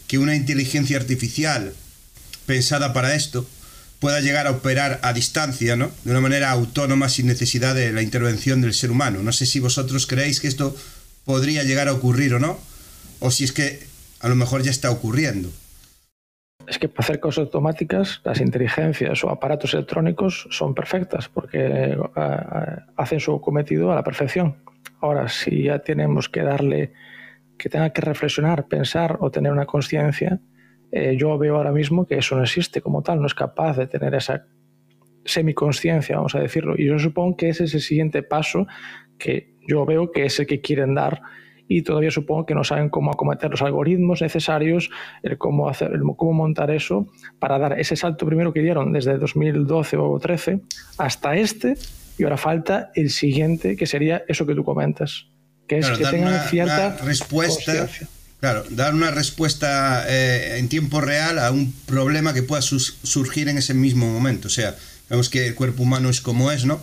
[0.08, 1.72] que una inteligencia artificial
[2.46, 3.48] pensada para esto
[4.00, 5.92] pueda llegar a operar a distancia, ¿no?
[6.02, 9.22] De una manera autónoma sin necesidad de la intervención del ser humano.
[9.22, 10.76] No sé si vosotros creéis que esto
[11.24, 12.58] podría llegar a ocurrir o no,
[13.20, 13.80] o si es que
[14.20, 15.48] a lo mejor ya está ocurriendo.
[16.66, 21.96] Es que para hacer cosas automáticas, las inteligencias o aparatos electrónicos son perfectas porque eh,
[22.96, 24.56] hacen su cometido a la perfección.
[25.00, 26.92] Ahora, si ya tenemos que darle
[27.58, 30.40] que tenga que reflexionar, pensar o tener una conciencia,
[30.90, 33.86] eh, yo veo ahora mismo que eso no existe como tal, no es capaz de
[33.86, 34.46] tener esa
[35.24, 36.74] semiconsciencia, vamos a decirlo.
[36.76, 38.66] Y yo supongo que ese es el siguiente paso
[39.22, 41.22] que yo veo que es el que quieren dar
[41.68, 44.90] y todavía supongo que no saben cómo acometer los algoritmos necesarios,
[45.22, 47.06] el cómo, hacer, el cómo montar eso
[47.38, 50.60] para dar ese salto primero que dieron desde 2012 o 2013
[50.98, 51.74] hasta este
[52.18, 55.28] y ahora falta el siguiente que sería eso que tú comentas
[55.68, 57.88] que es que tengan cierta respuesta.
[58.40, 63.56] Claro, dar una respuesta eh, en tiempo real a un problema que pueda surgir en
[63.56, 64.48] ese mismo momento.
[64.48, 64.74] O sea,
[65.08, 66.80] vemos que el cuerpo humano es como es, ¿no?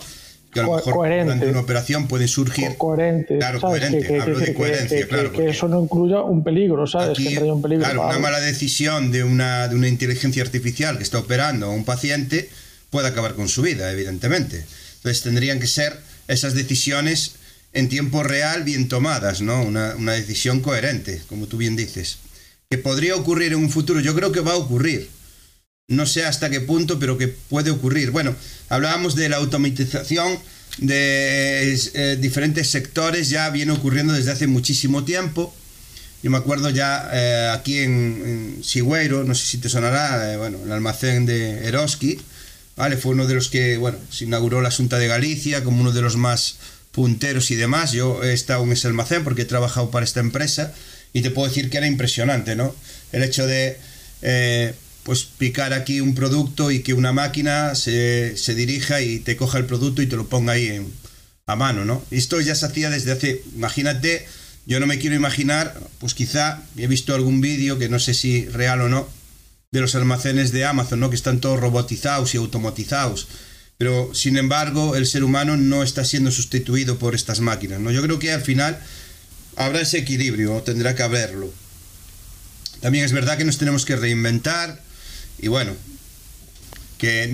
[0.52, 2.76] Que a lo mejor durante una operación puede surgir.
[2.76, 3.38] coherente.
[3.38, 4.06] Claro, coherente.
[4.06, 5.32] Que, Hablo de coherencia, claro.
[5.32, 7.16] Que, eso no incluya un peligro, ¿sabes?
[7.16, 11.18] que un peligro claro, una mala decisión de una, de una inteligencia artificial que está
[11.18, 12.48] operando a un paciente
[12.90, 14.64] puede acabar con su vida, evidentemente.
[14.96, 15.96] Entonces tendrían que ser
[16.26, 17.36] esas decisiones
[17.72, 19.62] en tiempo real bien tomadas, ¿no?
[19.62, 22.18] Una, una decisión coherente, como tú bien dices.
[22.68, 25.08] Que podría ocurrir en un futuro, yo creo que va a ocurrir
[25.90, 28.12] no sé hasta qué punto, pero que puede ocurrir.
[28.12, 28.34] Bueno,
[28.68, 30.38] hablábamos de la automatización
[30.78, 35.52] de eh, diferentes sectores, ya viene ocurriendo desde hace muchísimo tiempo.
[36.22, 40.58] Yo me acuerdo ya eh, aquí en, en, no sé si te sonará, eh, bueno,
[40.64, 42.20] el almacén de Eroski,
[42.76, 42.96] ¿vale?
[42.96, 46.02] Fue uno de los que, bueno, se inauguró la Junta de Galicia como uno de
[46.02, 46.58] los más
[46.92, 47.90] punteros y demás.
[47.90, 50.72] Yo he estado en ese almacén porque he trabajado para esta empresa
[51.12, 52.76] y te puedo decir que era impresionante, ¿no?
[53.10, 53.76] El hecho de
[55.02, 59.58] pues picar aquí un producto y que una máquina se, se dirija y te coja
[59.58, 60.92] el producto y te lo ponga ahí en,
[61.46, 62.04] a mano, ¿no?
[62.10, 64.26] Esto ya se hacía desde hace, imagínate,
[64.66, 68.46] yo no me quiero imaginar, pues quizá he visto algún vídeo que no sé si
[68.46, 69.08] real o no,
[69.72, 71.10] de los almacenes de Amazon, ¿no?
[71.10, 73.28] Que están todos robotizados y automatizados.
[73.78, 77.90] Pero, sin embargo, el ser humano no está siendo sustituido por estas máquinas, ¿no?
[77.90, 78.78] Yo creo que al final
[79.56, 81.52] habrá ese equilibrio, tendrá que haberlo.
[82.80, 84.82] También es verdad que nos tenemos que reinventar,
[85.42, 85.72] y bueno,
[87.00, 87.30] que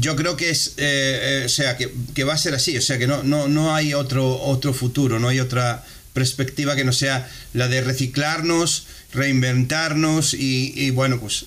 [0.00, 2.98] yo creo que es, eh, eh, o sea, que, va a ser así, o sea,
[2.98, 7.30] que no, no, no hay otro, otro futuro, no hay otra perspectiva que no sea
[7.54, 11.46] la de reciclarnos, reinventarnos y, bueno, pues,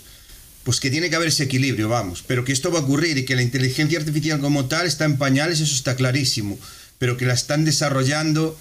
[0.64, 3.26] pues que tiene que haber ese equilibrio, vamos, pero que esto va a ocurrir y
[3.26, 6.58] que la inteligencia artificial como tal está en pañales, eso está clarísimo,
[6.98, 8.58] pero que la están desarrollando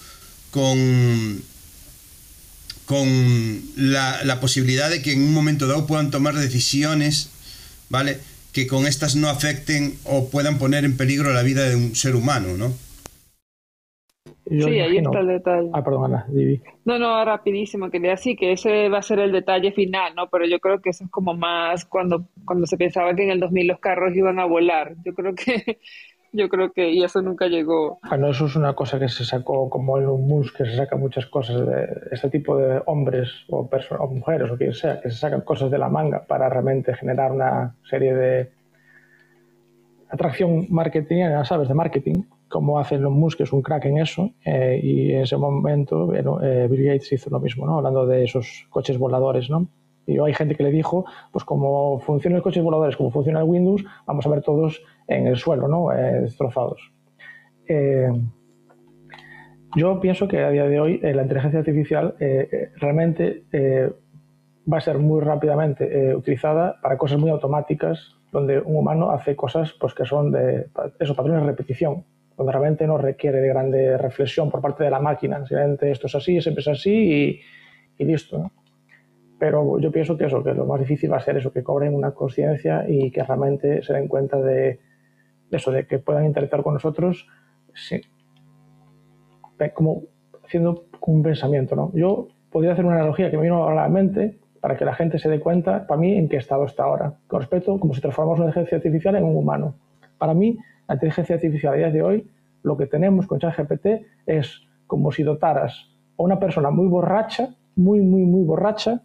[0.50, 1.42] con,
[2.90, 3.06] con
[3.76, 7.30] la, posibilidad de que en un momento dado puedan tomar decisiones,
[7.88, 8.18] ¿vale?
[8.52, 12.16] Que con estas no afecten o puedan poner en peligro la vida de un ser
[12.16, 12.72] humano, ¿no?
[14.44, 15.70] sí, ahí está el detalle.
[15.72, 16.26] Ah, perdón, Ana,
[16.84, 20.28] No, no, rapidísimo, quería decir que ese va a ser el detalle final, ¿no?
[20.28, 23.38] Pero yo creo que eso es como más cuando, cuando se pensaba que en el
[23.38, 24.96] 2000 los carros iban a volar.
[25.04, 25.78] Yo creo que
[26.32, 27.98] yo creo que y eso nunca llegó.
[28.08, 31.26] Bueno, eso es una cosa que se sacó como un Musk, que se saca muchas
[31.26, 35.42] cosas de este tipo de hombres o, o mujeres o quien sea, que se sacan
[35.42, 38.50] cosas de la manga para realmente generar una serie de
[40.08, 41.68] atracción marketing, ¿sabes?
[41.68, 45.22] De marketing, como hace Elon Musk, que es un crack en eso, eh, y en
[45.22, 47.78] ese momento eh, Bill Gates hizo lo mismo, ¿no?
[47.78, 49.68] Hablando de esos coches voladores, ¿no?
[50.10, 53.46] Y hay gente que le dijo, pues como funcionan los coches voladores, como funciona el
[53.46, 55.92] Windows, vamos a ver todos en el suelo, ¿no?
[55.92, 56.92] Eh, destrozados.
[57.68, 58.10] Eh,
[59.76, 62.16] yo pienso que a día de hoy eh, la inteligencia artificial
[62.76, 63.44] realmente
[64.70, 69.72] va a ser muy rápidamente utilizada para cosas muy automáticas, donde un humano hace cosas
[69.78, 70.66] pues, que son de
[70.98, 72.04] esos patrones de repetición,
[72.36, 75.38] donde realmente no requiere de grande reflexión por parte de la máquina.
[75.46, 77.40] Simplemente esto es así, siempre es así y,
[77.98, 78.38] y listo.
[78.38, 78.50] ¿no?
[79.40, 81.94] Pero yo pienso que eso, que lo más difícil va a ser eso, que cobren
[81.94, 84.80] una conciencia y que realmente se den cuenta de,
[85.50, 87.26] eso, de que puedan interactuar con nosotros
[87.72, 88.02] sí,
[89.74, 90.02] como
[90.44, 91.74] haciendo un pensamiento.
[91.74, 91.90] ¿no?
[91.94, 95.18] Yo podría hacer una analogía que me vino a la mente para que la gente
[95.18, 97.14] se dé cuenta, para mí, en qué estado está ahora.
[97.26, 99.74] Con respecto, como si transformamos una inteligencia artificial en un humano.
[100.18, 102.30] Para mí, la inteligencia artificial a día de hoy,
[102.62, 103.86] lo que tenemos con ChatGPT
[104.26, 105.88] es como si dotaras
[106.18, 109.00] a una persona muy borracha, muy, muy, muy borracha,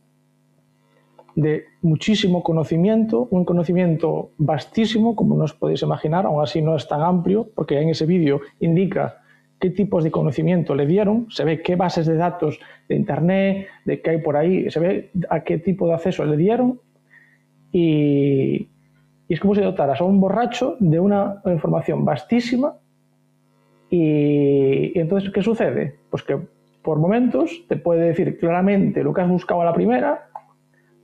[1.36, 6.88] de muchísimo conocimiento, un conocimiento vastísimo, como no os podéis imaginar, aún así no es
[6.88, 9.22] tan amplio, porque en ese vídeo indica
[9.60, 14.02] qué tipos de conocimiento le dieron, se ve qué bases de datos de Internet, de
[14.02, 16.80] qué hay por ahí, se ve a qué tipo de acceso le dieron
[17.72, 18.70] y,
[19.28, 22.76] es como si dotaras a un borracho de una información vastísima
[23.90, 25.96] y, y entonces, ¿qué sucede?
[26.12, 26.38] Pues que
[26.84, 30.30] por momentos te puede decir claramente lo que has buscado a la primera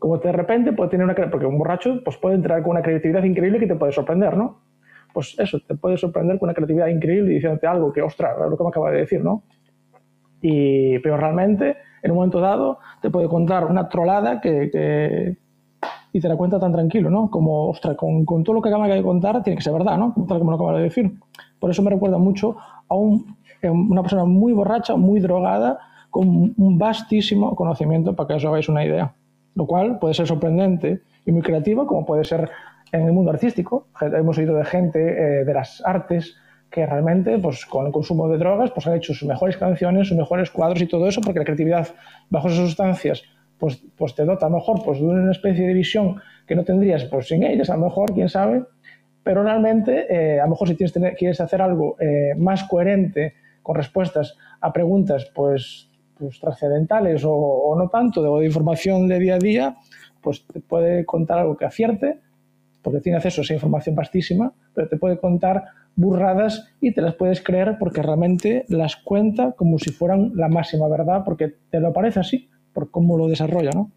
[0.02, 1.14] como de repente puede tener una...
[1.30, 4.62] Porque un borracho pues puede entrar con una creatividad increíble que te puede sorprender, ¿no?
[5.14, 8.64] Pues eso, te puede sorprender con una creatividad increíble diciéndote algo que, ostras, lo que
[8.64, 9.44] me acaba de decir, ¿no?
[10.42, 15.38] Y, pero realmente, en un momento dado, te puede contar una trolada que,
[16.12, 17.30] y te la cuenta tan tranquilo, ¿no?
[17.30, 20.16] Como, ostras, con, con, todo lo que acaba de contar tiene que ser verdad, ¿no?
[20.28, 21.12] Tal como lo acaba de decir.
[21.60, 22.58] Por eso me recuerda mucho
[22.88, 25.78] a un, una persona muy borracha, muy drogada,
[26.10, 29.14] con un vastísimo conocimiento, para que os hagáis una idea
[29.56, 32.50] lo cual puede ser sorprendente y muy creativo, como puede ser
[32.92, 33.88] en el mundo artístico.
[34.02, 36.36] Hemos oído de gente eh, de las artes
[36.70, 40.18] que realmente, pues, con el consumo de drogas, pues han hecho sus mejores canciones, sus
[40.18, 41.90] mejores cuadros y todo eso, porque la creatividad
[42.30, 43.24] bajo esas sustancias,
[43.60, 46.64] pues, pues te dota a lo mejor pues, de una especie de visión que no
[46.64, 48.64] tendrías pues, sin ellas, a lo mejor, quién sabe,
[49.24, 53.76] Pero realmente, eh, a lo mejor si tienes, quieres hacer algo eh, más coherente con
[53.76, 55.91] respuestas a preguntas pues,
[56.22, 59.78] pues trascendentales o, no tanto, de, de información de día a día,
[60.22, 62.20] pues te puede contar algo que acierte,
[62.84, 65.64] porque tiene acceso a esa información vastísima, pero te puede contar
[65.96, 70.88] burradas y te las puedes creer porque realmente las cuenta como si fueran la máxima
[70.88, 73.92] verdad, porque te lo parece así, por cómo lo desarrolla, ¿no?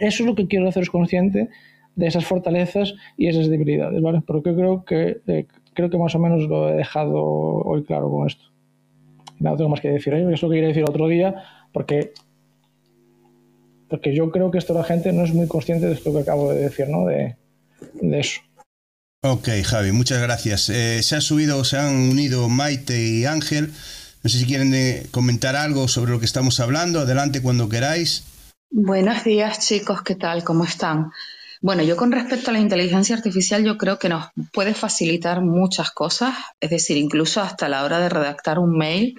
[0.00, 1.48] Eso es lo que quiero haceros consciente
[1.94, 4.22] de esas fortalezas y esas debilidades, ¿vale?
[4.26, 8.26] Porque creo que, eh, creo que más o menos lo he dejado hoy claro con
[8.26, 8.53] esto.
[9.40, 10.26] Nada tengo más que decir, ¿eh?
[10.32, 12.12] es lo que quería decir otro día, porque,
[13.88, 16.52] porque yo creo que esto la gente no es muy consciente de esto que acabo
[16.52, 17.06] de decir, ¿no?
[17.06, 17.36] De,
[18.00, 18.40] de eso.
[19.22, 20.68] Ok, Javi, muchas gracias.
[20.68, 23.72] Eh, se han subido, se han unido Maite y Ángel.
[24.22, 27.00] No sé si quieren eh, comentar algo sobre lo que estamos hablando.
[27.00, 28.24] Adelante cuando queráis.
[28.70, 30.02] Buenos días, chicos.
[30.02, 30.44] ¿Qué tal?
[30.44, 31.10] ¿Cómo están?
[31.64, 35.92] Bueno, yo con respecto a la inteligencia artificial, yo creo que nos puede facilitar muchas
[35.92, 39.14] cosas, es decir, incluso hasta la hora de redactar un mail,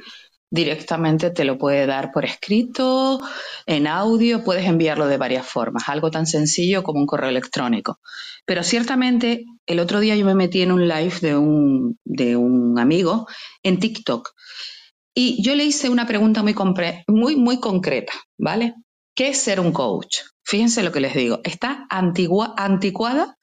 [0.52, 3.20] directamente te lo puede dar por escrito,
[3.66, 8.00] en audio, puedes enviarlo de varias formas, algo tan sencillo como un correo electrónico.
[8.46, 12.78] Pero ciertamente, el otro día yo me metí en un live de un, de un
[12.78, 13.26] amigo
[13.64, 14.36] en TikTok
[15.16, 16.54] y yo le hice una pregunta muy,
[17.08, 18.76] muy, muy concreta, ¿vale?
[19.16, 20.20] ¿Qué es ser un coach?
[20.46, 23.38] Fíjense lo que les digo, está antigua, anticuada.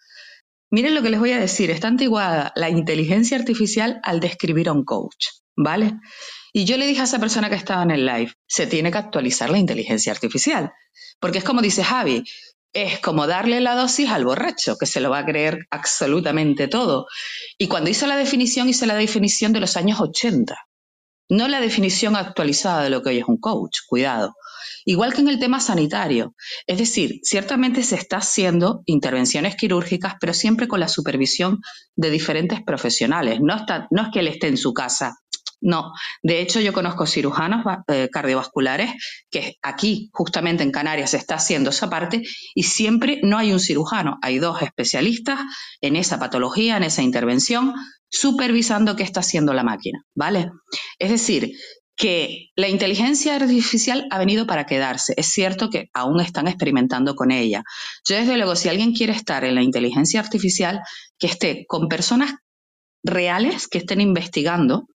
[0.70, 4.72] Miren lo que les voy a decir, está antiguada la inteligencia artificial al describir a
[4.72, 5.26] un coach,
[5.56, 5.94] ¿vale?
[6.52, 8.98] Y yo le dije a esa persona que estaba en el live, se tiene que
[8.98, 10.72] actualizar la inteligencia artificial.
[11.18, 12.24] Porque es como dice Javi,
[12.72, 17.06] es como darle la dosis al borracho, que se lo va a creer absolutamente todo.
[17.58, 20.56] Y cuando hizo la definición, hice la definición de los años 80,
[21.30, 24.34] no la definición actualizada de lo que hoy es un coach, cuidado.
[24.84, 26.34] Igual que en el tema sanitario.
[26.66, 31.60] Es decir, ciertamente se está haciendo intervenciones quirúrgicas, pero siempre con la supervisión
[31.96, 33.40] de diferentes profesionales.
[33.40, 35.14] No, es que él esté en su casa
[35.62, 35.92] no,
[36.24, 38.90] de hecho yo conozco cirujanos eh, cardiovasculares
[39.30, 42.22] que aquí, justamente en Canarias, se está haciendo esa parte
[42.54, 45.38] y siempre no hay un cirujano, hay dos especialistas
[45.80, 47.74] en esa patología, en esa intervención,
[48.08, 50.50] supervisando qué está haciendo la máquina, ¿vale?
[50.98, 51.52] Es decir,
[52.02, 55.14] que la inteligencia artificial ha venido para quedarse.
[55.16, 57.62] Es cierto que aún están experimentando con ella.
[58.04, 60.80] Yo desde luego, si alguien quiere estar en la inteligencia artificial,
[61.16, 62.34] que esté con personas
[63.04, 64.88] reales que estén investigando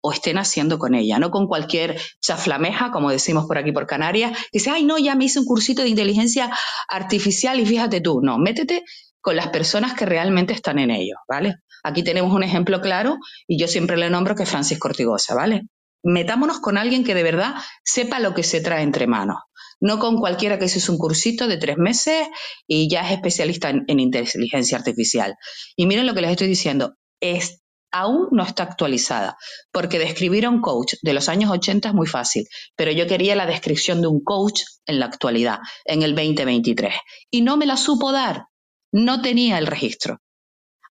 [0.00, 4.32] o estén haciendo con ella, no con cualquier chaflameja, como decimos por aquí por Canarias,
[4.50, 6.50] que dice, ay, no, ya me hice un cursito de inteligencia
[6.88, 8.82] artificial y fíjate tú, no, métete
[9.20, 11.56] con las personas que realmente están en ello, ¿vale?
[11.84, 15.66] Aquí tenemos un ejemplo claro y yo siempre le nombro que es Francisco Ortigosa, ¿vale?
[16.08, 17.54] Metámonos con alguien que de verdad
[17.84, 19.38] sepa lo que se trae entre manos,
[19.80, 22.28] no con cualquiera que se un cursito de tres meses
[22.68, 25.34] y ya es especialista en, en inteligencia artificial.
[25.74, 27.60] Y miren lo que les estoy diciendo, es
[27.90, 29.36] aún no está actualizada,
[29.72, 32.46] porque describir a un coach de los años 80 es muy fácil,
[32.76, 36.94] pero yo quería la descripción de un coach en la actualidad, en el 2023,
[37.32, 38.44] y no me la supo dar,
[38.92, 40.20] no tenía el registro.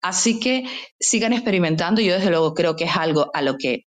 [0.01, 0.63] Así que
[0.99, 3.83] sigan experimentando, yo desde luego creo que es algo a lo que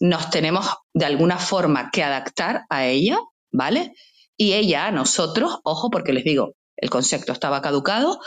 [0.00, 3.18] nos tenemos de alguna forma que adaptar a ella,
[3.52, 3.92] ¿vale?
[4.36, 8.18] Y ella a nosotros, ojo, porque les digo, el concepto estaba caducado,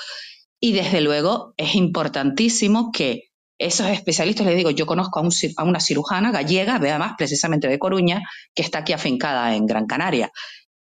[0.60, 3.24] y desde luego es importantísimo que
[3.60, 8.22] esos especialistas, les digo, yo conozco a, una cirujana gallega, además precisamente de Coruña,
[8.56, 10.32] que está aquí afincada en Gran Canaria.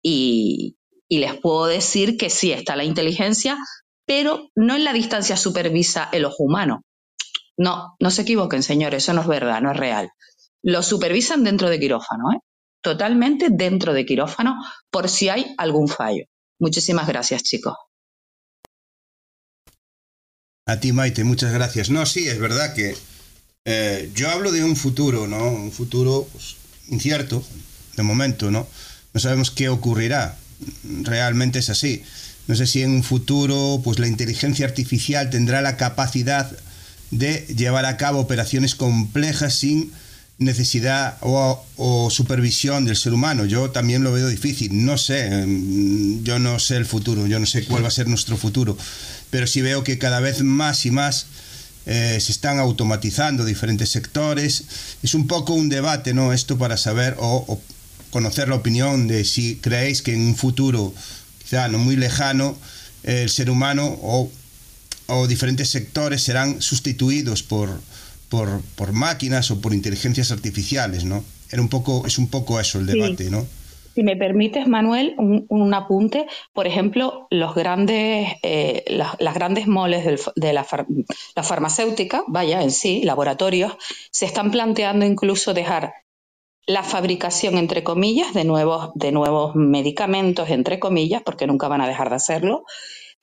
[0.02, 0.76] Y,
[1.08, 3.56] les puedo decir que sí está la inteligencia,
[4.06, 6.82] pero no en la distancia supervisa el ojo humano.
[7.56, 10.10] No, no se equivoquen, señores, eso no es verdad, no es real.
[10.62, 12.38] Lo supervisan dentro de quirófano, ¿eh?
[12.82, 14.56] totalmente dentro de quirófano,
[14.90, 16.24] por si hay algún fallo.
[16.58, 17.74] Muchísimas gracias, chicos.
[20.66, 21.90] A ti, Maite, muchas gracias.
[21.90, 22.96] No, sí, es verdad que
[23.64, 25.50] eh, yo hablo de un futuro, ¿no?
[25.50, 26.56] Un futuro pues,
[26.88, 27.42] incierto,
[27.96, 28.66] de momento, ¿no?
[29.12, 30.36] No sabemos qué ocurrirá.
[31.02, 32.04] Realmente es así.
[32.46, 36.50] No sé si en un futuro, pues la inteligencia artificial tendrá la capacidad
[37.10, 39.92] de llevar a cabo operaciones complejas sin
[40.40, 43.44] necesidad o, o, supervisión del ser humano.
[43.44, 44.84] Yo también lo veo difícil.
[44.84, 48.08] No sé, mm, yo no sé el futuro, yo no sé cuál va a ser
[48.08, 48.76] nuestro futuro
[49.30, 51.26] pero sí veo que cada vez más y más
[51.86, 54.64] eh, se están automatizando diferentes sectores.
[55.02, 56.32] Es un poco un debate, ¿no?
[56.32, 57.60] Esto para saber o,
[58.10, 60.92] conocer la opinión de si creéis que en un futuro,
[61.42, 62.58] quizá no muy lejano,
[63.04, 64.30] el ser humano o,
[65.26, 67.80] diferentes sectores serán sustituidos por,
[68.30, 71.22] por, máquinas o por inteligencias artificiales, ¿no?
[71.50, 73.44] Era un poco, es un poco eso el debate, ¿no?
[73.94, 76.26] Si me permites, Manuel, un, apunte.
[76.52, 80.64] Por ejemplo, los grandes, eh, las, grandes moles de la,
[81.34, 83.72] la, farmacéutica, vaya, en sí, laboratorios,
[84.12, 85.92] se están planteando incluso dejar
[86.66, 91.88] la fabricación, entre comillas, de nuevos, de nuevos medicamentos, entre comillas, porque nunca van a
[91.88, 92.64] dejar de hacerlo,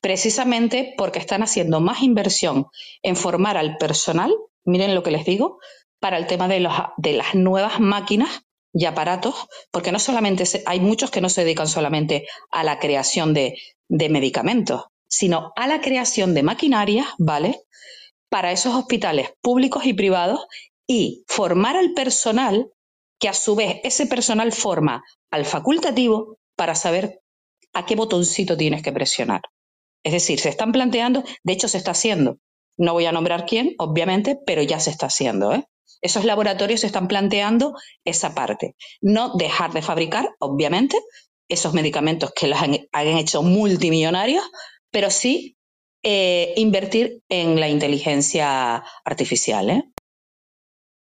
[0.01, 2.67] precisamente porque están haciendo más inversión
[3.03, 4.35] en formar al personal,
[4.67, 5.59] miren lo que les digo,
[5.99, 8.41] para el tema de, las nuevas máquinas
[8.73, 13.33] y aparatos, porque no solamente hay muchos que no se dedican solamente a la creación
[13.33, 13.57] de,
[13.89, 17.61] de medicamentos, sino a la creación de maquinarias, ¿vale?
[18.29, 20.45] Para esos hospitales públicos y privados
[20.85, 22.69] y formar al personal,
[23.19, 27.21] que a su vez ese personal forma al facultativo para saber
[27.73, 29.41] a qué botoncito tienes que presionar.
[30.03, 32.37] Es decir, se están planteando, de hecho se está haciendo.
[32.77, 35.53] No voy a nombrar quién, obviamente, pero ya se está haciendo.
[35.53, 35.65] ¿eh?
[36.01, 37.73] Esos laboratorios están planteando
[38.05, 38.75] esa parte.
[39.01, 40.97] No dejar de fabricar, obviamente,
[41.49, 44.43] esos medicamentos que los han, hecho multimillonarios,
[44.91, 45.57] pero sí
[46.03, 49.69] eh, invertir en la inteligencia artificial.
[49.69, 49.83] ¿eh?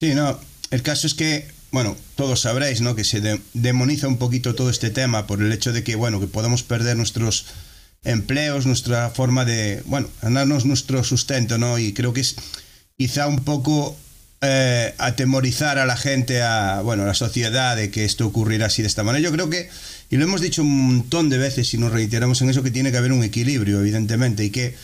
[0.01, 0.39] Sí, no,
[0.71, 2.95] el caso es que, bueno, todos sabréis, ¿no?
[2.95, 3.21] Que se
[3.53, 6.97] demoniza un poquito todo este tema por el hecho de que, bueno, que podemos perder
[6.97, 7.45] nuestros
[8.03, 11.77] empleos, nuestra forma de, bueno, ganarnos nuestro sustento, ¿no?
[11.77, 12.35] Y creo que es
[12.97, 13.95] quizá un poco
[14.41, 18.81] eh, atemorizar a la gente, a, bueno, a la sociedad de que esto ocurrirá así
[18.81, 19.23] de esta manera.
[19.23, 19.69] Yo creo que,
[20.09, 22.91] y lo hemos dicho un montón de veces y nos reiteramos en eso, que tiene
[22.91, 24.75] que haber un equilibrio, evidentemente, y que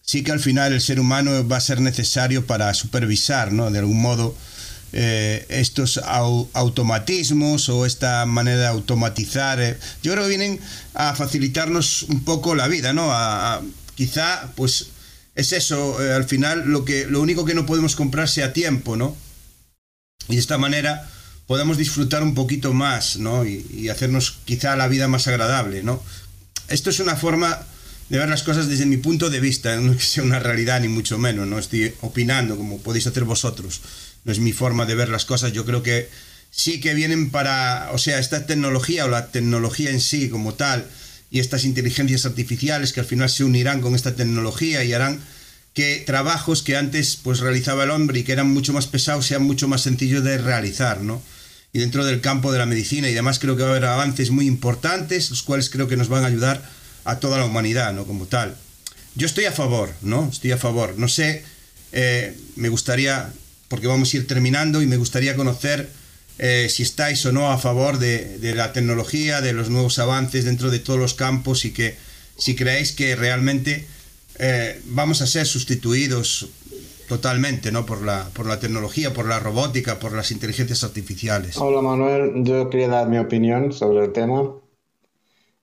[0.00, 3.70] sí que al final el ser humano va a ser necesario para supervisar, ¿no?
[3.70, 4.34] De algún modo,
[4.96, 10.60] eh, estos automatismos o esta manera de automatizar, eh, yo creo que vienen
[10.94, 13.10] a facilitarnos un poco la vida, ¿no?
[13.96, 14.90] Quizá, pues,
[15.34, 18.94] es eso, eh, al final lo, que, lo único que no podemos comprar sea tiempo,
[18.94, 19.16] ¿no?
[20.28, 21.10] Y de esta manera
[21.48, 23.44] podemos disfrutar un poquito más, ¿no?
[23.44, 26.00] Y, hacernos quizá la vida más agradable, ¿no?
[26.68, 27.66] Esto es una forma
[28.10, 31.18] de ver las cosas desde mi punto de vista, no es una realidad ni mucho
[31.18, 33.80] menos, no estoy opinando como podéis hacer vosotros
[34.24, 35.52] no es mi forma de ver las cosas.
[35.52, 36.08] Yo creo que
[36.50, 40.86] sí que vienen para, o sea, esta tecnología o la tecnología en sí como tal
[41.30, 45.20] y estas inteligencias artificiales que al final se unirán con esta tecnología y harán
[45.74, 49.42] que trabajos que antes pues realizaba el hombre y que eran mucho más pesados sean
[49.42, 51.20] mucho más sencillos de realizar, ¿no?
[51.72, 54.30] Y dentro del campo de la medicina y demás creo que va a haber avances
[54.30, 56.62] muy importantes, los cuales creo que nos van a ayudar
[57.04, 58.04] a toda la humanidad, ¿no?
[58.04, 58.56] Como tal.
[59.16, 60.28] Yo estoy a favor, ¿no?
[60.30, 60.94] Estoy a favor.
[60.96, 61.44] No sé,
[61.90, 63.32] eh, me gustaría
[63.68, 65.90] porque vamos a ir terminando y me gustaría conocer
[66.38, 70.70] eh, si estáis o no a favor de, la tecnología, de los nuevos avances dentro
[70.70, 71.96] de todos los campos y que
[72.36, 73.86] si creéis que realmente
[74.38, 76.48] eh, vamos a ser sustituidos
[77.08, 77.86] totalmente ¿no?
[77.86, 81.56] por, la, por la tecnología, por la robótica, por las inteligencias artificiales.
[81.56, 84.54] Hola Manuel, yo quería dar mi opinión sobre el tema.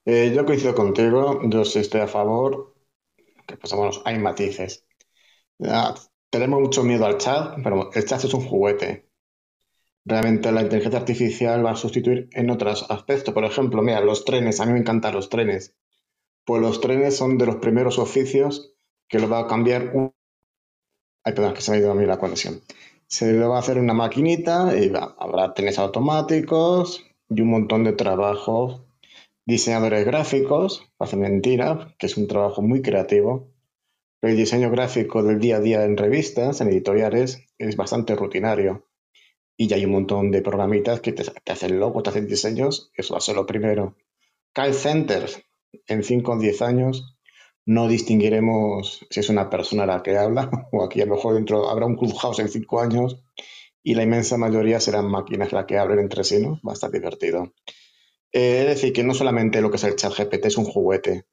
[0.06, 2.74] Eh, yo coincido contigo, yo sí estoy a favor,
[3.46, 4.84] que pues bueno, hay matices.
[6.32, 9.06] Tenemos mucho miedo al chat, pero el chat es un juguete.
[10.06, 13.34] Realmente la inteligencia artificial va a sustituir en otros aspectos.
[13.34, 15.76] Por ejemplo, mira, los trenes, a mí me encantan los trenes.
[16.46, 18.72] Pues los trenes son de los primeros oficios
[19.10, 19.92] que lo va a cambiar.
[21.26, 22.62] Ay, perdón, que se ha ido a mí la conexión.
[23.08, 27.92] Se lo va a hacer una maquinita y habrá trenes automáticos y un montón de
[27.92, 28.80] trabajos.
[29.46, 33.51] Diseñadores gráficos, hace mentira, que es un trabajo muy creativo
[34.22, 38.88] el diseño gráfico del día a día en revistas, en editoriales, es bastante rutinario.
[39.58, 43.14] Y ya hay un montón de programitas que te, hacen logos, te hacen diseños, eso
[43.14, 43.96] va a ser lo primero.
[44.54, 45.42] Call centers,
[45.88, 47.18] en 5 o 10 años,
[47.66, 51.70] no distinguiremos si es una persona la que habla, o aquí a lo mejor dentro
[51.70, 53.24] habrá un clubhouse en 5 años,
[53.84, 56.60] y la inmensa mayoría serán máquinas las que hablen entre sí, ¿no?
[56.66, 57.54] Va a estar divertido.
[58.32, 61.26] Eh, es decir, que no solamente lo que es el chat GPT es un juguete,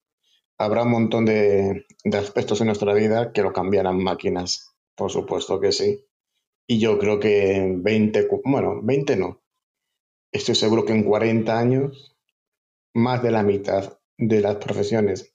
[0.59, 5.73] habrá un montón de, aspectos en nuestra vida que lo cambiarán máquinas, por supuesto que
[5.73, 6.05] sí.
[6.67, 9.41] Y yo creo que en 20, bueno, 20 no.
[10.33, 12.17] Estoy seguro que en 40 años,
[12.93, 15.35] más de la mitad de las profesiones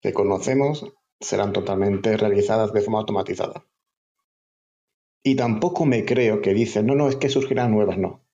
[0.00, 3.64] que conocemos serán totalmente realizadas de forma automatizada.
[5.22, 8.24] Y tampoco me creo que dicen, no, no, es que surgirán nuevas, no.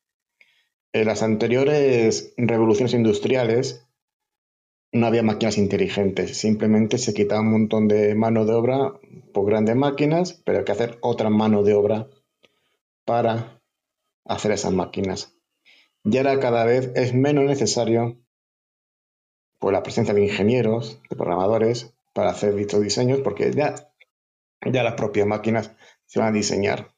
[0.93, 3.85] En las anteriores revoluciones industriales
[4.95, 8.93] no había máquinas inteligentes, simplemente se quitaba un montón de mano de obra
[9.33, 12.09] por grandes máquinas, pero hay que hacer otra mano de obra
[13.05, 13.61] para
[14.25, 15.37] hacer esas máquinas.
[16.05, 18.21] Y ahora cada vez es menos necesario
[19.59, 23.75] por la presencia de ingenieros, de programadores, para hacer dichos diseños, porque ya,
[24.65, 25.73] ya las propias máquinas
[26.07, 26.95] se van a diseñar.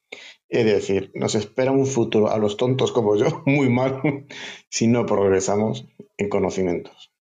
[0.51, 4.27] Es decir, nos espera un futuro a los tontos como yo muy mal
[4.69, 7.16] si no progresamos en conocimientos.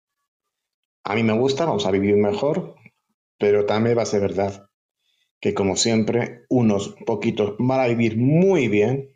[1.04, 2.76] A mí me gusta, vamos a vivir mejor,
[3.38, 4.68] pero también va a ser verdad
[5.42, 9.10] que como siempre, unos poquitos van a vivir muy bien,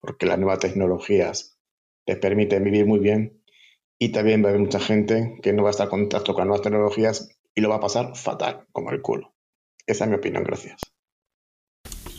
[0.00, 1.56] porque las nuevas tecnologías
[2.06, 3.40] les permiten vivir muy bien,
[4.00, 6.40] y también va a haber mucha gente que no va a estar en contacto con
[6.40, 9.32] las nuevas tecnologías y lo va a pasar fatal, como el culo.
[9.86, 10.80] Esa es mi opinión, gracias.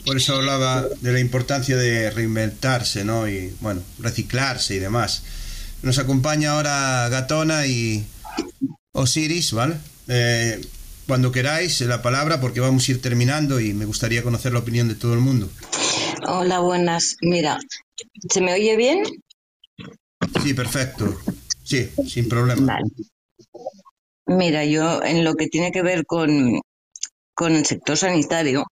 [0.06, 3.28] Por eso hablaba de la importancia de reinventarse, ¿no?
[3.28, 5.26] Y, bueno, reciclarse y demás.
[5.82, 8.06] Nos acompaña ahora Gatona y
[8.94, 9.76] Osiris, ¿vale?
[10.08, 10.62] Eh,
[11.08, 14.88] cuando queráis la palabra porque vamos a ir terminando y me gustaría conocer la opinión
[14.88, 15.50] de todo el mundo.
[16.28, 17.18] Hola, buenas.
[17.22, 17.60] Mira,
[18.30, 19.04] ¿se me oye bien?
[20.44, 21.18] Sí, perfecto.
[21.64, 22.80] Sí, sin problema.
[24.26, 26.62] Mira, yo en lo que tiene que ver con,
[27.34, 28.66] con el sector sanitario,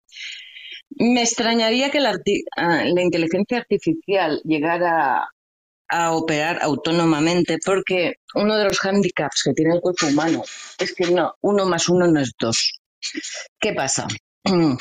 [0.96, 2.18] me extrañaría que la,
[2.58, 5.28] ah, la inteligencia artificial llegara
[5.92, 10.42] a operar autónomamente porque uno de los hándicaps que tiene el cuerpo humano
[10.80, 12.80] es que no, uno más uno no es dos.
[13.60, 14.08] ¿Qué pasa?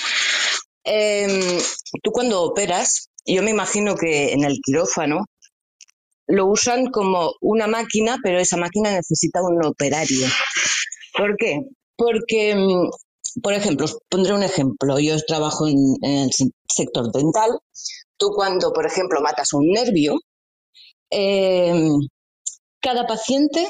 [0.83, 1.59] Em,
[2.03, 5.27] tú cuando operas, yo me imagino que en el quirófano
[6.27, 10.27] lo usan como una máquina, pero esa máquina necesita un operario.
[11.17, 11.61] ¿Por qué?
[11.97, 12.89] Porque, mm,
[13.43, 14.99] por ejemplo, pondré un ejemplo.
[14.99, 16.31] Yo trabajo en el
[16.67, 17.59] sector dental.
[18.17, 20.19] Tú cuando, por ejemplo, matas un nervio,
[21.11, 21.89] eh,
[22.81, 23.67] cada paciente,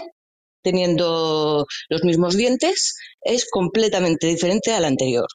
[0.63, 5.27] teniendo los mismos dientes, es completamente diferente al anterior.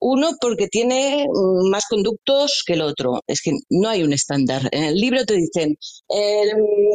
[0.00, 1.26] Uno porque tiene
[1.70, 3.20] más conductos que el otro.
[3.26, 4.68] Es que no hay un estándar.
[4.72, 5.76] En el libro te dicen,
[6.08, 6.52] el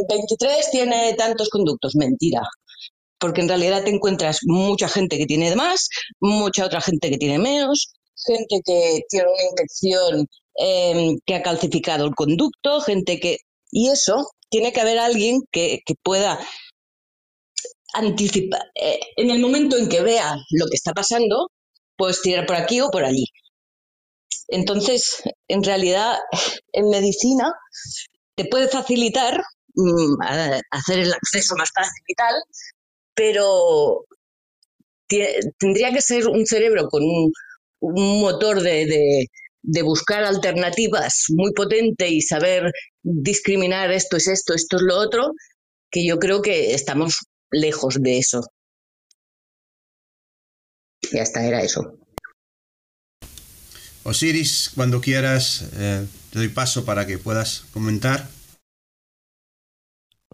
[0.09, 1.95] 23 tiene tantos conductos.
[1.95, 2.41] Mentira.
[3.19, 5.89] Porque en realidad te encuentras mucha gente que tiene más,
[6.19, 7.93] mucha otra gente que tiene menos,
[8.25, 10.27] gente que tiene una infección
[10.59, 13.37] eh, que ha calcificado el conducto, gente que...
[13.71, 16.39] Y eso tiene que haber alguien que, pueda
[17.93, 21.49] anticipar, eh, en el momento en que vea lo que está pasando,
[21.95, 23.25] pues tirar por aquí o por allí.
[24.49, 26.17] Entonces, en realidad,
[26.71, 27.51] en medicina
[28.35, 29.41] te puede facilitar
[29.75, 30.21] mm,
[30.71, 32.35] hacer el acceso más fácil y tal,
[33.15, 34.05] pero
[35.57, 37.31] tendría que ser un cerebro con un,
[37.79, 39.27] motor de,
[39.61, 42.71] de buscar alternativas muy potente y saber
[43.07, 45.31] discriminar esto es esto, esto es lo otro,
[45.89, 48.41] que yo creo que estamos lejos de eso.
[51.11, 51.97] Y hasta era eso.
[54.03, 58.27] Osiris, cuando quieras, eh, te doy paso para que puedas comentar.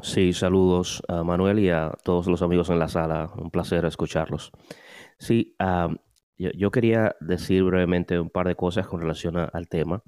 [0.02, 3.32] Sí, saludos a Manuel y a todos los amigos en la sala.
[3.36, 4.52] Un placer escucharlos.
[5.20, 5.96] Sí, uh,
[6.38, 10.04] yo, quería decir brevemente un par de cosas con relación al tema.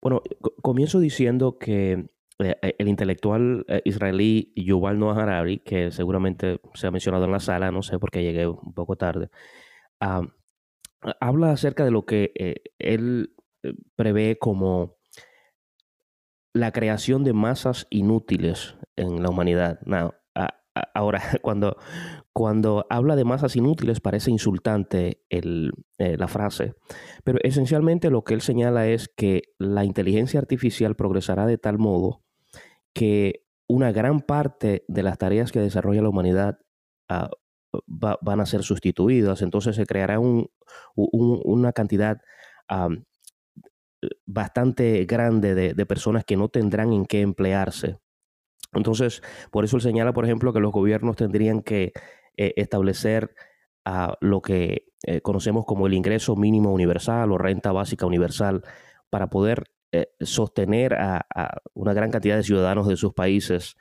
[0.00, 0.22] Bueno,
[0.62, 2.06] comienzo diciendo que
[2.40, 7.32] eh, eh, el intelectual eh, israelí Yuval Noah Harari, que seguramente se ha mencionado en
[7.32, 9.28] la sala, no sé por qué llegué un poco tarde,
[11.20, 12.32] habla acerca de lo que
[12.78, 13.34] él
[13.96, 14.96] prevé como
[16.54, 19.80] la creación de masas inútiles en la humanidad.
[20.94, 21.76] Ahora, cuando,
[22.32, 26.74] cuando habla de masas inútiles parece insultante el, eh, la frase,
[27.24, 32.22] pero esencialmente lo que él señala es que la inteligencia artificial progresará de tal modo
[32.94, 36.58] que una gran parte de las tareas que desarrolla la humanidad
[37.08, 37.30] ah,
[37.86, 40.50] van a ser sustituidas, entonces se creará un,
[40.94, 42.18] una cantidad
[44.26, 47.98] bastante grande de, de personas que no tendrán en qué emplearse.
[48.72, 51.92] Entonces, por eso él señala, por ejemplo, que los gobiernos tendrían que
[52.36, 53.34] eh, establecer
[53.84, 58.62] a lo que eh, conocemos como el ingreso mínimo universal o renta básica universal
[59.10, 61.26] para poder eh, sostener a,
[61.74, 63.76] una gran cantidad de ciudadanos de sus países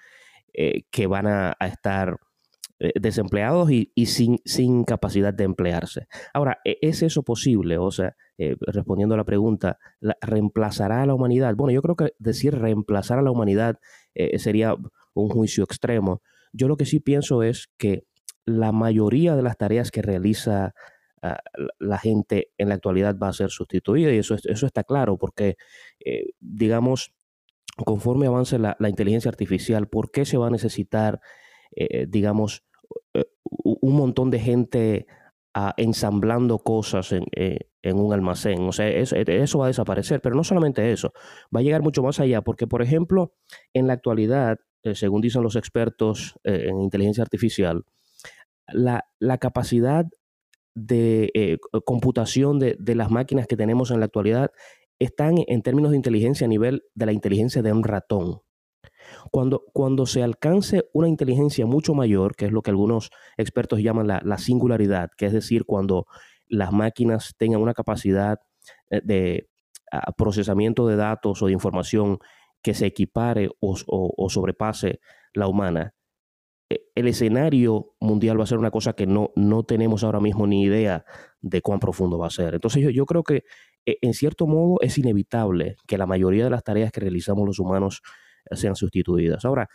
[0.90, 2.18] que van a, estar
[2.96, 6.08] desempleados y, sin, sin, capacidad de emplearse.
[6.34, 7.78] Ahora, ¿e, ¿es eso posible?
[7.78, 8.16] O sea,
[8.62, 9.78] respondiendo a la pregunta,
[10.20, 11.54] ¿reemplazará a la humanidad?
[11.56, 13.78] Bueno, yo creo que decir reemplazar a la humanidad
[14.38, 14.76] sería
[15.14, 16.22] un juicio extremo.
[16.54, 18.06] Yo lo que sí pienso es que
[18.48, 20.74] la mayoría de las tareas que realiza
[21.22, 21.40] ah,
[21.80, 25.58] la gente en la actualidad va a ser sustituida y eso, eso está claro porque,
[26.04, 27.14] eh, digamos,
[27.86, 31.20] conforme avance la, inteligencia artificial, ¿por qué se va a necesitar,
[31.76, 32.64] eh, digamos,
[33.14, 35.08] eh, un montón de gente
[35.58, 38.62] ah, ensamblando cosas en, un almacén?
[38.68, 41.14] O sea, eso va a desaparecer, pero no solamente eso,
[41.56, 43.34] va a llegar mucho más allá porque, por ejemplo,
[43.74, 44.60] en la actualidad,
[44.94, 47.84] según dicen los expertos en inteligencia artificial,
[48.68, 49.04] la,
[49.40, 50.06] capacidad
[50.76, 54.52] de eh, computación de, de, las máquinas que tenemos en la actualidad
[55.00, 58.42] están en términos de inteligencia a nivel de la inteligencia de un ratón.
[59.32, 64.08] Cuando, cuando se alcance una inteligencia mucho mayor, que es lo que algunos expertos llaman
[64.08, 66.06] la, la singularidad, que es decir, cuando
[66.48, 68.40] las máquinas tengan una capacidad
[68.90, 69.50] eh, de
[70.18, 72.20] procesamiento de datos o de información
[72.62, 75.00] que se equipare o, sobrepase
[75.34, 75.94] la humana,
[76.70, 80.48] e, el escenario mundial va a ser una cosa que no, no tenemos ahora mismo
[80.48, 81.06] ni idea
[81.40, 82.56] de cuán profundo va a ser.
[82.56, 83.44] Entonces yo, yo creo que
[83.86, 87.60] e, en cierto modo es inevitable que la mayoría de las tareas que realizamos los
[87.60, 88.02] humanos
[88.52, 89.46] sean sustituidas.
[89.46, 89.70] Ahora,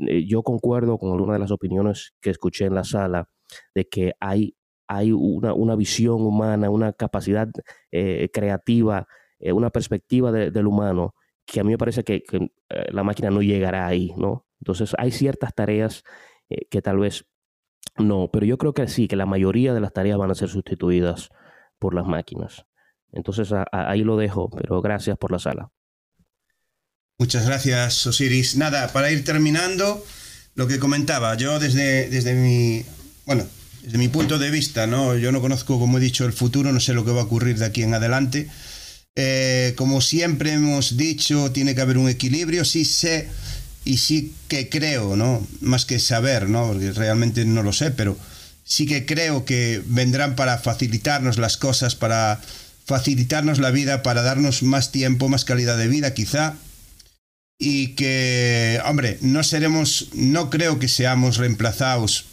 [0.00, 3.28] eh, yo concuerdo con algunas de las opiniones que escuché en la sala
[3.74, 7.48] de que hay, hay una, una visión humana, una capacidad
[7.90, 9.06] eh, creativa,
[9.38, 12.22] eh, una perspectiva del humano que a mí me parece que,
[12.92, 14.46] la máquina no llegará ahí, ¿no?
[14.60, 16.04] Entonces hay ciertas tareas
[16.70, 17.26] que tal vez
[17.98, 20.48] no, pero yo creo que sí, que la mayoría de las tareas van a ser
[20.48, 21.30] sustituidas
[21.78, 22.64] por las máquinas.
[23.12, 25.72] Entonces ahí lo dejo, pero gracias por la sala.
[27.22, 28.56] Muchas gracias, Osiris.
[28.56, 30.04] Nada, para ir terminando,
[30.56, 32.84] lo que comentaba, yo desde, desde mi,
[33.26, 33.46] bueno,
[33.84, 35.16] desde mi punto de vista, ¿no?
[35.16, 37.58] Yo no conozco, como he dicho, el futuro, no sé lo que va a ocurrir
[37.58, 38.48] de aquí en adelante.
[39.14, 43.28] Eh, como siempre hemos dicho, tiene que haber un equilibrio, sí sé
[43.84, 45.46] y sí que creo, ¿no?
[45.60, 46.66] Más que saber, ¿no?
[46.72, 48.18] Porque realmente no lo sé, pero
[48.64, 52.40] sí que creo que vendrán para facilitarnos las cosas, para
[52.84, 56.56] facilitarnos la vida, para darnos más tiempo, más calidad de vida, quizá,
[57.64, 62.24] y que, hombre, no seremos, no creo que seamos reemplazados,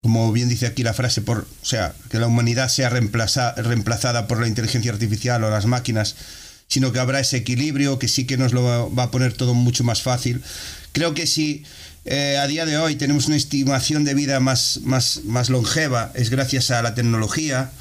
[0.00, 4.40] como bien dice aquí la frase, por, o sea, que la humanidad sea reemplazada por
[4.40, 6.16] la inteligencia artificial o las máquinas,
[6.68, 9.84] sino que habrá ese equilibrio que sí que nos lo va a poner todo mucho
[9.84, 10.42] más fácil.
[10.92, 11.64] Creo que si
[12.06, 16.30] eh, a día de hoy tenemos una estimación de vida más, más, más longeva, es
[16.30, 17.72] gracias a la tecnología,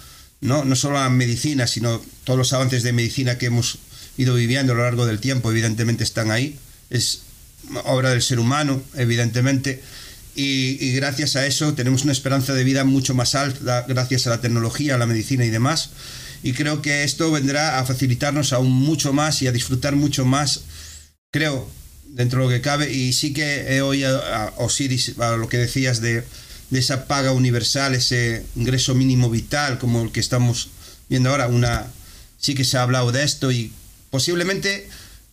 [0.41, 0.65] ¿no?
[0.65, 3.77] no solo a la medicina, sino todos los avances de medicina que hemos
[4.17, 7.21] ido viviendo a lo largo del tiempo, evidentemente están ahí es
[7.85, 9.81] obra del ser humano, evidentemente,
[10.35, 14.41] y, gracias a eso tenemos una esperanza de vida mucho más alta, gracias a la
[14.41, 15.91] tecnología, a la medicina y demás.
[16.43, 20.61] Y creo que esto vendrá a facilitarnos aún mucho más y a disfrutar mucho más,
[21.31, 21.69] creo,
[22.09, 22.91] dentro de lo que cabe.
[22.91, 26.23] Y sí que he oído a Osiris, a lo que decías de,
[26.69, 30.69] de esa paga universal, ese ingreso mínimo vital, como el que estamos
[31.07, 31.87] viendo ahora, una
[32.37, 33.71] sí que se ha hablado de esto y
[34.11, 34.87] posiblemente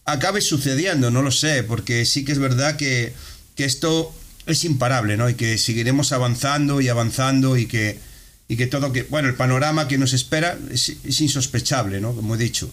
[0.05, 3.13] acabe sucediendo, no lo sé, porque sí que es verdad que,
[3.57, 4.13] esto
[4.47, 5.31] es imparable, ¿no?
[5.31, 8.01] Y que seguiremos avanzando y avanzando y que,
[8.49, 12.13] y que todo que, bueno, el panorama que nos espera es, insospechable, ¿no?
[12.13, 12.69] Como he dicho.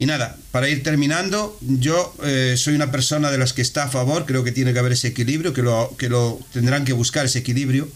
[0.00, 3.88] Y nada, para ir terminando, yo eh, soy una persona de las que está a
[3.88, 7.24] favor, creo que tiene que haber ese equilibrio, que lo, que lo tendrán que buscar
[7.24, 7.88] ese equilibrio,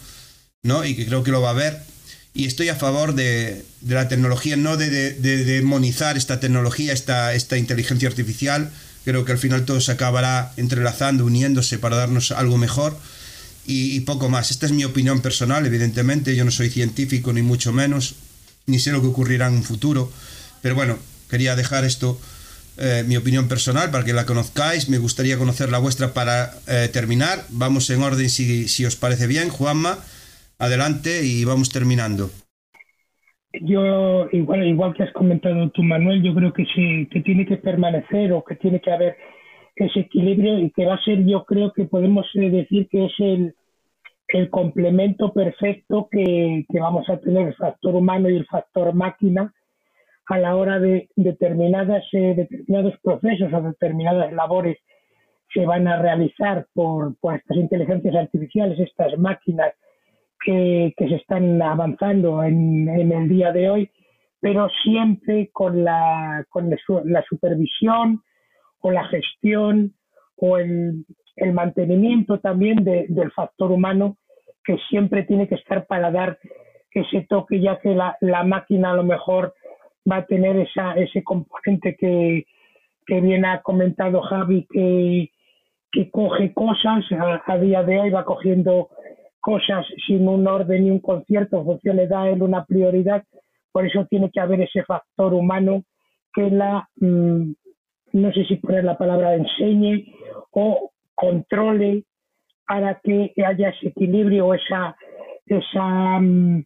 [0.62, 0.84] ¿no?
[0.84, 1.82] Y que creo que lo va a haber.
[2.36, 8.70] Y estoy a favor de, la tecnología, no de, demonizar esta tecnología, esta, inteligencia artificial.
[9.06, 12.94] Creo que al final todo se acabará entrelazando, uniéndose para darnos algo mejor.
[13.66, 14.50] Y, poco más.
[14.50, 16.36] Esta es mi opinión personal, evidentemente.
[16.36, 18.16] Yo no soy científico, ni mucho menos,
[18.66, 20.12] ni sé lo que ocurrirá en un futuro.
[20.60, 20.98] Pero bueno,
[21.30, 22.20] quería dejar esto,
[22.76, 24.90] eh, mi opinión personal, para que la conozcáis.
[24.90, 27.46] Me gustaría conocer la vuestra para eh, terminar.
[27.48, 29.48] Vamos en orden si os parece bien.
[29.48, 30.00] Juanma
[30.58, 32.28] adelante y vamos terminando.
[33.60, 37.56] Yo, igual, igual que has comentado tú, Manuel, yo creo que sí, que tiene que
[37.56, 39.16] permanecer o que tiene que haber
[39.76, 43.12] ese equilibrio y que va a ser, yo creo que podemos eh, decir que es
[43.18, 43.54] el,
[44.28, 49.52] el complemento perfecto que, que, vamos a tener el factor humano y el factor máquina
[50.26, 54.78] a la hora de determinadas, eh, determinados procesos o determinadas labores
[55.50, 59.72] que van a realizar por, por estas inteligencias artificiales, estas máquinas
[60.44, 63.90] que, se están avanzando en, el día de hoy,
[64.40, 68.22] pero siempre con la, con la supervisión
[68.80, 69.94] o la gestión
[70.36, 71.04] o el,
[71.52, 74.16] mantenimiento también del factor humano
[74.64, 76.38] que siempre tiene que estar para dar
[77.00, 79.54] ese toque, ya que la, máquina a lo mejor
[80.10, 82.46] va a tener esa, ese componente que,
[83.06, 85.30] que bien ha comentado Javi, que,
[85.92, 87.04] que coge cosas,
[87.46, 88.88] a, día de hoy va cogiendo
[89.46, 93.22] cosas sin un orden y un concierto, en le da a él una prioridad,
[93.70, 95.84] por eso tiene que haber ese factor humano
[96.34, 97.52] que la, mm,
[98.14, 100.12] no sé si poner la palabra enseñe
[100.50, 102.02] o controle
[102.66, 104.96] para que haya ese equilibrio, esa,
[105.46, 106.64] esa mm,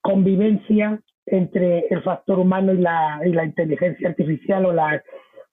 [0.00, 5.00] convivencia entre el factor humano y la, y la inteligencia artificial o, la,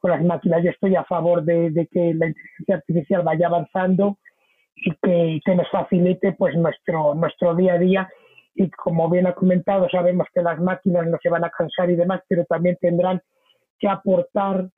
[0.02, 0.64] o las máquinas.
[0.64, 4.18] Yo estoy a favor de, de que la inteligencia artificial vaya avanzando
[4.76, 8.10] y que, nos facilite pues nuestro, nuestro día a día
[8.54, 11.96] y como bien ha comentado, sabemos que las máquinas no se van a cansar y
[11.96, 13.22] demás, pero también tendrán
[13.80, 14.70] que aportar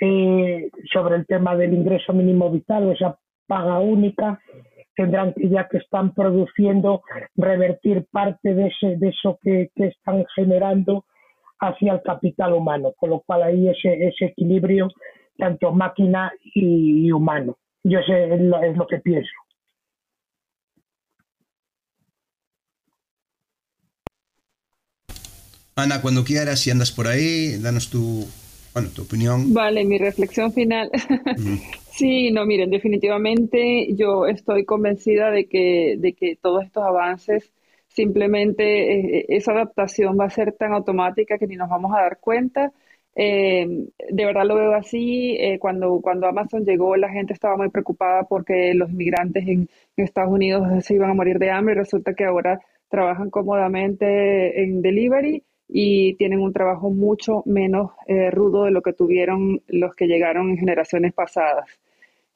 [0.00, 4.40] eh, sobre el tema del ingreso mínimo vital esa paga única,
[4.94, 7.02] tendrán que, ya que están produciendo,
[7.36, 11.04] revertir parte de, ese, de eso que, están generando
[11.60, 14.88] hacia el capital humano, con lo cual ahí ese, ese equilibrio
[15.36, 17.56] tanto máquina y, humano.
[17.84, 19.30] Yo sé, es lo, es lo que pienso.
[25.76, 28.26] Ana, cuando quieras, si andas por ahí, danos tu,
[28.74, 29.54] bueno, tu opinión.
[29.54, 30.90] Vale, mi reflexión final.
[31.90, 37.52] sí, no, miren, definitivamente yo estoy convencida de que, de que todos estos avances,
[37.86, 42.18] simplemente eh, esa adaptación va a ser tan automática que ni nos vamos a dar
[42.18, 42.72] cuenta.
[43.20, 43.66] Eh,
[44.10, 45.36] de verdad lo veo así.
[45.40, 50.04] Eh, cuando, cuando Amazon llegó, la gente estaba muy preocupada porque los inmigrantes en, en
[50.04, 51.74] Estados Unidos se iban a morir de hambre.
[51.74, 58.64] Resulta que ahora trabajan cómodamente en delivery y tienen un trabajo mucho menos eh, rudo
[58.64, 61.68] de lo que tuvieron los que llegaron en generaciones pasadas.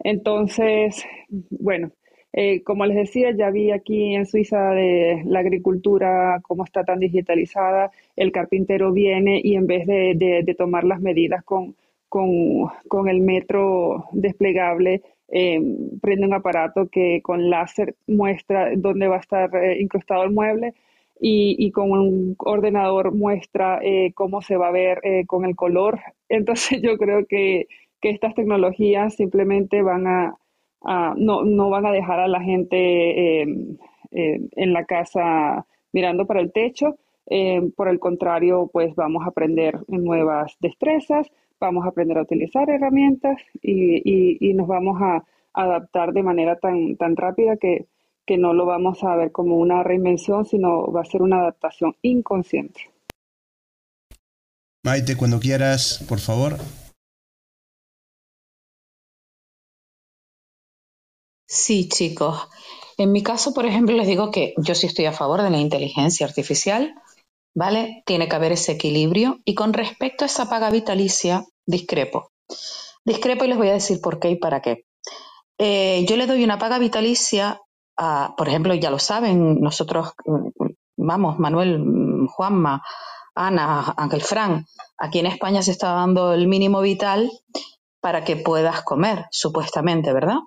[0.01, 1.93] Entonces, bueno,
[2.33, 7.01] eh, como les decía, ya vi aquí en Suiza de la agricultura cómo está tan
[7.01, 11.77] digitalizada, el carpintero viene y en vez de, tomar las medidas con,
[12.09, 15.61] con, el metro desplegable, eh,
[16.01, 20.75] prende un aparato que con láser muestra dónde va a estar incrustado el mueble
[21.25, 26.01] y, con un ordenador muestra eh, cómo se va a ver eh, con el color.
[26.29, 27.69] Entonces yo creo que,
[28.01, 30.37] que estas tecnologías simplemente van a,
[30.85, 33.77] no, no, van a dejar a la gente em,
[34.11, 36.97] em, en la casa mirando para el techo.
[37.27, 41.29] Em, por el contrario, pues vamos a aprender nuevas destrezas,
[41.61, 46.57] vamos a aprender a utilizar herramientas y, y, y nos vamos a adaptar de manera
[46.59, 47.87] tan, tan rápida que,
[48.27, 51.95] que no lo vamos a ver como una reinvención, sino va a ser una adaptación
[52.03, 52.91] inconsciente.
[54.85, 56.55] Maite, cuando quieras, por favor.
[61.55, 62.49] Sí, chicos.
[62.97, 65.59] En mi caso, por ejemplo, les digo que yo sí estoy a favor de la
[65.59, 66.95] inteligencia artificial,
[67.55, 68.03] ¿vale?
[68.07, 69.41] Tiene que haber ese equilibrio.
[69.45, 72.31] Y con respecto a esa paga vitalicia, discrepo.
[73.05, 74.87] Discrepo y les voy a decir por qué y para qué.
[75.59, 77.61] Eh, yo le doy una paga vitalicia
[78.37, 80.13] por ejemplo, ya lo saben, nosotros,
[80.97, 82.83] vamos, Manuel, Juanma,
[83.35, 84.67] Ana, Ángel Fran,
[84.99, 87.31] aquí en España se está dando el mínimo vital
[88.01, 90.39] para que puedas comer, supuestamente, ¿verdad?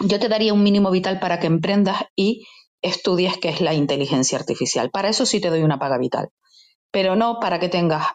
[0.00, 2.46] Yo te daría un mínimo vital para que emprendas y
[2.82, 4.90] estudies qué es la inteligencia artificial.
[4.90, 6.28] Para eso sí te doy una paga vital,
[6.90, 8.06] pero no para que tengas,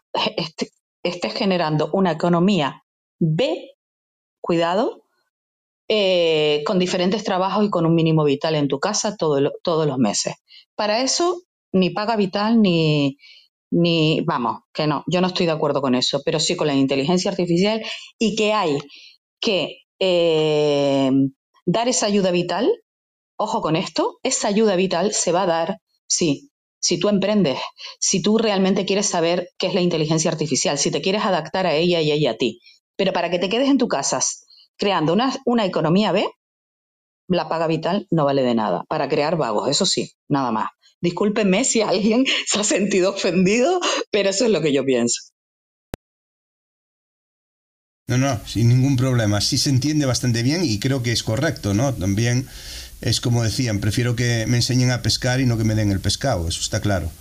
[1.04, 2.84] estés generando una economía
[3.20, 3.72] B,
[4.42, 5.04] cuidado,
[5.90, 10.36] eh, con diferentes trabajos y con un mínimo vital en tu casa todos los meses.
[10.76, 11.42] Para eso,
[11.74, 13.18] ni paga vital ni,
[13.72, 16.76] ni, vamos, que no, yo no estoy de acuerdo con eso, pero sí con la
[16.76, 17.84] inteligencia artificial
[18.18, 18.78] y que hay
[19.42, 21.12] que eh,
[21.66, 22.72] dar esa ayuda vital,
[23.38, 25.78] ojo con esto, esa ayuda vital se va a dar,
[26.08, 27.60] sí, si tú emprendes,
[28.00, 31.76] si tú realmente quieres saber qué es la inteligencia artificial, si te quieres adaptar a
[31.76, 32.60] ella y ella a ti.
[32.98, 34.20] Pero para que te quedes en tu casa
[34.78, 36.28] creando una, una economía B,
[37.28, 38.84] la paga vital no vale de nada.
[38.90, 40.70] Para crear vagos, eso sí, nada más.
[41.02, 43.80] Discúlpenme si alguien se ha sentido ofendido,
[44.12, 45.33] pero eso es lo que yo pienso.
[48.08, 49.42] No, no, sin ningún problema.
[49.42, 51.94] Sí se entiende bastante bien y creo que es correcto, ¿no?
[51.94, 52.48] También
[53.02, 56.00] es como decían, prefiero que me enseñen a pescar y no que me den el
[56.00, 57.12] pescado, eso está claro.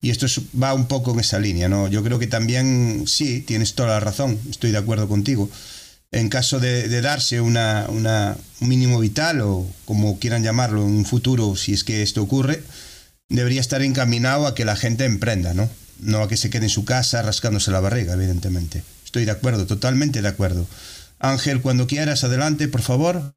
[0.00, 0.26] Y esto
[0.60, 1.88] va un poco en esa línea, ¿no?
[1.88, 5.50] Yo creo que también, sí, tienes toda la razón, estoy de acuerdo contigo
[6.12, 11.56] en caso de, darse una, un mínimo vital o como quieran llamarlo en un futuro,
[11.56, 12.62] si es que esto ocurre,
[13.28, 15.68] debería estar encaminado a que la gente emprenda, ¿no?
[16.00, 18.82] No a que se quede en su casa rascándose la barriga, evidentemente.
[19.16, 20.66] Estoy de acuerdo, totalmente de acuerdo.
[21.20, 23.34] Ángel, cuando quieras, adelante, por favor.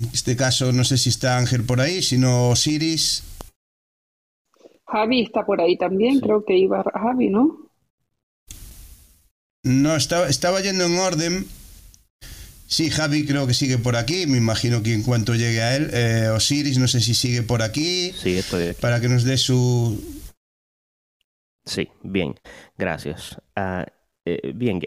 [0.00, 3.22] En este caso, no sé si está Ángel por ahí, sino Osiris.
[4.84, 7.70] Javi está por ahí también, creo que iba Javi, ¿no?
[9.62, 11.46] No, estaba, estaba yendo en orden.
[12.66, 14.26] Sí, Javi creo que sigue por aquí.
[14.26, 17.62] Me imagino que en cuanto llegue a él, eh, Osiris, no sé si sigue por
[17.62, 18.12] aquí.
[18.12, 18.80] Sí, estoy aquí.
[18.80, 20.22] Para que nos dé su.
[21.64, 22.34] Sí, bien,
[22.76, 23.38] gracias.
[23.56, 23.86] Ah,
[24.24, 24.80] eh, bien,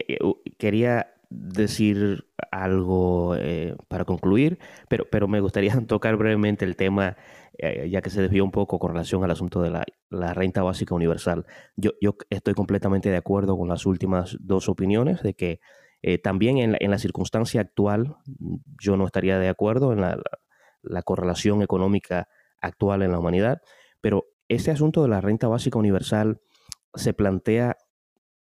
[0.58, 7.16] quería decir algo eh, para concluir, pero, pero me gustaría tocar brevemente el tema
[7.60, 10.94] eh, ya que se desvió un poco con relación al asunto de la, renta básica
[10.94, 11.44] universal.
[11.76, 15.60] Yo, yo, estoy completamente de acuerdo con las últimas dos opiniones de que
[16.02, 18.16] Eh, también en la, circunstancia actual,
[18.80, 22.28] yo no estaría de acuerdo en la, correlación económica
[22.60, 23.60] actual en la humanidad,
[24.00, 26.40] pero este asunto de la renta básica universal
[26.94, 27.76] se plantea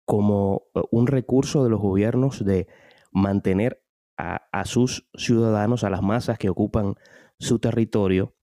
[0.05, 2.69] como eh, un recurso de los gobiernos de
[3.11, 3.83] mantener
[4.19, 6.95] a, sus ciudadanos, a las masas que ocupan
[7.39, 8.35] su territorio,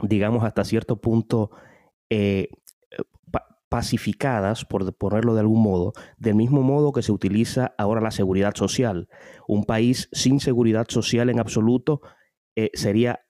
[0.00, 1.50] digamos hasta cierto punto
[2.08, 2.48] eh,
[3.68, 8.54] pacificadas, por ponerlo de algún modo, del mismo modo que se utiliza ahora la seguridad
[8.54, 9.08] social.
[9.48, 12.00] Un país sin seguridad social en absoluto
[12.56, 13.20] eh, sería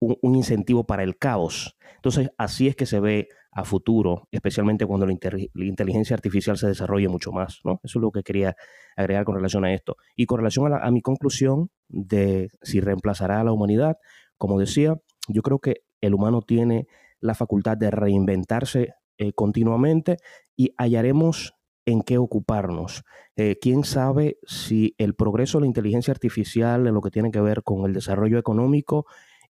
[0.00, 1.76] un, incentivo para el caos.
[1.96, 7.08] Entonces, así es que se ve a futuro, especialmente cuando la, inteligencia artificial se desarrolle
[7.08, 7.60] mucho más.
[7.82, 8.54] Eso es lo que quería
[8.96, 9.96] agregar con relación a esto.
[10.14, 13.96] Y con relación a, a mi conclusión de si reemplazará a la humanidad,
[14.36, 14.96] como decía,
[15.28, 16.86] yo creo que el humano tiene
[17.20, 20.18] la facultad de reinventarse eh, continuamente
[20.56, 23.04] y hallaremos en qué ocuparnos.
[23.36, 27.40] Eh, ¿Quién sabe si el progreso de la inteligencia artificial en lo que tiene que
[27.40, 29.06] ver con el desarrollo económico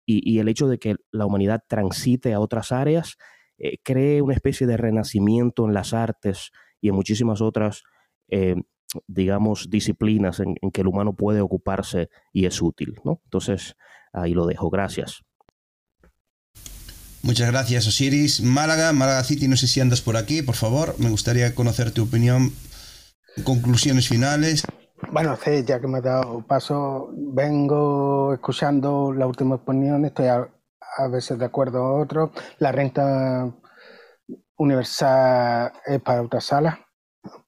[0.08, 3.18] y, el hecho de que la humanidad transite a otras áreas
[3.58, 7.82] eh, cree una especie de renacimiento en las artes y en muchísimas otras,
[9.08, 13.00] digamos, disciplinas en, en, que el humano puede ocuparse y es útil?
[13.04, 13.20] ¿no?
[13.24, 13.76] Entonces,
[14.14, 14.70] ahí lo dejo.
[14.70, 15.25] Gracias.
[17.26, 18.44] Muchas gracias, Osiris.
[18.44, 20.94] Málaga, Málaga City, no sé si andas por aquí, por favor.
[21.00, 22.52] Me gustaría conocer tu opinión.
[23.44, 24.64] Conclusiones finales.
[25.12, 30.48] Bueno, sí, ya que me ha dado paso, vengo escuchando la última opinión, estoy a,
[31.10, 32.32] veces de acuerdo a otro.
[32.60, 33.52] La renta
[34.58, 36.80] universal es para otra sala,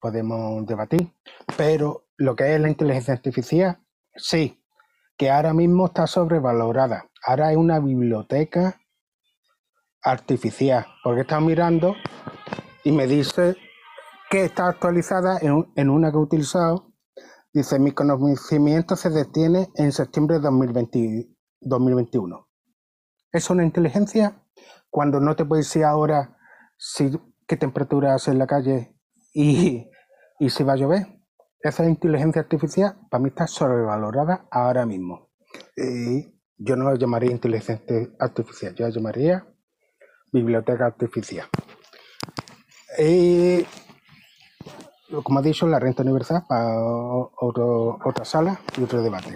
[0.01, 1.13] podemos debatir,
[1.55, 3.77] pero lo que es la inteligencia artificial,
[4.15, 4.59] sí,
[5.15, 7.11] que ahora mismo está sobrevalorada.
[7.23, 8.81] Ahora hay una biblioteca
[10.01, 11.95] artificial, porque está mirando
[12.83, 13.55] y me dice
[14.29, 16.93] que está actualizada en, una que he utilizado.
[17.53, 21.29] Dice, mi conocimiento se detiene en septiembre de 2020,
[21.61, 22.47] 2021.
[23.31, 24.43] Es una inteligencia
[24.89, 26.37] cuando no te puedes decir ahora
[26.77, 27.11] si,
[27.47, 28.95] qué temperatura hace en la calle
[29.33, 29.89] y,
[30.39, 31.07] y si va a llover.
[31.59, 35.29] Esa inteligencia artificial para mí está sobrevalorada ahora mismo.
[36.59, 37.81] Yo no la llamaría inteligencia
[38.19, 39.47] artificial, yo la llamaría
[40.31, 41.47] biblioteca artificial.
[42.99, 43.65] Y,
[45.23, 49.33] como ha dicho, la renta universal para otra sala y otro debate.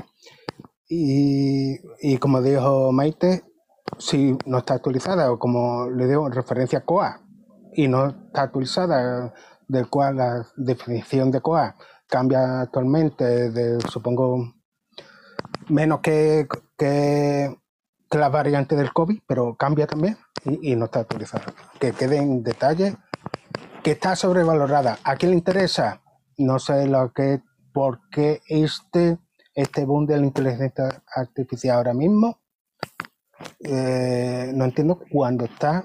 [0.87, 3.43] Y, como dijo Maite,
[3.97, 7.21] si no está actualizada, o como le digo, referencia COA,
[7.73, 9.33] y no está actualizada,
[9.67, 11.75] del cual la definición de COA
[12.07, 14.53] cambia actualmente, de, supongo,
[15.69, 16.47] menos que,
[16.77, 17.55] que,
[18.09, 21.53] que la variante del COVID, pero cambia también y, no está actualizada.
[21.79, 22.95] Que quede en detalle
[23.83, 24.99] que está sobrevalorada.
[25.03, 26.01] ¿A quién le interesa?
[26.37, 27.41] No sé lo que,
[27.73, 29.17] por qué este,
[29.55, 32.39] este boom de la inteligencia artificial ahora mismo.
[33.59, 35.83] Eh, no entiendo cuándo está,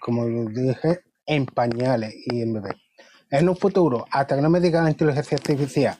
[0.00, 2.76] como dije, en pañales y en bebé.
[3.30, 5.98] En un futuro, hasta que no me diga la inteligencia artificial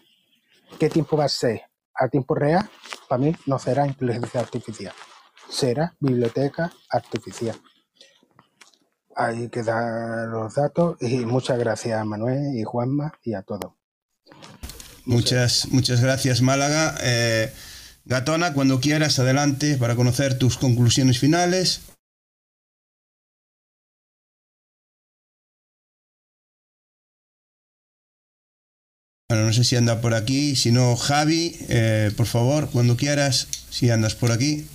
[0.78, 1.62] qué tiempo va a ser
[1.94, 2.68] a tiempo real,
[3.08, 4.92] para mí no será inteligencia artificial,
[5.48, 7.56] será biblioteca artificial.
[9.16, 13.72] Ahí quedan los datos y muchas gracias a Manuel y Juanma y a todos.
[15.04, 16.94] Muchas, muchas gracias Málaga.
[17.02, 17.52] Eh,
[18.06, 21.80] Gatona, cuando quieras, adelante para conocer tus conclusiones finales.
[29.28, 33.48] Bueno, no sé si anda por aquí, si no, Javi, eh, por favor, cuando quieras,
[33.70, 34.66] si andas por aquí.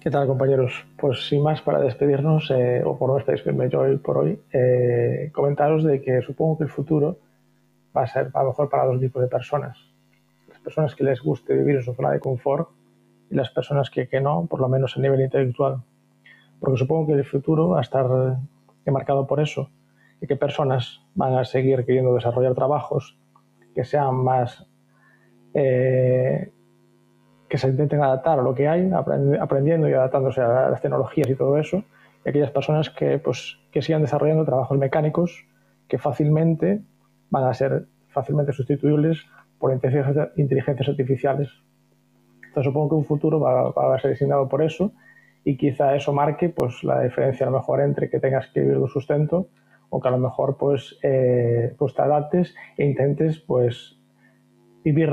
[0.00, 0.86] ¿Qué tal, compañeros?
[0.96, 5.30] Pues sin más, para despedirnos, eh, o por no despedirme yo hoy por hoy, eh,
[5.34, 7.18] comentaros de que supongo que el futuro
[7.96, 9.76] va a ser a lo mejor para dos tipos de personas.
[10.48, 12.68] Las personas que les guste vivir en su zona de confort
[13.28, 15.82] y las personas que, que no, por lo menos a nivel intelectual.
[16.60, 18.06] Porque supongo que el futuro va a estar
[18.86, 19.68] marcado por eso
[20.20, 23.18] y que personas van a seguir queriendo desarrollar trabajos
[23.74, 24.64] que sean más
[25.54, 26.52] eh,
[27.48, 28.90] que se intenten adaptar a lo que hay,
[29.40, 31.82] aprendiendo y adaptándose a las tecnologías y todo eso,
[32.24, 35.46] y aquellas personas que, pues, que sigan desarrollando trabajos mecánicos
[35.88, 36.82] que fácilmente
[37.30, 39.24] van a ser fácilmente sustituibles
[39.58, 41.48] por inteligencias artificiales.
[42.46, 44.92] Entonces supongo que un futuro va, a ser diseñado por eso
[45.44, 48.78] y quizá eso marque pues, la diferencia a lo mejor entre que tengas que vivir
[48.78, 49.48] de sustento
[49.90, 53.96] o que a lo mejor pues, eh, pues te adaptes e intentes pues,
[54.84, 55.10] vivir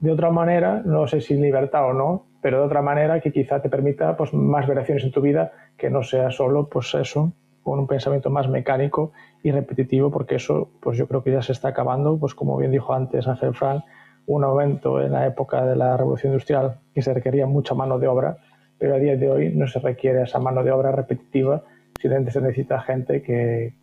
[0.00, 3.60] de otra manera, no sé si libertad o no, pero de otra manera que quizá
[3.60, 7.32] te permita pues, más variaciones en tu vida, que no sea solo pues eso,
[7.62, 9.12] con un pensamiento más mecánico
[9.42, 12.70] y repetitivo, porque eso pues yo creo que ya se está acabando, pues como bien
[12.70, 13.82] dijo antes Ángel Frank,
[14.26, 18.06] un momento en la época de la revolución industrial que se requería mucha mano de
[18.06, 18.38] obra,
[18.78, 21.62] pero a día de hoy no se requiere esa mano de obra repetitiva,
[22.00, 23.74] sino se necesita gente que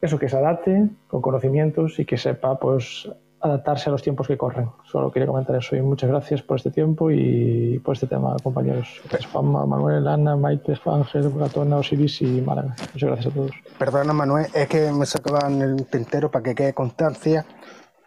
[0.00, 4.36] eso que se adapte con conocimientos y que sepa pues adaptarse a los tiempos que
[4.36, 4.70] corren.
[4.84, 9.00] Solo quería comentar eso y muchas gracias por este tiempo y por este tema, compañeros.
[9.32, 12.74] Juanma, Manuel, Ana, Maite, Ángel, Gatona, Osiris y Málaga.
[12.92, 13.50] Muchas gracias a todos.
[13.78, 17.44] Perdona, Manuel, es que me sacaban el tintero para que quede constancia.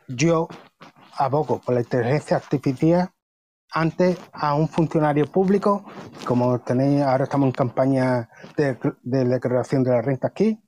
[0.08, 0.48] Yo
[1.18, 3.10] abogo por la inteligencia artificial
[3.74, 5.86] antes a un funcionario público,
[6.26, 10.62] como tenéis, ahora estamos en campaña de, de declaración de la renta aquí,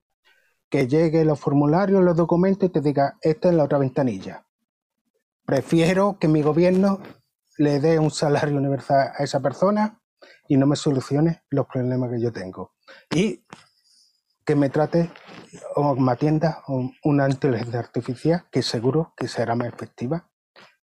[0.69, 4.45] que llegue los formularios, los documentos y te diga, esta es la otra ventanilla.
[5.45, 7.01] Prefiero que mi gobierno
[7.57, 10.01] le dé un salario universal a esa persona
[10.47, 12.73] y no me solucione los problemas que yo tengo.
[13.13, 13.45] Y
[14.45, 15.11] que me trate
[15.75, 16.63] o me atienda
[17.03, 20.29] una inteligencia artificial que seguro que será más efectiva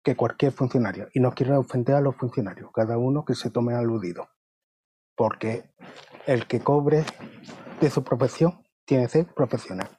[0.04, 1.08] que cualquier funcionario.
[1.14, 4.30] Y no quiero ofender a los funcionarios, cada uno que se tome aludido.
[5.16, 5.74] Porque
[6.28, 7.06] el que cobre
[7.82, 9.90] de su profesión tiene que ser profesional.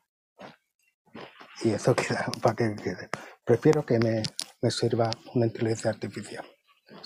[1.62, 3.08] Y eso queda para que quede.
[3.44, 4.22] Prefiero que me,
[4.66, 6.44] me sirva una inteligencia artificial.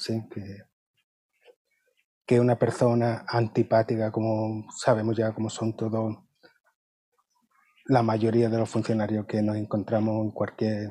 [0.07, 0.62] Que,
[2.27, 6.16] que una persona antipática, como sabemos ya cómo son todos
[7.85, 10.91] la mayoría de los funcionarios que nos encontramos en cualquier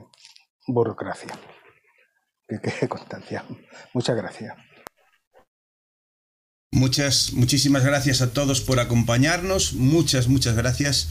[0.68, 1.34] burocracia.
[2.48, 3.44] Que quede constancia.
[3.96, 4.56] Muchas gracias.
[6.72, 9.74] Muchas, muchísimas gracias a todos por acompañarnos.
[9.74, 11.10] Muchas, muchas gracias.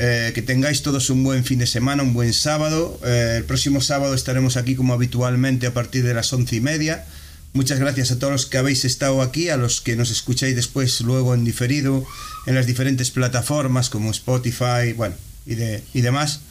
[0.00, 3.00] Eh, que tengáis todos un buen fin de semana, un buen sábado.
[3.04, 7.04] Eh, el próximo sábado estaremos aquí como habitualmente a partir de las once y media.
[7.52, 11.00] Muchas gracias a todos los que habéis estado aquí, a los que nos escucháis después
[11.00, 12.06] luego en diferido
[12.46, 16.42] en las diferentes plataformas como Spotify, bueno, y, de, y demás,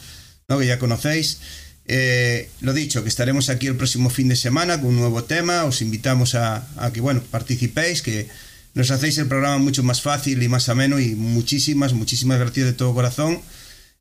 [0.48, 0.58] ¿no?
[0.58, 1.38] que ya conocéis.
[1.86, 5.64] Eh, lo dicho, que estaremos aquí el próximo fin de semana con un nuevo tema.
[5.64, 8.28] Os invitamos a, que bueno, participéis, que
[8.74, 11.00] nos hacéis el programa mucho más fácil y más ameno.
[11.00, 13.40] Y muchísimas, muchísimas gracias de todo corazón.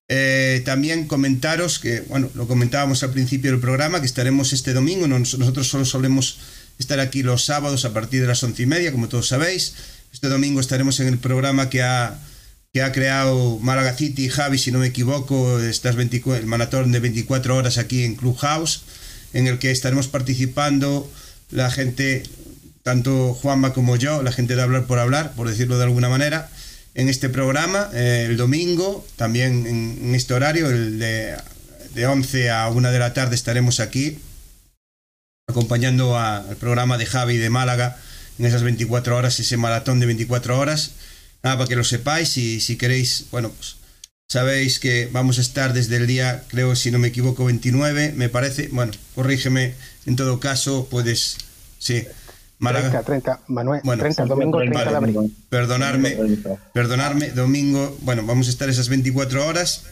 [0.10, 5.08] Eh, también comentaros que, bueno, lo comentábamos al principio del programa, que estaremos este domingo.
[5.08, 6.40] nosotros solo solemos
[6.80, 9.74] estar aquí los sábados a partir de las once y media, como todos sabéis.
[10.14, 12.20] Este domingo estaremos en el programa que ha
[12.74, 17.56] que ha creado Málaga City, Javi, si no me equivoco, estas el maratón de 24
[17.56, 18.82] horas aquí en Clubhouse,
[19.34, 21.10] en el que estaremos participando
[21.50, 22.24] la gente,
[22.88, 26.50] tanto Juanma como yo, la gente de Hablar por Hablar, por decirlo de alguna manera,
[26.96, 31.36] en este programa, eh, el domingo, también en, este horario, el de,
[31.96, 34.20] de 11 a 1 de la tarde estaremos aquí,
[35.50, 37.98] acompañando al programa de Javi de Málaga
[38.40, 40.92] en esas 24 horas, ese maratón de 24 horas
[41.44, 43.76] Nada, para que lo sepáis y si queréis, bueno, pues
[44.30, 48.30] sabéis que vamos a estar desde el día, creo, si no me equivoco, 29, me
[48.30, 48.70] parece.
[48.70, 51.36] Bueno, corrígeme, en todo caso, puedes,
[51.80, 52.06] sí.
[52.60, 52.90] Málaga.
[52.90, 55.38] 30, 30, Manuel, bueno, 30, domingo 30 vale, de abril.
[55.50, 56.18] Perdonarme,
[56.74, 59.84] perdonarme, domingo, bueno, vamos a estar esas 24 horas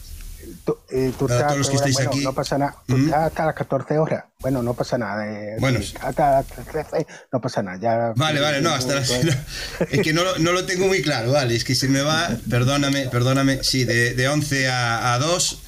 [0.64, 2.20] Tú, eh, todos los que estáis aquí.
[2.22, 2.76] No pasa nada.
[2.86, 3.12] Tú ¿Mm?
[3.12, 4.24] hasta las 14 horas.
[4.40, 5.26] Bueno, no pasa nada.
[5.26, 7.78] Eh, bueno, hasta las 13 no pasa nada.
[7.80, 9.10] Ya, vale, vale, no, hasta las.
[9.10, 11.56] es que no, no, lo tengo muy claro, vale.
[11.56, 12.28] Es que se me va.
[12.48, 13.62] Perdóname, perdóname.
[13.62, 15.62] Sí, de, de 11 a, a 2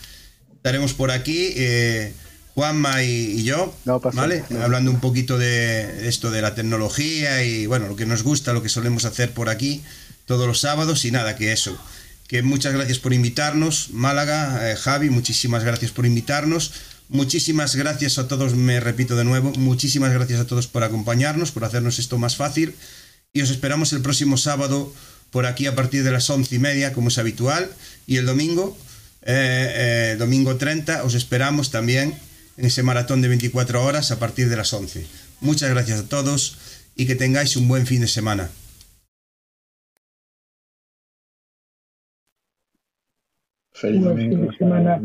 [0.56, 1.54] estaremos por aquí.
[1.56, 2.12] Eh,
[2.58, 4.42] Juanma y, yo, no pasa, ¿vale?
[4.60, 8.64] Hablando un poquito de esto de la tecnología y bueno, lo que nos gusta, lo
[8.64, 9.84] que solemos hacer por aquí
[10.26, 11.78] todos los sábados y nada, que eso
[12.26, 16.72] que muchas gracias por invitarnos, Málaga, eh, Javi, muchísimas gracias por invitarnos.
[17.08, 21.64] Muchísimas gracias a todos, me repito de nuevo, muchísimas gracias a todos por acompañarnos, por
[21.64, 22.74] hacernos esto más fácil.
[23.32, 24.92] Y os esperamos el próximo sábado
[25.30, 27.70] por aquí a partir de las once y media, como es habitual.
[28.08, 28.76] Y el domingo,
[29.22, 32.18] eh, eh, domingo 30, os esperamos también
[32.58, 35.06] en ese maratón de 24 horas a partir de las 11.
[35.40, 36.58] Muchas gracias a todos
[36.96, 38.50] y que tengáis un buen fin de semana.
[43.72, 44.52] Feliz domingo.
[44.58, 45.00] Semana.